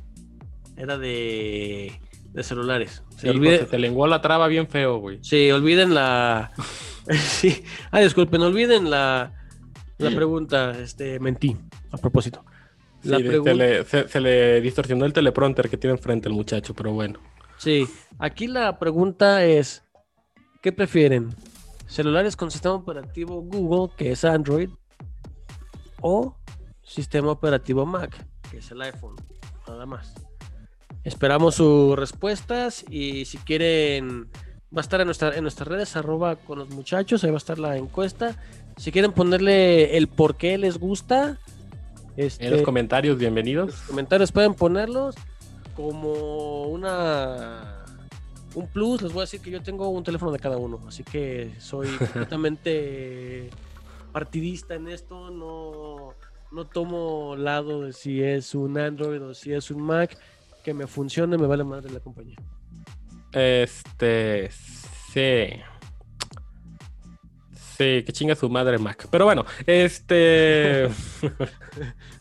Era 0.77 0.99
de, 0.99 2.01
de 2.33 2.43
celulares. 2.43 3.03
Sí, 3.11 3.21
Se 3.23 3.31
olvide- 3.31 3.59
se 3.61 3.65
te 3.67 3.79
lenguó 3.79 4.07
la 4.07 4.21
traba 4.21 4.47
bien 4.49 4.69
feo, 4.69 4.99
güey. 4.99 5.19
Sí, 5.23 5.51
olviden 5.51 5.95
la. 5.95 6.53
sí. 7.11 7.63
Ah, 7.91 8.01
disculpen, 8.01 8.43
olviden 8.43 8.91
la, 8.91 9.33
la 9.99 10.11
pregunta. 10.11 10.73
Este, 10.79 11.19
mentí, 11.21 11.57
a 11.91 11.97
propósito. 11.99 12.45
La 13.05 13.19
Sí, 13.19 13.23
pregunta. 13.25 13.55
le, 13.55 13.85
se- 13.85 14.09
se 14.09 14.21
le 14.21 14.61
distorsionó 14.61 15.05
el 15.05 15.13
teleprompter 15.13 15.69
que 15.71 15.77
tiene 15.77 15.95
enfrente 15.97 16.29
el 16.29 16.35
muchacho, 16.35 16.75
pero 16.75 16.93
bueno. 16.93 17.21
Sí, 17.57 17.87
aquí 18.19 18.47
la 18.49 18.79
pregunta 18.79 19.45
es: 19.45 19.83
¿qué 20.63 20.73
prefieren? 20.73 21.35
¿Celulares 21.89 22.37
con 22.37 22.51
sistema 22.51 22.77
operativo 22.77 23.43
Google, 23.43 23.93
que 23.97 24.13
es 24.13 24.25
Android, 24.25 24.71
o 26.01 26.37
sistema 26.83 27.33
operativo 27.33 27.85
Mac, 27.85 28.25
que 28.51 28.59
es 28.59 28.71
el 28.71 28.81
iPhone? 28.83 29.17
Nada 29.67 29.87
más. 29.87 30.15
Esperamos 31.03 31.57
sus 31.57 31.99
respuestas 31.99 32.85
y 32.89 33.25
si 33.25 33.39
quieren 33.39 34.31
Va 34.77 34.81
a 34.81 34.83
estar 34.83 35.01
en, 35.01 35.07
nuestra, 35.07 35.35
en 35.35 35.43
nuestras 35.43 35.67
redes, 35.67 35.97
arroba 35.97 36.37
con 36.37 36.59
los 36.59 36.69
muchachos, 36.69 37.25
ahí 37.25 37.31
va 37.31 37.37
a 37.37 37.39
estar 37.39 37.59
la 37.59 37.79
encuesta. 37.79 38.37
Si 38.77 38.93
quieren 38.93 39.13
ponerle 39.13 39.97
el 39.97 40.09
por 40.09 40.37
qué 40.37 40.59
les 40.59 40.79
gusta, 40.79 41.39
este, 42.19 42.47
En 42.47 42.53
los 42.53 42.63
comentarios, 42.63 43.17
bienvenidos. 43.17 43.77
comentarios 43.87 44.31
pueden 44.31 44.53
ponerlos 44.53 45.15
como 45.75 46.65
una 46.65 47.78
un 48.55 48.67
plus 48.69 49.03
les 49.03 49.13
voy 49.13 49.21
a 49.21 49.25
decir 49.25 49.41
que 49.41 49.51
yo 49.51 49.63
tengo 49.63 49.89
un 49.89 50.03
teléfono 50.03 50.33
de 50.33 50.39
cada 50.39 50.57
uno 50.57 50.81
así 50.87 51.05
que 51.05 51.55
soy 51.59 51.89
completamente 51.99 53.51
partidista 54.13 54.75
en 54.75 54.89
esto 54.89 55.31
no 55.31 56.15
no 56.51 56.67
tomo 56.67 57.37
lado 57.37 57.83
de 57.83 57.93
si 57.93 58.23
es 58.23 58.55
un 58.55 58.79
Android 58.79 59.23
o 59.23 59.35
si 59.35 59.53
es 59.53 59.71
un 59.71 59.83
Mac 59.83 60.17
que 60.65 60.73
me 60.75 60.87
funcione 60.87 61.37
me 61.37 61.47
vale 61.47 61.65
madre 61.65 61.93
la 61.93 62.01
compañía 62.01 62.37
Este. 63.33 64.51
Sí. 65.13 65.61
Sí, 67.77 68.03
que 68.03 68.13
chinga 68.13 68.35
su 68.35 68.49
madre 68.49 68.79
Mac. 68.79 69.07
Pero 69.11 69.25
bueno, 69.25 69.45
este. 69.67 70.89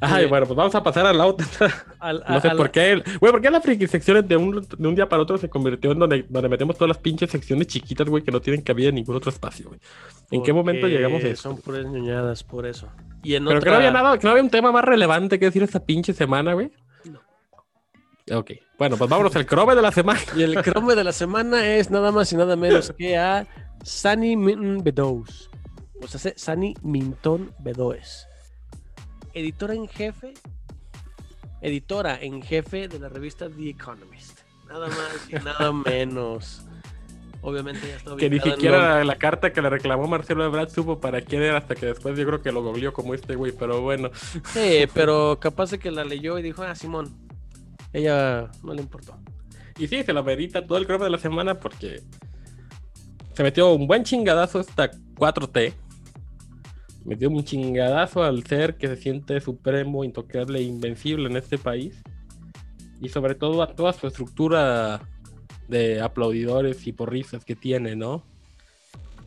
Ay, 0.00 0.26
bueno, 0.26 0.46
pues 0.46 0.56
vamos 0.56 0.74
a 0.74 0.82
pasar 0.82 1.06
a 1.06 1.12
la 1.12 1.26
otra. 1.26 1.46
Al- 1.98 2.24
No 2.28 2.40
sé 2.40 2.50
por 2.50 2.70
qué. 2.70 3.02
Güey, 3.20 3.32
¿por 3.32 3.40
qué 3.40 3.50
la 3.50 3.60
friki 3.60 3.86
secciones 3.86 4.26
de 4.28 4.36
un, 4.36 4.66
de 4.76 4.88
un 4.88 4.94
día 4.94 5.08
para 5.08 5.22
otro 5.22 5.38
se 5.38 5.48
convirtió 5.48 5.92
en 5.92 5.98
donde, 5.98 6.24
donde 6.28 6.48
metemos 6.48 6.76
todas 6.76 6.88
las 6.88 6.98
pinches 6.98 7.30
secciones 7.30 7.66
chiquitas, 7.66 8.08
güey, 8.08 8.22
que 8.22 8.30
no 8.32 8.40
tienen 8.40 8.62
cabida 8.62 8.88
en 8.88 8.94
ningún 8.96 9.16
otro 9.16 9.30
espacio, 9.30 9.68
güey? 9.68 9.80
¿En 10.30 10.42
qué 10.42 10.52
momento 10.52 10.86
llegamos 10.88 11.22
a 11.22 11.28
eso? 11.28 11.42
son 11.42 11.58
puras 11.58 11.84
ñoñadas 11.86 12.42
por 12.44 12.66
eso 12.66 12.88
y 13.22 13.34
en 13.34 13.44
Pero 13.46 13.60
que 13.60 13.70
no 13.70 13.76
había 13.76 13.90
nada, 13.90 14.18
que 14.18 14.24
no 14.26 14.30
había 14.32 14.42
un 14.42 14.50
tema 14.50 14.72
más 14.72 14.84
relevante 14.84 15.38
que 15.38 15.46
decir 15.46 15.62
esta 15.62 15.80
pinche 15.80 16.12
semana, 16.12 16.54
güey. 16.54 16.70
Ok, 18.32 18.52
bueno, 18.78 18.96
pues 18.96 19.10
vámonos 19.10 19.36
al 19.36 19.44
crobe 19.44 19.74
de 19.74 19.82
la 19.82 19.92
semana. 19.92 20.18
y 20.34 20.42
el 20.42 20.54
crome 20.62 20.94
de 20.94 21.04
la 21.04 21.12
semana 21.12 21.66
es 21.66 21.90
nada 21.90 22.10
más 22.10 22.32
y 22.32 22.36
nada 22.36 22.56
menos 22.56 22.90
que 22.96 23.18
a 23.18 23.46
Sunny 23.82 24.34
Minton 24.34 24.82
Bedows. 24.82 25.50
O 26.02 26.08
sea, 26.08 26.18
se- 26.18 26.34
Sunny 26.38 26.74
Minton 26.82 27.52
Bedoes. 27.58 28.26
Editora 29.34 29.74
en 29.74 29.88
jefe. 29.88 30.34
Editora 31.60 32.18
en 32.20 32.42
jefe 32.42 32.88
de 32.88 32.98
la 32.98 33.08
revista 33.08 33.48
The 33.50 33.70
Economist. 33.70 34.40
Nada 34.68 34.88
más 34.88 35.28
y 35.28 35.34
nada 35.34 35.72
menos. 35.72 36.64
Obviamente 37.42 37.86
ya 37.86 37.96
está 37.96 38.16
Que 38.16 38.30
ni 38.30 38.40
siquiera 38.40 38.98
la, 38.98 39.04
la 39.04 39.16
carta 39.16 39.52
que 39.52 39.60
le 39.60 39.68
reclamó 39.68 40.06
Marcelo 40.06 40.46
Ebrard 40.46 40.70
supo 40.70 40.98
para 40.98 41.20
quién 41.20 41.42
era 41.42 41.58
hasta 41.58 41.74
que 41.74 41.86
después 41.86 42.16
yo 42.16 42.24
creo 42.24 42.40
que 42.40 42.52
lo 42.52 42.62
googleó 42.62 42.94
como 42.94 43.12
este 43.12 43.34
güey, 43.34 43.52
pero 43.52 43.82
bueno. 43.82 44.10
Sí, 44.46 44.86
pero 44.94 45.38
capaz 45.40 45.70
de 45.70 45.78
que 45.78 45.90
la 45.90 46.04
leyó 46.04 46.38
y 46.38 46.42
dijo, 46.42 46.62
ah, 46.62 46.74
Simón. 46.74 47.14
Ella 47.92 48.50
no 48.62 48.72
le 48.72 48.80
importó. 48.80 49.18
Y 49.78 49.88
sí, 49.88 50.02
se 50.02 50.12
lo 50.12 50.24
merita 50.24 50.66
todo 50.66 50.78
el 50.78 50.86
crobe 50.86 51.04
de 51.04 51.10
la 51.10 51.18
semana 51.18 51.58
porque 51.58 52.02
se 53.34 53.42
metió 53.42 53.72
un 53.72 53.86
buen 53.86 54.04
chingadazo 54.04 54.60
esta 54.60 54.90
4T. 54.90 55.74
Metió 57.04 57.28
un 57.28 57.44
chingadazo 57.44 58.22
al 58.22 58.44
ser 58.44 58.76
que 58.76 58.88
se 58.88 58.96
siente 58.96 59.40
supremo, 59.40 60.04
intocable 60.04 60.58
e 60.58 60.62
invencible 60.62 61.28
en 61.28 61.36
este 61.36 61.58
país. 61.58 62.02
Y 63.00 63.08
sobre 63.10 63.34
todo 63.34 63.62
a 63.62 63.74
toda 63.74 63.92
su 63.92 64.06
estructura 64.06 65.02
de 65.68 66.00
aplaudidores 66.00 66.86
y 66.86 66.92
porristas 66.92 67.44
que 67.44 67.56
tiene, 67.56 67.96
¿no? 67.96 68.24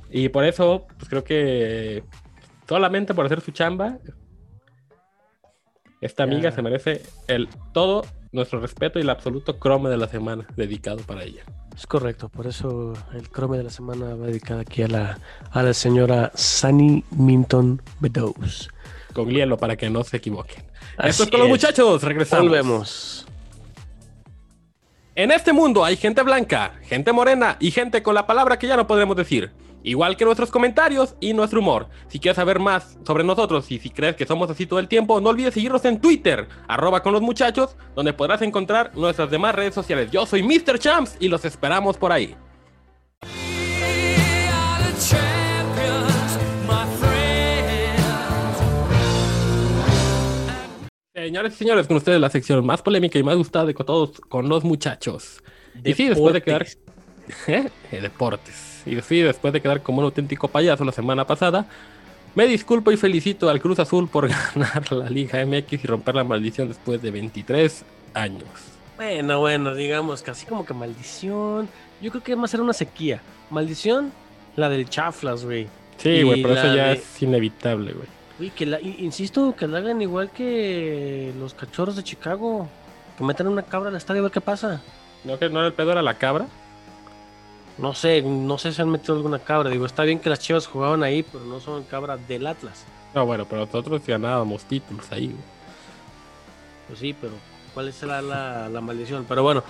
Y 0.09 0.29
por 0.29 0.45
eso, 0.45 0.87
pues 0.97 1.09
creo 1.09 1.23
que 1.23 2.03
solamente 2.67 3.13
por 3.13 3.25
hacer 3.25 3.41
su 3.41 3.51
chamba, 3.51 3.99
esta 6.01 6.23
amiga 6.23 6.51
se 6.51 6.61
merece 6.61 7.01
el 7.27 7.49
todo 7.73 8.03
nuestro 8.31 8.59
respeto 8.59 8.99
y 8.99 9.03
el 9.03 9.09
absoluto 9.09 9.59
crome 9.59 9.89
de 9.89 9.97
la 9.97 10.07
semana 10.07 10.45
dedicado 10.55 10.97
para 11.03 11.23
ella. 11.23 11.43
Es 11.75 11.85
correcto, 11.85 12.29
por 12.29 12.47
eso 12.47 12.93
el 13.13 13.29
crome 13.29 13.57
de 13.57 13.63
la 13.63 13.69
semana 13.69 14.15
va 14.15 14.27
dedicado 14.27 14.61
aquí 14.61 14.81
a 14.81 14.87
la, 14.87 15.19
a 15.51 15.63
la 15.63 15.73
señora 15.73 16.31
Sunny 16.35 17.03
Minton 17.11 17.81
Bedows. 17.99 18.69
Googlealo 19.13 19.57
para 19.57 19.75
que 19.75 19.89
no 19.89 20.03
se 20.03 20.17
equivoquen. 20.17 20.63
Así 20.97 21.09
Esto 21.09 21.23
es 21.23 21.31
con 21.31 21.39
los 21.39 21.49
muchachos, 21.49 22.03
regresamos. 22.03 22.47
Volvemos. 22.47 23.27
En 25.15 25.31
este 25.31 25.51
mundo 25.51 25.83
hay 25.83 25.97
gente 25.97 26.21
blanca, 26.21 26.73
gente 26.83 27.11
morena 27.11 27.57
y 27.59 27.71
gente 27.71 28.03
con 28.03 28.13
la 28.13 28.27
palabra 28.27 28.59
que 28.59 28.67
ya 28.67 28.77
no 28.77 28.85
podremos 28.85 29.15
decir. 29.15 29.51
Igual 29.83 30.17
que 30.17 30.25
nuestros 30.25 30.51
comentarios 30.51 31.15
y 31.19 31.33
nuestro 31.33 31.59
humor. 31.59 31.87
Si 32.07 32.19
quieres 32.19 32.35
saber 32.35 32.59
más 32.59 32.97
sobre 33.05 33.23
nosotros 33.23 33.71
y 33.71 33.79
si 33.79 33.89
crees 33.89 34.15
que 34.15 34.25
somos 34.25 34.49
así 34.49 34.65
todo 34.65 34.79
el 34.79 34.87
tiempo, 34.87 35.21
no 35.21 35.29
olvides 35.29 35.53
seguirnos 35.53 35.85
en 35.85 36.01
Twitter, 36.01 36.47
arroba 36.67 37.01
con 37.01 37.13
los 37.13 37.21
muchachos, 37.21 37.75
donde 37.95 38.13
podrás 38.13 38.41
encontrar 38.41 38.91
nuestras 38.95 39.31
demás 39.31 39.55
redes 39.55 39.73
sociales. 39.73 40.11
Yo 40.11 40.25
soy 40.25 40.43
Mr. 40.43 40.79
Champs 40.79 41.17
y 41.19 41.27
los 41.29 41.45
esperamos 41.45 41.97
por 41.97 42.11
ahí. 42.11 42.35
Señores 51.13 51.53
y 51.53 51.57
señores, 51.57 51.87
con 51.87 51.97
ustedes 51.97 52.21
la 52.21 52.29
sección 52.29 52.65
más 52.65 52.81
polémica 52.81 53.19
y 53.19 53.23
más 53.23 53.35
gustada 53.35 53.65
de 53.65 53.73
todos 53.73 54.21
con 54.21 54.47
los 54.47 54.63
muchachos. 54.63 55.43
Y 55.83 55.93
sí, 55.93 56.07
después 56.07 56.33
de 56.33 56.41
quedar. 56.41 56.65
¿Eh? 57.47 57.69
Deportes. 57.91 58.66
Y 58.87 59.01
sí, 59.01 59.19
después 59.21 59.53
de 59.53 59.61
quedar 59.61 59.81
como 59.81 59.99
un 59.99 60.05
auténtico 60.05 60.47
payaso 60.47 60.83
la 60.85 60.91
semana 60.91 61.25
pasada, 61.25 61.65
me 62.35 62.45
disculpo 62.47 62.91
y 62.91 62.97
felicito 62.97 63.49
al 63.49 63.59
Cruz 63.61 63.79
Azul 63.79 64.07
por 64.07 64.27
ganar 64.55 64.91
la 64.91 65.09
Liga 65.09 65.45
MX 65.45 65.73
y 65.83 65.87
romper 65.87 66.15
la 66.15 66.23
maldición 66.23 66.67
después 66.67 67.01
de 67.01 67.11
23 67.11 67.83
años. 68.13 68.43
Bueno, 68.95 69.39
bueno, 69.39 69.75
digamos 69.75 70.23
que 70.23 70.31
así 70.31 70.45
como 70.45 70.65
que 70.65 70.73
maldición. 70.73 71.67
Yo 72.01 72.11
creo 72.11 72.23
que 72.23 72.35
va 72.35 72.45
a 72.45 72.47
ser 72.47 72.61
una 72.61 72.73
sequía. 72.73 73.21
Maldición, 73.49 74.11
la 74.55 74.69
del 74.69 74.89
Chaflas, 74.89 75.45
güey. 75.45 75.67
Sí, 75.97 76.23
güey, 76.23 76.41
pero 76.41 76.53
eso 76.55 76.75
ya 76.75 76.87
de- 76.87 76.93
es 76.93 77.21
inevitable, 77.21 77.93
güey. 77.93 78.07
Uy, 78.39 78.49
que 78.51 78.67
la, 78.67 78.79
insisto, 78.81 79.55
que 79.55 79.67
la 79.67 79.79
hagan 79.79 79.99
igual 80.01 80.29
que 80.29 81.31
los 81.39 81.53
cachorros 81.55 81.95
de 81.95 82.03
Chicago. 82.03 82.67
Que 83.17 83.23
metan 83.23 83.47
una 83.47 83.63
cabra 83.63 83.89
al 83.89 83.95
estadio 83.95 84.21
a 84.21 84.23
ver 84.23 84.31
qué 84.31 84.41
pasa. 84.41 84.79
¿No 85.23 85.39
que 85.39 85.49
no 85.49 85.65
el 85.65 85.73
pedo 85.73 85.91
era 85.91 86.03
la 86.03 86.13
cabra? 86.19 86.45
No 87.77 87.93
sé, 87.93 88.21
no 88.21 88.57
sé 88.57 88.73
si 88.73 88.81
han 88.81 88.89
metido 88.89 89.15
alguna 89.15 89.39
cabra. 89.39 89.69
Digo, 89.69 89.85
está 89.85 90.03
bien 90.03 90.19
que 90.19 90.29
las 90.29 90.39
chivas 90.39 90.65
jugaban 90.65 91.03
ahí, 91.03 91.23
pero 91.23 91.45
no 91.45 91.59
son 91.59 91.83
cabras 91.83 92.25
del 92.27 92.47
Atlas. 92.47 92.85
No, 93.13 93.25
bueno, 93.25 93.45
pero 93.45 93.65
nosotros 93.65 94.01
ganábamos 94.05 94.63
títulos 94.65 95.05
ahí, 95.11 95.27
güey. 95.27 95.37
Pues 96.87 96.99
sí, 96.99 97.15
pero 97.19 97.33
¿cuál 97.73 97.91
será 97.93 98.21
la, 98.21 98.69
la 98.69 98.81
maldición? 98.81 99.25
Pero 99.27 99.43
bueno, 99.43 99.63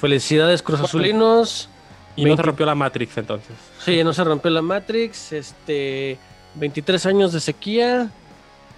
felicidades 0.00 0.62
Cruz 0.62 0.80
Azulinos. 0.80 1.68
Y 2.16 2.22
no 2.22 2.28
se 2.28 2.28
20 2.30 2.42
rompió 2.42 2.66
la 2.66 2.74
Matrix 2.74 3.18
entonces. 3.18 3.56
Sí, 3.78 4.02
no 4.02 4.12
se 4.12 4.24
rompió 4.24 4.50
la 4.50 4.62
Matrix. 4.62 5.32
Este, 5.32 6.18
23 6.54 7.06
años 7.06 7.32
de 7.32 7.40
sequía 7.40 8.10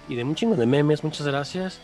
y 0.07 0.15
de 0.15 0.23
un 0.23 0.35
chingo 0.35 0.55
de 0.55 0.65
memes. 0.65 1.03
Muchas 1.03 1.25
gracias. 1.25 1.79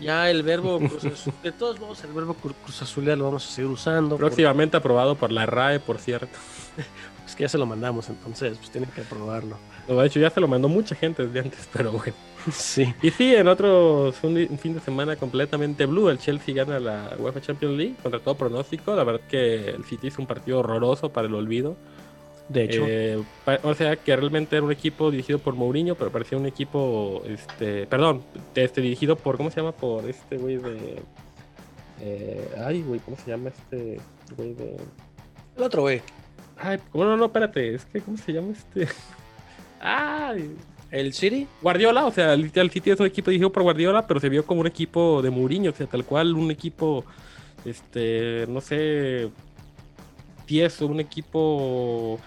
Ya 0.00 0.30
el 0.30 0.42
verbo 0.42 0.78
de 1.42 1.52
todos 1.52 1.80
modos, 1.80 2.02
el 2.04 2.12
verbo 2.12 2.36
cru- 2.40 2.54
Cruz 2.64 2.82
Azulear 2.82 3.18
lo 3.18 3.24
vamos 3.24 3.46
a 3.46 3.50
seguir 3.50 3.70
usando. 3.70 4.10
porque 4.16 4.26
Próximamente 4.26 4.76
aprobado 4.76 5.14
por 5.16 5.32
la 5.32 5.44
RAE, 5.46 5.80
por 5.80 5.98
cierto. 5.98 6.38
Es 7.28 7.34
que 7.36 7.42
ya 7.42 7.48
se 7.50 7.58
lo 7.58 7.66
mandamos, 7.66 8.08
entonces, 8.08 8.56
pues 8.56 8.70
tienen 8.70 8.88
que 8.90 9.02
aprobarlo. 9.02 9.58
No, 9.86 9.96
de 10.00 10.06
hecho, 10.06 10.18
ya 10.18 10.30
se 10.30 10.40
lo 10.40 10.48
mandó 10.48 10.66
mucha 10.66 10.94
gente 10.94 11.26
desde 11.26 11.40
antes, 11.40 11.68
pero 11.74 11.92
bueno. 11.92 12.14
Sí. 12.50 12.94
Y 13.02 13.10
sí, 13.10 13.34
en 13.34 13.48
otro 13.48 14.14
un 14.22 14.58
fin 14.58 14.72
de 14.72 14.80
semana 14.80 15.14
completamente 15.16 15.84
blue. 15.84 16.08
El 16.08 16.18
Chelsea 16.18 16.54
gana 16.54 16.80
la 16.80 17.14
UEFA 17.18 17.42
Champions 17.42 17.76
League 17.76 17.96
contra 18.02 18.18
todo 18.20 18.34
pronóstico. 18.34 18.96
La 18.96 19.04
verdad 19.04 19.20
que 19.28 19.68
el 19.68 19.84
City 19.84 20.06
hizo 20.06 20.22
un 20.22 20.26
partido 20.26 20.60
horroroso 20.60 21.10
para 21.12 21.28
el 21.28 21.34
olvido. 21.34 21.76
De 22.48 22.64
hecho, 22.64 22.82
Eh, 22.86 23.22
o 23.62 23.74
sea, 23.74 23.96
que 23.96 24.16
realmente 24.16 24.56
era 24.56 24.64
un 24.64 24.72
equipo 24.72 25.10
dirigido 25.10 25.38
por 25.38 25.54
Mourinho, 25.54 25.94
pero 25.96 26.10
parecía 26.10 26.38
un 26.38 26.46
equipo, 26.46 27.22
este, 27.26 27.86
perdón, 27.86 28.22
este, 28.54 28.80
dirigido 28.80 29.16
por, 29.16 29.36
¿cómo 29.36 29.50
se 29.50 29.60
llama? 29.60 29.72
Por 29.72 30.08
este 30.08 30.38
güey 30.38 30.56
de... 30.56 31.02
eh, 32.00 32.48
ay, 32.64 32.82
güey, 32.82 33.00
¿cómo 33.00 33.16
se 33.18 33.30
llama 33.30 33.50
este 33.50 34.00
güey 34.36 34.54
de... 34.54 34.76
el 35.56 35.62
otro 35.62 35.82
güey. 35.82 36.00
Ay, 36.56 36.78
¿cómo 36.90 37.04
no, 37.04 37.16
no, 37.16 37.26
espérate, 37.26 37.74
es 37.74 37.84
que, 37.84 38.00
¿cómo 38.00 38.16
se 38.16 38.32
llama 38.32 38.52
este? 38.52 38.88
Ay, 39.80 40.56
El 40.90 41.12
City. 41.12 41.46
Guardiola, 41.60 42.06
o 42.06 42.10
sea, 42.12 42.32
el, 42.32 42.50
el 42.54 42.70
City 42.70 42.90
es 42.90 43.00
un 43.00 43.06
equipo 43.06 43.30
dirigido 43.30 43.52
por 43.52 43.62
Guardiola, 43.62 44.06
pero 44.06 44.20
se 44.20 44.28
vio 44.30 44.46
como 44.46 44.62
un 44.62 44.66
equipo 44.66 45.20
de 45.22 45.30
Mourinho, 45.30 45.70
o 45.70 45.74
sea, 45.74 45.86
tal 45.86 46.04
cual 46.06 46.34
un 46.34 46.50
equipo, 46.50 47.04
este, 47.64 48.46
no 48.48 48.60
sé, 48.60 49.30
tieso, 50.46 50.86
un 50.86 51.00
equipo 51.00 52.18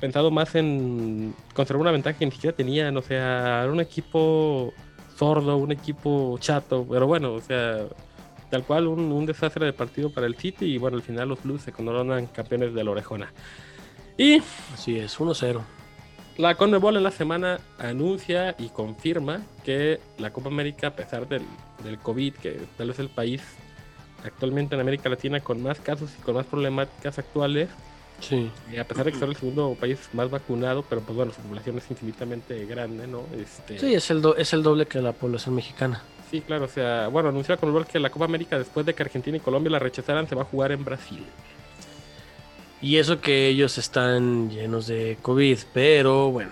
pensado 0.00 0.30
más 0.30 0.54
en 0.54 1.34
conservar 1.54 1.82
una 1.82 1.92
ventaja 1.92 2.18
que 2.18 2.24
ni 2.24 2.32
siquiera 2.32 2.56
tenían, 2.56 2.96
o 2.96 3.02
sea, 3.02 3.62
era 3.62 3.72
un 3.72 3.80
equipo 3.80 4.72
sordo, 5.16 5.56
un 5.56 5.72
equipo 5.72 6.36
chato, 6.38 6.86
pero 6.88 7.06
bueno, 7.06 7.34
o 7.34 7.40
sea, 7.40 7.86
tal 8.50 8.64
cual 8.64 8.86
un, 8.86 9.12
un 9.12 9.26
desastre 9.26 9.66
de 9.66 9.72
partido 9.72 10.10
para 10.10 10.26
el 10.26 10.36
City 10.36 10.66
y 10.66 10.78
bueno, 10.78 10.96
al 10.96 11.02
final 11.02 11.28
los 11.28 11.42
Blues 11.42 11.62
se 11.62 11.72
coronan 11.72 12.26
campeones 12.26 12.74
de 12.74 12.84
la 12.84 12.90
orejona. 12.90 13.32
Y 14.16 14.42
Así 14.74 14.98
es, 14.98 15.18
1-0. 15.18 15.60
la 16.38 16.54
Conmebol 16.56 16.96
en 16.96 17.02
la 17.02 17.10
semana 17.10 17.60
anuncia 17.78 18.54
y 18.58 18.68
confirma 18.68 19.42
que 19.64 20.00
la 20.18 20.30
Copa 20.30 20.48
América, 20.48 20.88
a 20.88 20.96
pesar 20.96 21.28
del, 21.28 21.42
del 21.84 21.98
COVID, 21.98 22.34
que 22.34 22.60
tal 22.76 22.88
vez 22.88 22.98
el 22.98 23.08
país 23.08 23.42
actualmente 24.24 24.74
en 24.74 24.80
América 24.80 25.08
Latina 25.08 25.40
con 25.40 25.62
más 25.62 25.78
casos 25.80 26.10
y 26.18 26.22
con 26.22 26.34
más 26.34 26.46
problemáticas 26.46 27.18
actuales. 27.18 27.68
Sí. 28.20 28.50
Y 28.72 28.76
a 28.78 28.84
pesar 28.86 29.04
de 29.04 29.12
que 29.12 29.18
ser 29.18 29.28
el 29.28 29.36
segundo 29.36 29.76
país 29.78 29.98
más 30.12 30.28
vacunado, 30.28 30.82
pero 30.88 31.00
pues 31.02 31.16
bueno, 31.16 31.32
su 31.32 31.40
población 31.40 31.78
es 31.78 31.90
infinitamente 31.90 32.64
grande, 32.66 33.06
¿no? 33.06 33.22
Este, 33.36 33.78
Sí, 33.78 33.94
es 33.94 34.10
el, 34.10 34.20
do- 34.20 34.36
es 34.36 34.52
el 34.52 34.62
doble 34.62 34.86
que 34.86 35.00
la 35.00 35.12
población 35.12 35.54
mexicana. 35.54 36.02
Sí, 36.30 36.40
claro, 36.42 36.64
o 36.66 36.68
sea, 36.68 37.08
bueno, 37.08 37.28
anunció 37.30 37.54
la 37.54 37.60
Conmebol 37.60 37.86
que 37.86 37.98
la 38.00 38.10
Copa 38.10 38.24
América 38.26 38.58
después 38.58 38.84
de 38.84 38.94
que 38.94 39.02
Argentina 39.02 39.36
y 39.36 39.40
Colombia 39.40 39.70
la 39.70 39.78
rechazaran 39.78 40.28
se 40.28 40.34
va 40.34 40.42
a 40.42 40.44
jugar 40.44 40.72
en 40.72 40.84
Brasil. 40.84 41.24
Y 42.80 42.96
eso 42.98 43.20
que 43.20 43.48
ellos 43.48 43.78
están 43.78 44.50
llenos 44.50 44.86
de 44.86 45.16
COVID, 45.22 45.58
pero 45.72 46.30
bueno, 46.30 46.50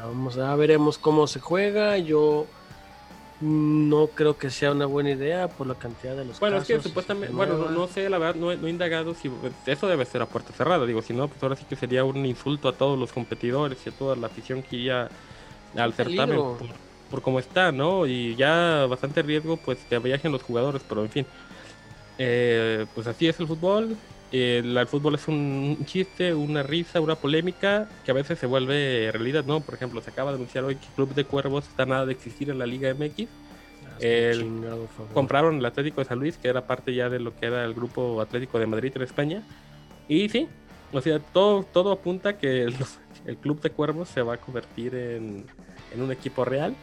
vamos 0.00 0.38
a 0.38 0.54
veremos 0.56 0.98
cómo 0.98 1.26
se 1.26 1.40
juega. 1.40 1.98
Yo 1.98 2.46
no 3.40 4.14
creo 4.14 4.38
que 4.38 4.50
sea 4.50 4.72
una 4.72 4.86
buena 4.86 5.10
idea 5.12 5.54
por 5.56 5.66
la 5.66 5.76
cantidad 5.78 6.16
de 6.16 6.24
los 6.26 6.40
Bueno, 6.40 6.56
es 6.58 6.64
que 6.64 6.74
casos 6.74 6.82
supuestamente, 6.82 7.34
bueno, 7.34 7.68
no, 7.68 7.86
sé, 7.86 8.08
la 8.08 8.18
verdad, 8.18 8.34
no, 8.40 8.50
he- 8.52 8.56
no 8.56 8.66
he 8.66 8.70
indagado 8.70 9.14
si 9.14 9.28
pues, 9.28 9.54
eso 9.66 9.86
debe 9.88 10.06
ser 10.06 10.22
a 10.22 10.30
puerta 10.30 10.52
cerrada, 10.54 10.86
digo, 10.86 11.02
si 11.02 11.12
no, 11.12 11.28
pues 11.28 11.42
ahora 11.42 11.56
sí 11.56 11.66
que 11.66 11.76
sería 11.76 12.04
un 12.04 12.24
insulto 12.24 12.68
a 12.68 12.76
todos 12.78 12.98
los 12.98 13.12
competidores 13.12 13.84
y 13.86 13.90
a 13.90 13.96
toda 13.96 14.16
la 14.16 14.28
afición 14.28 14.62
que 14.62 14.76
iría 14.76 15.12
al 15.74 15.94
certamen 15.94 16.44
por, 16.56 16.80
por 17.08 17.22
cómo 17.22 17.38
está, 17.40 17.72
¿no? 17.72 18.06
Y 18.06 18.36
ya 18.36 18.86
bastante 18.86 19.22
riesgo, 19.22 19.62
pues 19.62 19.86
que 19.86 19.98
viajen 20.00 20.32
los 20.32 20.42
jugadores, 20.42 20.84
pero 20.84 21.02
en 21.04 21.10
fin, 21.10 21.28
Eh, 22.18 22.86
pues 22.94 23.06
así 23.06 23.28
es 23.28 23.40
el 23.40 23.46
fútbol. 23.48 24.02
La- 24.32 24.82
el 24.82 24.86
fútbol 24.86 25.16
es 25.16 25.26
un 25.28 25.78
chiste, 25.86 26.32
una 26.34 26.62
risa, 26.62 27.00
una 27.00 27.16
polémica 27.16 27.88
que 28.04 28.10
a 28.10 28.14
veces 28.14 28.38
se 28.38 28.46
vuelve 28.46 29.10
realidad, 29.12 29.44
¿no? 29.44 29.60
Por 29.60 29.74
ejemplo, 29.74 30.00
se 30.00 30.10
acaba 30.10 30.30
de 30.30 30.36
anunciar 30.36 30.64
hoy 30.64 30.76
que 30.76 30.86
Club 30.94 31.14
de 31.14 31.24
Cuervos 31.24 31.66
está 31.68 31.84
nada 31.86 32.06
de 32.06 32.12
existir 32.12 32.48
en 32.50 32.58
la 32.58 32.66
Liga 32.66 32.88
MX. 32.94 33.28
el- 34.02 34.38
Chingado 34.40 34.88
compraron 35.12 35.58
el 35.58 35.66
Atlético 35.66 36.00
de 36.00 36.06
San 36.06 36.18
Luis, 36.20 36.38
que 36.38 36.48
era 36.48 36.66
parte 36.66 36.94
ya 36.94 37.10
de 37.10 37.18
lo 37.20 37.36
que 37.36 37.44
era 37.46 37.64
el 37.64 37.74
grupo 37.74 38.20
Atlético 38.22 38.58
de 38.58 38.66
Madrid 38.66 38.92
en 38.94 39.02
España. 39.02 39.42
Y 40.08 40.28
sí, 40.30 40.48
o 40.92 41.00
sea, 41.02 41.18
todo, 41.18 41.64
todo 41.64 41.92
apunta 41.92 42.38
que 42.38 42.64
los- 42.66 42.98
el 43.26 43.36
Club 43.36 43.60
de 43.60 43.70
Cuervos 43.70 44.08
se 44.08 44.22
va 44.22 44.34
a 44.34 44.36
convertir 44.38 44.94
en, 44.94 45.44
en 45.94 46.02
un 46.02 46.10
equipo 46.12 46.44
real. 46.46 46.74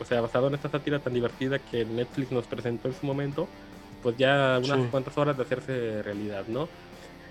O 0.00 0.04
sea, 0.04 0.20
basado 0.20 0.48
en 0.48 0.54
esta 0.54 0.68
sátira 0.68 0.98
tan 0.98 1.14
divertida 1.14 1.60
que 1.60 1.84
Netflix 1.84 2.32
nos 2.32 2.46
presentó 2.46 2.88
en 2.88 2.94
su 2.94 3.06
momento, 3.06 3.46
pues 4.02 4.16
ya 4.16 4.58
unas 4.62 4.80
Sí. 4.80 4.86
cuantas 4.90 5.16
horas 5.16 5.36
de 5.36 5.44
hacerse 5.44 6.02
realidad, 6.02 6.44
¿no? 6.48 6.68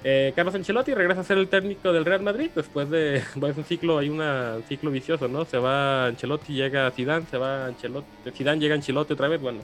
Eh, 0.06 0.34
Carlos 0.36 0.54
Ancelotti 0.54 0.94
regresa 0.94 1.22
a 1.22 1.24
ser 1.24 1.38
el 1.38 1.48
técnico 1.48 1.94
del 1.94 2.04
Real 2.04 2.22
Madrid 2.22 2.50
después 2.54 2.90
de 2.90 3.24
bueno, 3.36 3.54
es 3.54 3.58
un 3.58 3.64
ciclo 3.64 3.98
hay 4.00 4.10
una- 4.10 4.56
un 4.58 4.64
ciclo 4.64 4.92
vicioso 4.92 5.30
no 5.30 5.46
se 5.46 5.58
va 5.58 6.08
Ancelotti 6.08 6.54
llega 6.54 6.92
Zidane 6.92 7.26
se 7.32 7.38
va 7.38 7.68
Ancelotti 7.68 8.32
Zidane 8.36 8.60
llega 8.60 8.76
Ancelotti 8.76 9.14
otra 9.14 9.30
vez 9.30 9.40
bueno 9.42 9.62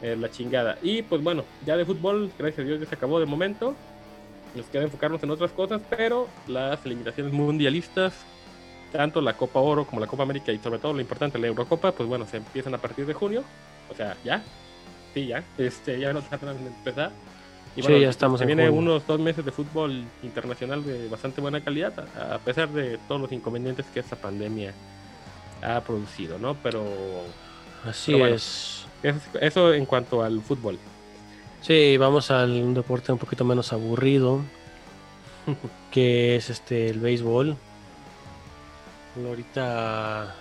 eh, 0.00 0.16
la 0.18 0.30
chingada. 0.30 0.78
Y 0.80 1.02
pues 1.02 1.22
bueno 1.22 1.44
ya 1.66 1.76
de 1.76 1.84
fútbol 1.84 2.30
gracias 2.38 2.60
a 2.64 2.68
Dios 2.68 2.80
ya 2.80 2.86
se 2.86 2.94
acabó 2.94 3.20
de 3.20 3.26
momento. 3.26 3.74
Nos 4.54 4.66
queda 4.66 4.84
enfocarnos 4.84 5.22
en 5.22 5.30
otras 5.30 5.50
cosas 5.52 5.82
pero 5.90 6.28
las 6.46 6.84
eliminaciones 6.86 7.32
mundialistas 7.32 8.14
tanto 8.92 9.20
la 9.20 9.34
Copa 9.36 9.60
Oro 9.60 9.84
como 9.84 10.00
la 10.00 10.06
Copa 10.06 10.22
América 10.22 10.50
y 10.50 10.58
sobre 10.58 10.78
todo 10.78 10.94
lo 10.94 11.00
importante 11.02 11.38
la 11.38 11.48
Eurocopa 11.48 11.92
pues 11.92 12.08
bueno 12.08 12.26
se 12.26 12.38
empiezan 12.38 12.74
a 12.74 12.78
partir 12.78 13.04
de 13.04 13.12
junio. 13.12 13.42
O 13.90 13.94
sea 13.94 14.16
ya. 14.24 14.42
Sí 15.12 15.26
ya. 15.26 15.42
Este 15.58 16.00
ya 16.00 16.12
no 16.14 16.22
tardan 16.22 16.56
en 16.56 16.68
empezar 16.68 17.10
y 17.78 17.82
Sí, 17.82 18.00
ya 18.00 18.10
estamos 18.10 18.38
se 18.40 18.44
en 18.44 18.48
viene 18.48 18.70
unos 18.70 19.06
dos 19.06 19.20
meses 19.20 19.44
de 19.44 19.52
fútbol 19.52 20.04
internacional 20.22 20.84
de 20.84 21.08
bastante 21.08 21.40
buena 21.40 21.60
calidad, 21.62 21.92
a 22.32 22.38
pesar 22.38 22.68
de 22.70 22.98
todos 23.06 23.20
los 23.20 23.30
inconvenientes 23.32 23.86
que 23.86 24.00
esta 24.00 24.16
pandemia 24.16 24.74
ha 25.62 25.80
producido, 25.82 26.38
¿no? 26.38 26.56
Pero 26.62 26.82
Así 27.84 28.12
pero 28.12 28.18
bueno. 28.18 28.34
es. 28.34 28.84
eso, 29.02 29.20
eso 29.40 29.72
en 29.72 29.86
cuanto 29.86 30.22
al 30.22 30.40
fútbol. 30.42 30.78
Sí, 31.60 31.96
vamos 31.96 32.30
a 32.32 32.44
un 32.44 32.74
deporte 32.74 33.12
un 33.12 33.18
poquito 33.18 33.44
menos 33.44 33.72
aburrido, 33.72 34.40
que 35.92 36.36
es 36.36 36.50
este 36.50 36.88
el 36.90 36.98
béisbol. 36.98 37.56
Ahorita 39.24 40.34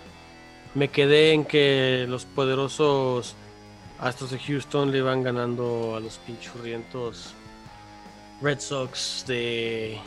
me 0.75 0.89
quedé 0.89 1.33
en 1.33 1.45
que 1.45 2.05
los 2.07 2.25
poderosos 2.25 3.35
Astros 3.99 4.31
de 4.31 4.39
Houston 4.39 4.91
le 4.91 5.01
van 5.01 5.23
ganando 5.23 5.95
a 5.95 5.99
los 5.99 6.17
pinchurrientos 6.19 7.33
Red 8.41 8.59
Sox 8.59 9.25
de, 9.27 9.97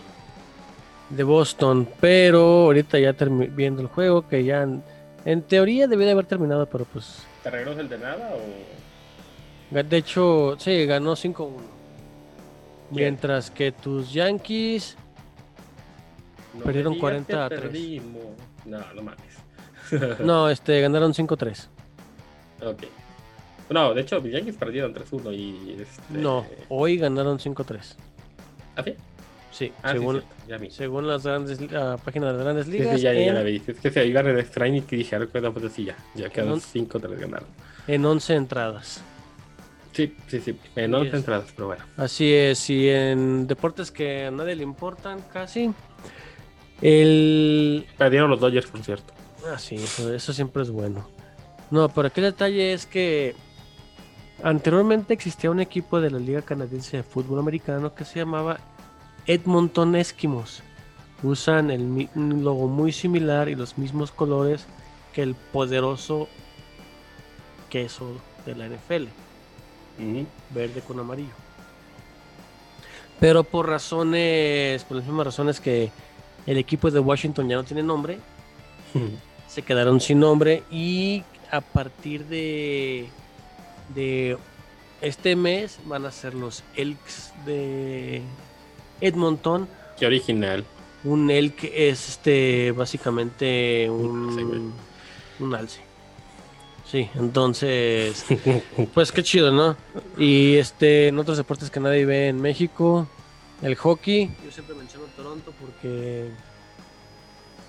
de 1.09 1.25
Boston, 1.25 1.89
pero 2.01 2.41
ahorita 2.67 2.99
ya 2.99 3.13
viendo 3.13 3.83
el 3.83 3.89
juego 3.89 4.29
que 4.29 4.45
ya 4.45 4.63
en, 4.63 4.83
en 5.25 5.43
teoría 5.43 5.89
debió 5.89 6.07
de 6.07 6.13
haber 6.13 6.27
terminado, 6.27 6.67
pero 6.67 6.85
pues 6.85 7.25
¿Te 7.43 7.49
arregló 7.49 7.73
el 7.73 7.89
de 7.89 7.99
nada 7.99 8.31
o...? 8.35 8.81
De 9.71 9.97
hecho, 9.97 10.57
sí, 10.59 10.85
ganó 10.85 11.15
5-1. 11.15 11.51
Mientras 12.91 13.53
que 13.53 13.71
tus 13.71 14.13
Yankees 14.13 14.97
No 16.55 16.65
Perdieron 16.65 16.93
me 16.93 16.97
digas 16.97 17.01
40 17.01 17.47
a 17.47 17.49
que 17.49 17.55
3. 17.57 17.61
perdimos. 17.71 18.23
No, 18.65 18.81
no 18.95 19.03
mames. 19.03 20.21
no, 20.21 20.49
este, 20.51 20.81
ganaron 20.81 21.13
5-3. 21.15 21.67
ok. 22.63 22.83
No, 23.71 23.95
de 23.95 24.01
hecho, 24.03 24.25
Yankees 24.27 24.57
perdieron 24.57 24.93
3-1 24.95 25.35
y... 25.35 25.77
Este... 25.81 26.03
No, 26.19 26.45
hoy 26.69 26.97
ganaron 26.99 27.39
5-3. 27.39 27.95
¿Ah, 28.77 28.83
sí? 28.85 28.95
Sí, 29.53 29.73
Ah, 29.83 29.93
sí, 29.93 29.99
según, 29.99 30.17
cierto, 30.21 30.35
ya 30.49 30.57
vi. 30.59 30.71
según 30.71 31.07
las 31.09 31.25
grandes, 31.25 31.61
la 31.73 31.97
página 31.99 32.27
de 32.29 32.33
las 32.35 32.43
grandes 32.43 32.67
Sí, 32.67 32.73
ligas, 32.73 32.97
sí, 32.97 33.03
ya, 33.03 33.13
ya 33.13 33.21
en, 33.21 33.35
la 33.35 33.43
vi. 33.43 33.63
Es 33.67 33.79
que 33.81 33.91
se 33.91 34.07
iban 34.07 34.27
en 34.29 34.39
extra 34.39 34.67
inning 34.69 34.85
y 34.91 34.97
dije, 34.97 35.17
a 35.17 35.19
ver, 35.21 35.29
cuenta, 35.29 35.51
pues 35.51 35.73
sí, 35.73 35.85
ya. 35.85 35.97
Ya 36.15 36.29
quedan 36.31 36.49
No. 36.51 36.57
5-3 36.57 37.19
ganaron. 37.19 37.49
en 37.87 38.05
11 38.05 38.35
entradas. 38.35 39.03
Sí, 39.93 40.15
sí, 40.29 40.41
sí. 40.41 40.57
En 40.77 40.93
Y 40.93 40.95
11 40.95 41.09
es- 41.09 41.15
entradas, 41.15 41.53
pero 41.55 41.67
bueno. 41.69 41.85
Así 41.97 42.33
es, 42.33 42.71
y 42.71 42.89
en 42.89 43.47
deportes 43.49 43.91
que 43.91 44.27
a 44.27 44.31
nadie 44.31 44.55
le 44.57 44.63
importan 44.63 45.21
casi, 45.33 45.73
el... 46.81 47.87
Perdieron 47.99 48.31
los 48.31 48.41
Dodgers, 48.41 48.67
por 48.67 48.83
cierto. 48.83 49.13
Ah, 49.53 49.59
sí, 49.59 49.75
eso, 49.77 50.13
eso 50.15 50.33
siempre 50.33 50.63
es 50.63 50.71
bueno. 50.71 51.09
No, 51.71 51.89
pero 51.89 52.09
aquí 52.09 52.21
el 52.21 52.27
detalle 52.27 52.73
es 52.73 52.87
que 52.87 53.35
anteriormente 54.43 55.15
existía 55.15 55.51
un 55.51 55.61
equipo 55.61 56.01
de 56.01 56.11
la 56.11 56.19
Liga 56.19 56.43
Canadiense 56.43 56.99
de 56.99 57.03
Fútbol 57.03 57.39
Americano 57.39 57.95
que 57.95 58.05
se 58.05 58.19
llamaba 58.19 58.59
Edmonton 59.27 59.97
Eskimos. 59.97 60.63
Usan 61.23 61.71
el 61.71 62.09
un 62.15 62.45
logo 62.45 62.67
muy 62.67 62.93
similar 62.93 63.49
y 63.49 63.55
los 63.55 63.77
mismos 63.77 64.11
colores 64.11 64.67
que 65.13 65.23
el 65.23 65.35
poderoso 65.35 66.29
queso 67.69 68.17
de 68.47 68.55
la 68.55 68.67
NFL, 68.69 69.07
verde 70.55 70.81
con 70.81 70.99
amarillo. 70.99 71.35
Pero 73.19 73.45
por 73.45 73.69
razones, 73.69 74.83
por 74.85 74.97
las 74.97 75.07
mismas 75.07 75.27
razones 75.27 75.61
que 75.61 75.91
el 76.47 76.57
equipo 76.57 76.91
de 76.91 77.01
Washington 77.01 77.49
ya 77.49 77.57
no 77.57 77.65
tiene 77.65 77.83
nombre, 77.83 78.19
se 79.47 79.63
quedaron 79.63 80.01
sin 80.01 80.21
nombre 80.21 80.63
y 80.71 81.23
a 81.51 81.61
partir 81.61 82.25
de, 82.27 83.09
de 83.95 84.37
este 85.01 85.37
mes 85.37 85.79
van 85.85 86.07
a 86.07 86.11
ser 86.11 86.35
los 86.35 86.63
Elks 86.77 87.33
de 87.47 88.23
Edmonton. 89.01 89.69
Qué 89.99 90.07
original. 90.07 90.65
Un 91.03 91.31
elk 91.31 91.65
es 91.65 92.11
este 92.11 92.73
básicamente 92.73 93.89
Un 93.89 94.75
un 95.41 95.55
alce. 95.55 95.81
Sí, 96.91 97.09
entonces, 97.15 98.25
pues 98.95 99.13
qué 99.13 99.23
chido, 99.23 99.53
¿no? 99.53 99.77
Y 100.19 100.57
este, 100.57 101.09
en 101.09 101.19
otros 101.19 101.37
deportes 101.37 101.71
que 101.71 101.79
nadie 101.79 102.05
ve 102.05 102.29
en 102.29 102.41
México, 102.41 103.07
el 103.63 103.77
hockey. 103.77 104.31
Yo 104.45 104.51
siempre 104.51 104.75
menciono 104.75 105.07
Toronto 105.17 105.53
porque 105.61 106.31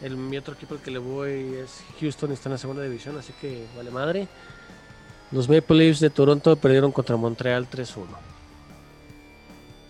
el, 0.02 0.18
mi 0.18 0.38
otro 0.38 0.56
equipo 0.56 0.74
al 0.74 0.82
que 0.82 0.90
le 0.90 0.98
voy 0.98 1.54
es 1.64 1.84
Houston 2.00 2.32
y 2.32 2.34
está 2.34 2.50
en 2.50 2.54
la 2.54 2.58
segunda 2.58 2.82
división, 2.82 3.18
así 3.18 3.32
que 3.40 3.66
vale 3.78 3.92
madre. 3.92 4.28
Los 5.32 5.48
Maple 5.50 5.78
Leafs 5.78 6.00
de 6.00 6.10
Toronto 6.10 6.56
perdieron 6.56 6.92
contra 6.92 7.16
Montreal 7.16 7.68
3-1. 7.70 8.06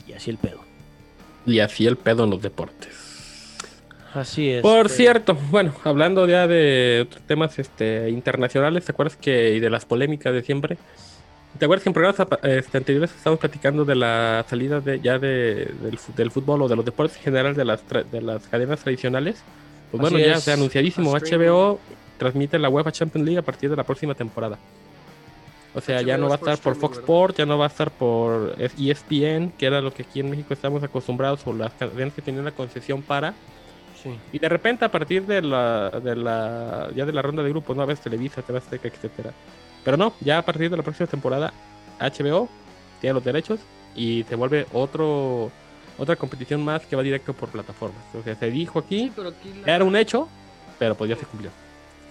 Y 0.07 0.13
así 0.13 0.29
el 0.29 0.37
pedo. 0.37 0.59
Y 1.45 1.59
así 1.59 1.87
el 1.87 1.97
pedo 1.97 2.25
en 2.25 2.29
los 2.29 2.41
deportes. 2.41 2.89
Así 4.13 4.49
es. 4.49 4.61
Por 4.61 4.87
eh, 4.87 4.89
cierto, 4.89 5.35
bueno, 5.49 5.73
hablando 5.83 6.27
ya 6.27 6.45
de 6.47 7.05
otros 7.07 7.23
temas 7.23 7.57
este, 7.57 8.09
internacionales, 8.09 8.85
¿te 8.85 8.91
acuerdas 8.91 9.15
que 9.15 9.55
y 9.55 9.59
de 9.59 9.69
las 9.69 9.85
polémicas 9.85 10.33
de 10.33 10.43
siempre? 10.43 10.77
¿Te 11.57 11.65
acuerdas 11.65 11.83
que 11.83 11.89
en 11.89 11.93
programas 11.93 12.27
este, 12.43 12.77
anteriores 12.77 13.11
estamos 13.15 13.39
platicando 13.39 13.83
de 13.85 13.95
la 13.95 14.45
salida 14.49 14.79
de, 14.79 14.99
ya 14.99 15.17
de, 15.17 15.71
del, 15.81 15.97
del 16.15 16.31
fútbol 16.31 16.61
o 16.61 16.67
de 16.67 16.75
los 16.75 16.85
deportes 16.85 17.17
en 17.17 17.23
general 17.23 17.55
de 17.55 17.65
las, 17.65 17.85
tra- 17.87 18.05
de 18.05 18.21
las 18.21 18.47
cadenas 18.47 18.79
tradicionales? 18.81 19.41
Pues 19.91 20.03
Así 20.03 20.13
bueno, 20.13 20.25
ya 20.25 20.35
es, 20.35 20.43
se 20.43 20.51
anunciadísimo. 20.53 21.13
HBO 21.13 21.79
transmite 22.17 22.59
la 22.59 22.69
UEFA 22.69 22.91
Champions 22.91 23.25
League 23.25 23.39
a 23.39 23.41
partir 23.41 23.69
de 23.69 23.75
la 23.75 23.83
próxima 23.83 24.13
temporada. 24.13 24.57
O 25.73 25.79
sea, 25.81 26.01
ya 26.01 26.15
HBO 26.17 26.21
no 26.23 26.27
va 26.29 26.35
a 26.35 26.37
estar 26.37 26.57
por 26.57 26.75
Fox. 26.75 26.97
Sports, 26.97 27.37
ya 27.37 27.45
no 27.45 27.57
va 27.57 27.65
a 27.65 27.67
estar 27.69 27.91
por 27.91 28.55
ESPN, 28.59 29.51
que 29.57 29.65
era 29.65 29.79
lo 29.81 29.93
que 29.93 30.03
aquí 30.03 30.19
en 30.19 30.29
México 30.29 30.53
estamos 30.53 30.83
acostumbrados, 30.83 31.45
o 31.47 31.53
las 31.53 31.71
cadenas 31.73 32.13
que 32.13 32.21
tenían 32.21 32.43
la 32.45 32.51
concesión 32.51 33.01
para. 33.01 33.33
sí. 34.01 34.17
Y 34.33 34.39
de 34.39 34.49
repente, 34.49 34.83
a 34.83 34.91
partir 34.91 35.25
de 35.25 35.41
la, 35.41 35.89
de 35.91 36.15
la, 36.15 36.89
ya 36.95 37.05
de 37.05 37.13
la 37.13 37.21
ronda 37.21 37.41
de 37.43 37.49
grupos, 37.49 37.75
no 37.77 37.83
a 37.83 37.85
veces 37.85 38.03
Televisa, 38.03 38.41
TV 38.41 38.57
Azteca, 38.57 38.87
etcétera. 38.87 39.31
Pero 39.83 39.95
no, 39.97 40.13
ya 40.19 40.39
a 40.39 40.41
partir 40.41 40.69
de 40.69 40.77
la 40.77 40.83
próxima 40.83 41.07
temporada, 41.07 41.53
HBO 41.99 42.49
tiene 42.99 43.13
los 43.13 43.23
derechos 43.23 43.59
y 43.95 44.23
se 44.27 44.35
vuelve 44.35 44.65
otro 44.73 45.51
otra 45.97 46.15
competición 46.15 46.63
más 46.65 46.85
que 46.85 46.95
va 46.95 47.03
directo 47.03 47.33
por 47.33 47.49
plataformas. 47.49 48.01
O 48.19 48.23
sea, 48.23 48.35
se 48.35 48.49
dijo 48.49 48.79
aquí, 48.79 49.11
pero 49.15 49.29
aquí 49.29 49.53
la- 49.65 49.75
era 49.75 49.83
un 49.85 49.95
hecho, 49.95 50.27
pero 50.79 50.95
pues 50.95 51.09
ya 51.09 51.15
se 51.15 51.25
cumplió. 51.25 51.51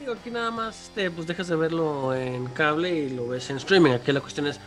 Aquí 0.09 0.31
nada 0.31 0.51
más 0.51 0.85
este, 0.85 1.11
pues 1.11 1.27
dejas 1.27 1.49
de 1.49 1.57
verlo 1.57 2.15
en 2.15 2.47
cable 2.47 2.91
y 2.91 3.11
lo 3.11 3.29
ves 3.29 3.51
en 3.51 3.59
streaming. 3.59 3.93
Aquí 3.93 4.13
la 4.13 4.21
cuestión 4.21 4.47
es 4.47 4.59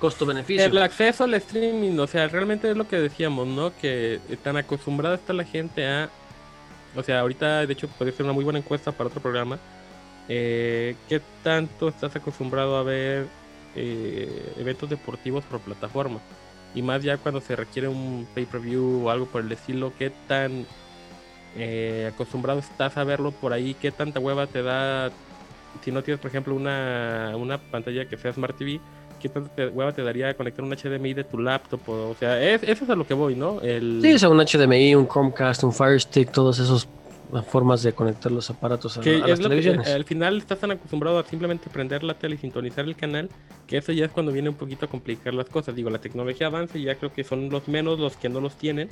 costo-beneficio. 0.00 0.64
El 0.64 0.78
acceso 0.78 1.24
al 1.24 1.34
streaming, 1.34 1.98
o 1.98 2.06
sea, 2.06 2.28
realmente 2.28 2.70
es 2.70 2.76
lo 2.76 2.86
que 2.86 2.96
decíamos, 2.96 3.46
¿no? 3.46 3.72
Que 3.76 4.20
tan 4.42 4.56
acostumbrada 4.56 5.16
está 5.16 5.32
la 5.32 5.44
gente 5.44 5.86
a... 5.86 6.08
O 6.96 7.02
sea, 7.02 7.20
ahorita 7.20 7.66
de 7.66 7.72
hecho 7.72 7.88
podría 7.88 8.16
ser 8.16 8.24
una 8.24 8.32
muy 8.32 8.44
buena 8.44 8.58
encuesta 8.58 8.92
para 8.92 9.08
otro 9.08 9.20
programa. 9.20 9.58
Eh, 10.28 10.96
¿Qué 11.08 11.20
tanto 11.42 11.88
estás 11.88 12.14
acostumbrado 12.16 12.76
a 12.76 12.82
ver 12.82 13.26
eh, 13.74 14.54
eventos 14.58 14.88
deportivos 14.88 15.44
por 15.44 15.60
plataforma? 15.60 16.20
Y 16.74 16.82
más 16.82 17.02
ya 17.02 17.18
cuando 17.18 17.40
se 17.40 17.54
requiere 17.56 17.88
un 17.88 18.26
pay-per-view 18.34 19.06
o 19.06 19.10
algo 19.10 19.26
por 19.26 19.42
el 19.42 19.52
estilo, 19.52 19.92
¿qué 19.98 20.10
tan 20.28 20.66
eh, 21.56 22.10
acostumbrado 22.12 22.60
estás 22.60 22.96
a 22.96 23.04
verlo 23.04 23.30
por 23.32 23.52
ahí? 23.52 23.74
¿Qué 23.74 23.90
tanta 23.90 24.20
hueva 24.20 24.46
te 24.46 24.62
da 24.62 25.10
si 25.82 25.90
no 25.92 26.02
tienes, 26.02 26.20
por 26.20 26.28
ejemplo, 26.30 26.54
una, 26.54 27.32
una 27.36 27.58
pantalla 27.58 28.06
que 28.06 28.16
sea 28.16 28.32
Smart 28.32 28.56
TV? 28.56 28.80
¿Qué 29.20 29.28
tanta 29.28 29.54
te- 29.54 29.68
hueva 29.68 29.92
te 29.92 30.02
daría 30.02 30.34
conectar 30.34 30.64
un 30.64 30.70
HDMI 30.74 31.14
de 31.14 31.24
tu 31.24 31.38
laptop? 31.38 31.80
O, 31.88 32.10
o 32.10 32.14
sea, 32.14 32.42
es, 32.42 32.62
eso 32.62 32.84
es 32.84 32.90
a 32.90 32.94
lo 32.94 33.06
que 33.06 33.14
voy, 33.14 33.34
¿no? 33.34 33.60
El, 33.60 34.00
Sí, 34.02 34.12
o 34.12 34.18
sea, 34.18 34.28
un 34.28 34.38
HDMI, 34.38 34.94
un 34.94 35.08
Chromecast, 35.08 35.62
un 35.64 35.72
Fire 35.72 36.00
Stick, 36.00 36.30
todas 36.30 36.58
esas 36.58 36.86
formas 37.50 37.82
de 37.82 37.92
conectar 37.92 38.30
los 38.30 38.48
aparatos 38.50 38.96
a, 38.98 39.00
que 39.00 39.16
a 39.16 39.26
las 39.26 39.38
que- 39.38 39.42
televisiones. 39.44 39.88
al 39.88 40.04
final 40.04 40.36
estás 40.38 40.58
tan 40.60 40.70
acostumbrado 40.72 41.18
a 41.18 41.24
simplemente 41.24 41.68
prender 41.70 42.04
la 42.04 42.14
tele 42.14 42.34
y 42.36 42.38
sintonizar 42.38 42.84
el 42.84 42.94
canal 42.94 43.28
que 43.66 43.78
eso 43.78 43.90
ya 43.92 44.04
es 44.04 44.10
cuando 44.12 44.30
viene 44.30 44.50
un 44.50 44.54
poquito 44.56 44.84
a 44.84 44.88
complicar 44.88 45.32
las 45.34 45.46
cosas. 45.48 45.74
Digo, 45.74 45.88
la 45.90 45.98
tecnología 45.98 46.46
avanza 46.48 46.76
y 46.78 46.84
ya 46.84 46.94
creo 46.96 47.12
que 47.12 47.24
son 47.24 47.48
los 47.48 47.66
menos 47.66 47.98
los 47.98 48.16
que 48.18 48.28
no 48.28 48.40
los 48.40 48.54
tienen, 48.56 48.88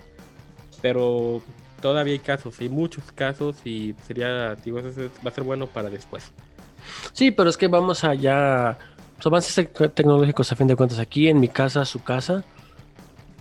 pero 0.80 1.42
todavía 1.82 2.14
hay 2.14 2.18
casos, 2.20 2.58
hay 2.60 2.70
muchos 2.70 3.04
casos 3.14 3.56
y 3.66 3.94
sería, 4.06 4.54
digo, 4.54 4.80
va 4.80 5.30
a 5.30 5.34
ser 5.34 5.44
bueno 5.44 5.66
para 5.66 5.90
después. 5.90 6.32
Sí, 7.12 7.30
pero 7.30 7.50
es 7.50 7.58
que 7.58 7.68
vamos 7.68 8.02
allá. 8.04 8.78
Los 9.18 9.26
avances 9.26 9.56
tec- 9.58 9.92
tecnológicos 9.92 10.50
a 10.50 10.56
fin 10.56 10.66
de 10.66 10.74
cuentas 10.76 10.98
aquí 10.98 11.28
en 11.28 11.38
mi 11.38 11.48
casa, 11.48 11.84
su 11.84 12.02
casa. 12.02 12.42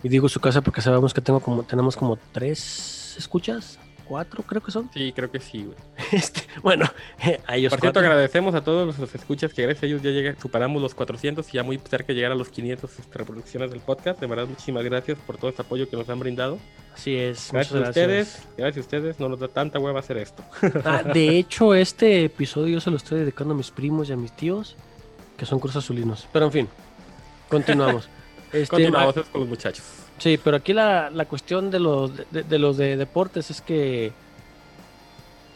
Y 0.02 0.08
digo 0.08 0.28
su 0.28 0.40
casa 0.40 0.60
porque 0.60 0.82
sabemos 0.82 1.14
que 1.14 1.20
tengo 1.20 1.40
como, 1.40 1.62
tenemos 1.62 1.96
como 1.96 2.18
tres 2.32 3.14
escuchas, 3.18 3.78
cuatro 4.12 4.42
creo 4.42 4.62
que 4.62 4.70
son. 4.70 4.90
Sí, 4.92 5.10
creo 5.16 5.30
que 5.30 5.40
sí, 5.40 5.64
güey. 5.64 5.76
Este, 6.12 6.42
bueno, 6.62 6.84
a 7.46 7.56
ellos 7.56 7.70
Por 7.70 7.80
cierto, 7.80 8.00
cuatro. 8.00 8.00
agradecemos 8.00 8.54
a 8.54 8.62
todos 8.62 8.98
los 8.98 9.14
escuchas 9.14 9.54
que 9.54 9.62
gracias 9.62 9.84
a 9.84 9.86
ellos 9.86 10.02
ya 10.02 10.10
llega, 10.10 10.38
superamos 10.38 10.82
los 10.82 10.94
400 10.94 11.48
y 11.48 11.52
ya 11.52 11.62
muy 11.62 11.78
cerca 11.78 12.08
de 12.08 12.14
llegar 12.16 12.32
a 12.32 12.34
los 12.34 12.50
500 12.50 12.98
este, 12.98 13.18
reproducciones 13.18 13.70
del 13.70 13.80
podcast. 13.80 14.20
De 14.20 14.26
verdad, 14.26 14.46
muchísimas 14.46 14.84
gracias 14.84 15.18
por 15.26 15.38
todo 15.38 15.48
este 15.48 15.62
apoyo 15.62 15.88
que 15.88 15.96
nos 15.96 16.06
han 16.10 16.20
brindado. 16.20 16.58
Así 16.92 17.16
es. 17.16 17.48
Gracias 17.50 17.72
muchas 17.72 17.86
a 17.86 17.88
ustedes, 17.88 18.42
gracias 18.58 18.76
a 18.76 18.80
ustedes, 18.80 19.18
no 19.18 19.30
nos 19.30 19.40
da 19.40 19.48
tanta 19.48 19.78
hueva 19.78 20.00
hacer 20.00 20.18
esto. 20.18 20.44
Ah, 20.84 21.02
de 21.02 21.38
hecho, 21.38 21.74
este 21.74 22.26
episodio 22.26 22.74
yo 22.74 22.80
se 22.80 22.90
lo 22.90 22.98
estoy 22.98 23.20
dedicando 23.20 23.54
a 23.54 23.56
mis 23.56 23.70
primos 23.70 24.10
y 24.10 24.12
a 24.12 24.16
mis 24.16 24.32
tíos, 24.36 24.76
que 25.38 25.46
son 25.46 25.58
cruz 25.58 25.76
azulinos. 25.76 26.28
Pero 26.32 26.46
en 26.46 26.52
fin, 26.52 26.68
continuamos. 27.48 28.10
Este, 28.52 28.66
Continuamos 28.68 29.14
con 29.14 29.40
los 29.40 29.48
muchachos. 29.48 29.84
Sí, 30.18 30.38
pero 30.42 30.58
aquí 30.58 30.72
la, 30.72 31.10
la 31.10 31.24
cuestión 31.24 31.70
de 31.70 31.80
los 31.80 32.12
de, 32.30 32.42
de 32.42 32.58
los 32.58 32.76
de 32.76 32.96
deportes 32.96 33.50
es 33.50 33.60
que, 33.60 34.06
es 34.06 34.12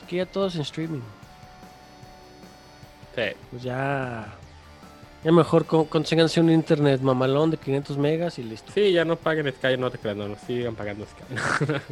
que 0.09 0.17
ya 0.17 0.27
todos 0.27 0.55
en 0.57 0.63
streaming. 0.63 1.01
Sí. 3.15 3.23
Pues 3.51 3.63
ya, 3.63 4.27
ya 5.25 5.33
mejor 5.33 5.65
con, 5.67 5.85
consíganse 5.87 6.41
un 6.41 6.51
internet 6.51 7.01
mamalón 7.01 7.51
de 7.51 7.57
500 7.59 7.97
megas 7.99 8.39
y 8.39 8.43
listo. 8.43 8.73
Sí, 8.73 8.93
ya 8.93 9.05
no 9.05 9.17
paguen 9.17 9.53
Sky, 9.53 9.77
no 9.79 9.91
te 9.91 9.99
creas, 9.99 10.17
no, 10.17 10.29
no 10.29 10.37
sigan 10.47 10.75
pagando 10.75 11.05
Sky. 11.07 11.73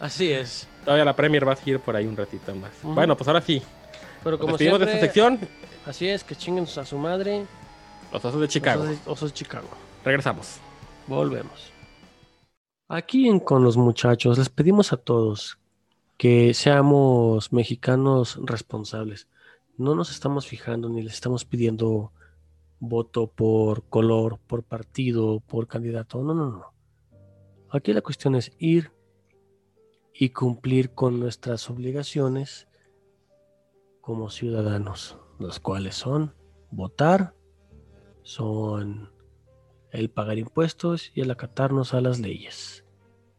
Así 0.00 0.30
es. 0.32 0.66
Todavía 0.84 1.04
la 1.04 1.16
Premier 1.16 1.46
va 1.46 1.52
a 1.52 1.56
seguir 1.56 1.80
por 1.80 1.96
ahí 1.96 2.06
un 2.06 2.16
ratito 2.16 2.54
más. 2.54 2.70
Bueno, 2.82 3.16
pues 3.16 3.26
ahora 3.28 3.40
sí. 3.40 3.62
Pero 4.22 4.38
como 4.38 4.58
siempre, 4.58 4.84
de 4.86 4.92
esta 4.92 5.06
sección. 5.06 5.38
así 5.86 6.08
es, 6.08 6.22
que 6.24 6.34
chinguen 6.36 6.64
a 6.76 6.84
su 6.84 6.98
madre. 6.98 7.44
Los 8.12 8.24
osos 8.24 8.40
de 8.40 8.48
Chicago. 8.48 8.82
Osos 8.82 9.04
de- 9.04 9.10
Osos 9.10 9.30
de 9.30 9.34
Chicago. 9.34 9.68
Regresamos. 10.06 10.60
Volvemos. 11.08 11.72
Aquí 12.86 13.28
en 13.28 13.40
Con 13.40 13.64
los 13.64 13.76
Muchachos 13.76 14.38
les 14.38 14.48
pedimos 14.48 14.92
a 14.92 14.98
todos 14.98 15.58
que 16.16 16.54
seamos 16.54 17.52
mexicanos 17.52 18.38
responsables. 18.44 19.26
No 19.76 19.96
nos 19.96 20.12
estamos 20.12 20.46
fijando 20.46 20.88
ni 20.88 21.02
les 21.02 21.14
estamos 21.14 21.44
pidiendo 21.44 22.12
voto 22.78 23.26
por 23.26 23.88
color, 23.88 24.38
por 24.46 24.62
partido, 24.62 25.40
por 25.40 25.66
candidato. 25.66 26.22
No, 26.22 26.34
no, 26.34 26.50
no. 26.50 26.72
Aquí 27.70 27.92
la 27.92 28.00
cuestión 28.00 28.36
es 28.36 28.52
ir 28.60 28.92
y 30.14 30.28
cumplir 30.28 30.94
con 30.94 31.18
nuestras 31.18 31.68
obligaciones 31.68 32.68
como 34.00 34.30
ciudadanos, 34.30 35.18
los 35.40 35.58
cuales 35.58 35.96
son 35.96 36.32
votar, 36.70 37.34
son 38.22 39.15
el 39.92 40.10
pagar 40.10 40.38
impuestos 40.38 41.10
y 41.14 41.20
el 41.22 41.30
acatarnos 41.30 41.94
a 41.94 42.00
las 42.00 42.18
leyes. 42.20 42.84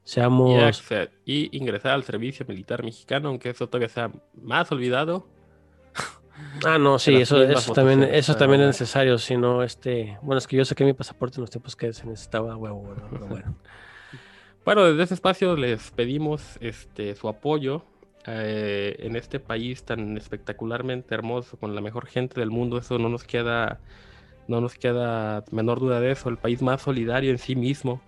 Y, 0.05 0.09
Seamos 0.09 0.63
acce- 0.63 1.09
y 1.25 1.55
ingresar 1.57 1.91
al 1.91 2.03
servicio 2.03 2.45
militar 2.47 2.83
mexicano, 2.83 3.29
aunque 3.29 3.49
eso 3.49 3.67
todavía 3.67 3.89
sea 3.89 4.11
más 4.41 4.71
olvidado. 4.71 5.27
Ah, 6.65 6.77
no, 6.77 6.99
sí, 6.99 7.15
eso, 7.15 7.41
eso 7.41 7.73
también, 7.73 8.03
eso 8.03 8.35
también 8.35 8.61
es 8.61 8.67
necesario, 8.67 9.17
si 9.17 9.35
no, 9.35 9.63
este, 9.63 10.19
bueno, 10.21 10.37
es 10.37 10.45
que 10.45 10.55
yo 10.55 10.65
saqué 10.65 10.85
mi 10.85 10.93
pasaporte 10.93 11.37
en 11.37 11.41
los 11.41 11.49
tiempos 11.49 11.75
que 11.75 11.91
se 11.93 12.05
necesitaba 12.05 12.55
huevo, 12.55 12.89
¿verdad? 12.89 13.07
pero 13.09 13.25
bueno. 13.27 13.55
Bueno, 14.63 14.83
desde 14.85 15.01
ese 15.03 15.13
espacio 15.15 15.55
les 15.55 15.89
pedimos 15.91 16.57
este 16.61 17.15
su 17.15 17.27
apoyo 17.27 17.85
eh, 18.27 18.97
en 18.99 19.15
este 19.15 19.39
país 19.39 19.83
tan 19.83 20.15
espectacularmente 20.17 21.15
hermoso, 21.15 21.57
con 21.57 21.73
la 21.73 21.81
mejor 21.81 22.05
gente 22.05 22.39
del 22.39 22.51
mundo. 22.51 22.77
Eso 22.77 22.99
no 22.99 23.09
nos 23.09 23.23
queda, 23.23 23.79
no 24.47 24.61
nos 24.61 24.75
queda 24.75 25.43
menor 25.51 25.79
duda 25.79 25.99
de 25.99 26.11
eso. 26.11 26.29
El 26.29 26.37
país 26.37 26.61
más 26.61 26.81
solidario 26.81 27.31
en 27.31 27.37
sí 27.37 27.55
mismo, 27.55 28.01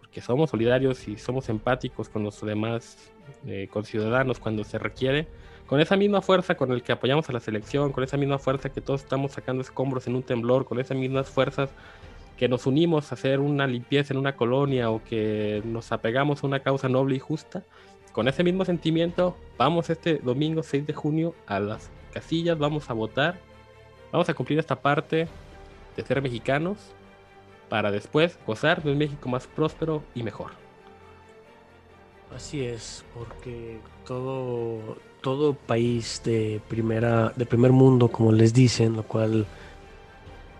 porque 0.00 0.20
somos 0.20 0.50
solidarios 0.50 1.08
y 1.08 1.16
somos 1.16 1.48
empáticos 1.48 2.08
con 2.08 2.22
los 2.22 2.40
demás 2.40 3.12
eh, 3.46 3.68
conciudadanos 3.70 4.38
cuando 4.38 4.64
se 4.64 4.78
requiere. 4.78 5.26
Con 5.66 5.80
esa 5.80 5.96
misma 5.96 6.20
fuerza 6.20 6.54
con 6.54 6.70
el 6.72 6.82
que 6.82 6.92
apoyamos 6.92 7.28
a 7.30 7.32
la 7.32 7.40
selección, 7.40 7.92
con 7.92 8.04
esa 8.04 8.16
misma 8.16 8.38
fuerza 8.38 8.68
que 8.68 8.80
todos 8.80 9.02
estamos 9.02 9.32
sacando 9.32 9.62
escombros 9.62 10.06
en 10.06 10.16
un 10.16 10.22
temblor, 10.22 10.64
con 10.66 10.78
esas 10.80 10.96
mismas 10.96 11.30
fuerzas 11.30 11.70
que 12.36 12.48
nos 12.48 12.66
unimos 12.66 13.10
a 13.10 13.14
hacer 13.14 13.40
una 13.40 13.66
limpieza 13.66 14.12
en 14.12 14.18
una 14.18 14.36
colonia 14.36 14.90
o 14.90 15.02
que 15.02 15.62
nos 15.64 15.92
apegamos 15.92 16.42
a 16.42 16.46
una 16.46 16.60
causa 16.60 16.88
noble 16.88 17.16
y 17.16 17.18
justa, 17.18 17.62
con 18.12 18.28
ese 18.28 18.44
mismo 18.44 18.64
sentimiento, 18.64 19.36
vamos 19.56 19.88
este 19.88 20.18
domingo 20.18 20.62
6 20.62 20.86
de 20.86 20.92
junio 20.92 21.34
a 21.46 21.60
las 21.60 21.90
casillas, 22.12 22.58
vamos 22.58 22.90
a 22.90 22.92
votar, 22.92 23.38
vamos 24.12 24.28
a 24.28 24.34
cumplir 24.34 24.58
esta 24.58 24.80
parte 24.80 25.26
de 25.96 26.02
ser 26.04 26.22
mexicanos 26.22 26.78
para 27.68 27.90
después 27.90 28.38
gozar 28.46 28.82
de 28.82 28.92
un 28.92 28.98
México 28.98 29.28
más 29.28 29.46
próspero 29.46 30.02
y 30.14 30.22
mejor. 30.22 30.52
Así 32.34 32.64
es, 32.64 33.04
porque 33.14 33.80
todo, 34.06 34.96
todo 35.20 35.54
país 35.54 36.22
de 36.24 36.60
primera, 36.68 37.32
de 37.34 37.46
primer 37.46 37.72
mundo, 37.72 38.08
como 38.08 38.32
les 38.32 38.54
dicen, 38.54 38.96
lo 38.96 39.02
cual 39.02 39.46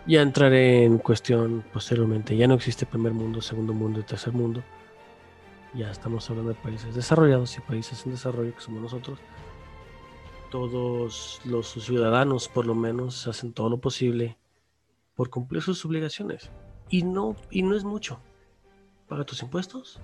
ya 0.07 0.21
entraré 0.21 0.85
en 0.85 0.99
cuestión 0.99 1.65
posteriormente. 1.73 2.37
Ya 2.37 2.47
no 2.47 2.55
existe 2.55 2.85
primer 2.85 3.13
mundo, 3.13 3.41
segundo 3.41 3.73
mundo 3.73 4.01
y 4.01 4.03
tercer 4.03 4.33
mundo. 4.33 4.63
Ya 5.75 5.91
estamos 5.91 6.29
hablando 6.29 6.53
de 6.53 6.61
países 6.61 6.95
desarrollados 6.95 7.57
y 7.57 7.61
países 7.61 8.05
en 8.05 8.13
desarrollo 8.13 8.55
que 8.55 8.61
somos 8.61 8.83
nosotros. 8.83 9.19
Todos 10.53 11.41
los 11.47 11.67
ciudadanos, 11.73 12.47
por 12.47 12.67
lo 12.67 12.75
menos, 12.75 13.27
hacen 13.27 13.55
todo 13.55 13.71
lo 13.71 13.79
posible 13.79 14.37
por 15.15 15.31
cumplir 15.31 15.63
sus 15.63 15.83
obligaciones. 15.87 16.51
Y 16.91 17.05
no, 17.05 17.37
y 17.51 17.63
no 17.63 17.75
es 17.75 17.85
mucho. 17.85 18.21
Paga 19.09 19.25
tus 19.25 19.43
impuestos, 19.43 19.99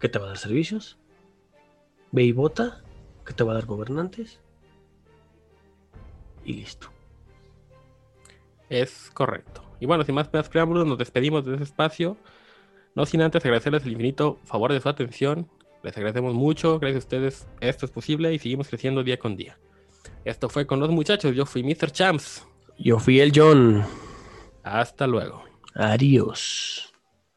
que 0.00 0.08
te 0.08 0.18
va 0.18 0.24
a 0.24 0.28
dar 0.28 0.38
servicios. 0.38 0.96
Ve 2.10 2.22
y 2.22 2.32
vota, 2.32 2.82
que 3.26 3.34
te 3.34 3.44
va 3.44 3.52
a 3.52 3.56
dar 3.56 3.66
gobernantes. 3.66 4.40
Y 6.42 6.54
listo. 6.54 6.88
Es 8.70 9.10
correcto. 9.12 9.62
Y 9.78 9.84
bueno, 9.84 10.04
sin 10.04 10.14
más 10.14 10.28
preámbulos, 10.28 10.86
nos 10.86 10.96
despedimos 10.96 11.44
de 11.44 11.56
ese 11.56 11.64
espacio. 11.64 12.16
No 12.94 13.04
sin 13.04 13.20
antes 13.20 13.44
agradecerles 13.44 13.84
el 13.84 13.92
infinito 13.92 14.38
favor 14.44 14.72
de 14.72 14.80
su 14.80 14.88
atención. 14.88 15.50
Les 15.84 15.94
agradecemos 15.98 16.34
mucho. 16.34 16.78
Gracias 16.78 17.04
a 17.04 17.06
ustedes 17.06 17.46
esto 17.60 17.84
es 17.84 17.92
posible 17.92 18.32
y 18.32 18.38
seguimos 18.38 18.68
creciendo 18.68 19.04
día 19.04 19.18
con 19.18 19.36
día. 19.36 19.58
Esto 20.24 20.48
fue 20.48 20.66
con 20.66 20.80
los 20.80 20.88
muchachos. 20.88 21.36
Yo 21.36 21.44
fui 21.44 21.62
Mr. 21.62 21.92
Champs. 21.92 22.46
Yo 22.78 22.98
fui 22.98 23.20
el 23.20 23.32
John. 23.34 23.84
Hasta 24.62 25.06
luego. 25.06 25.44
Adiós. 25.74 26.93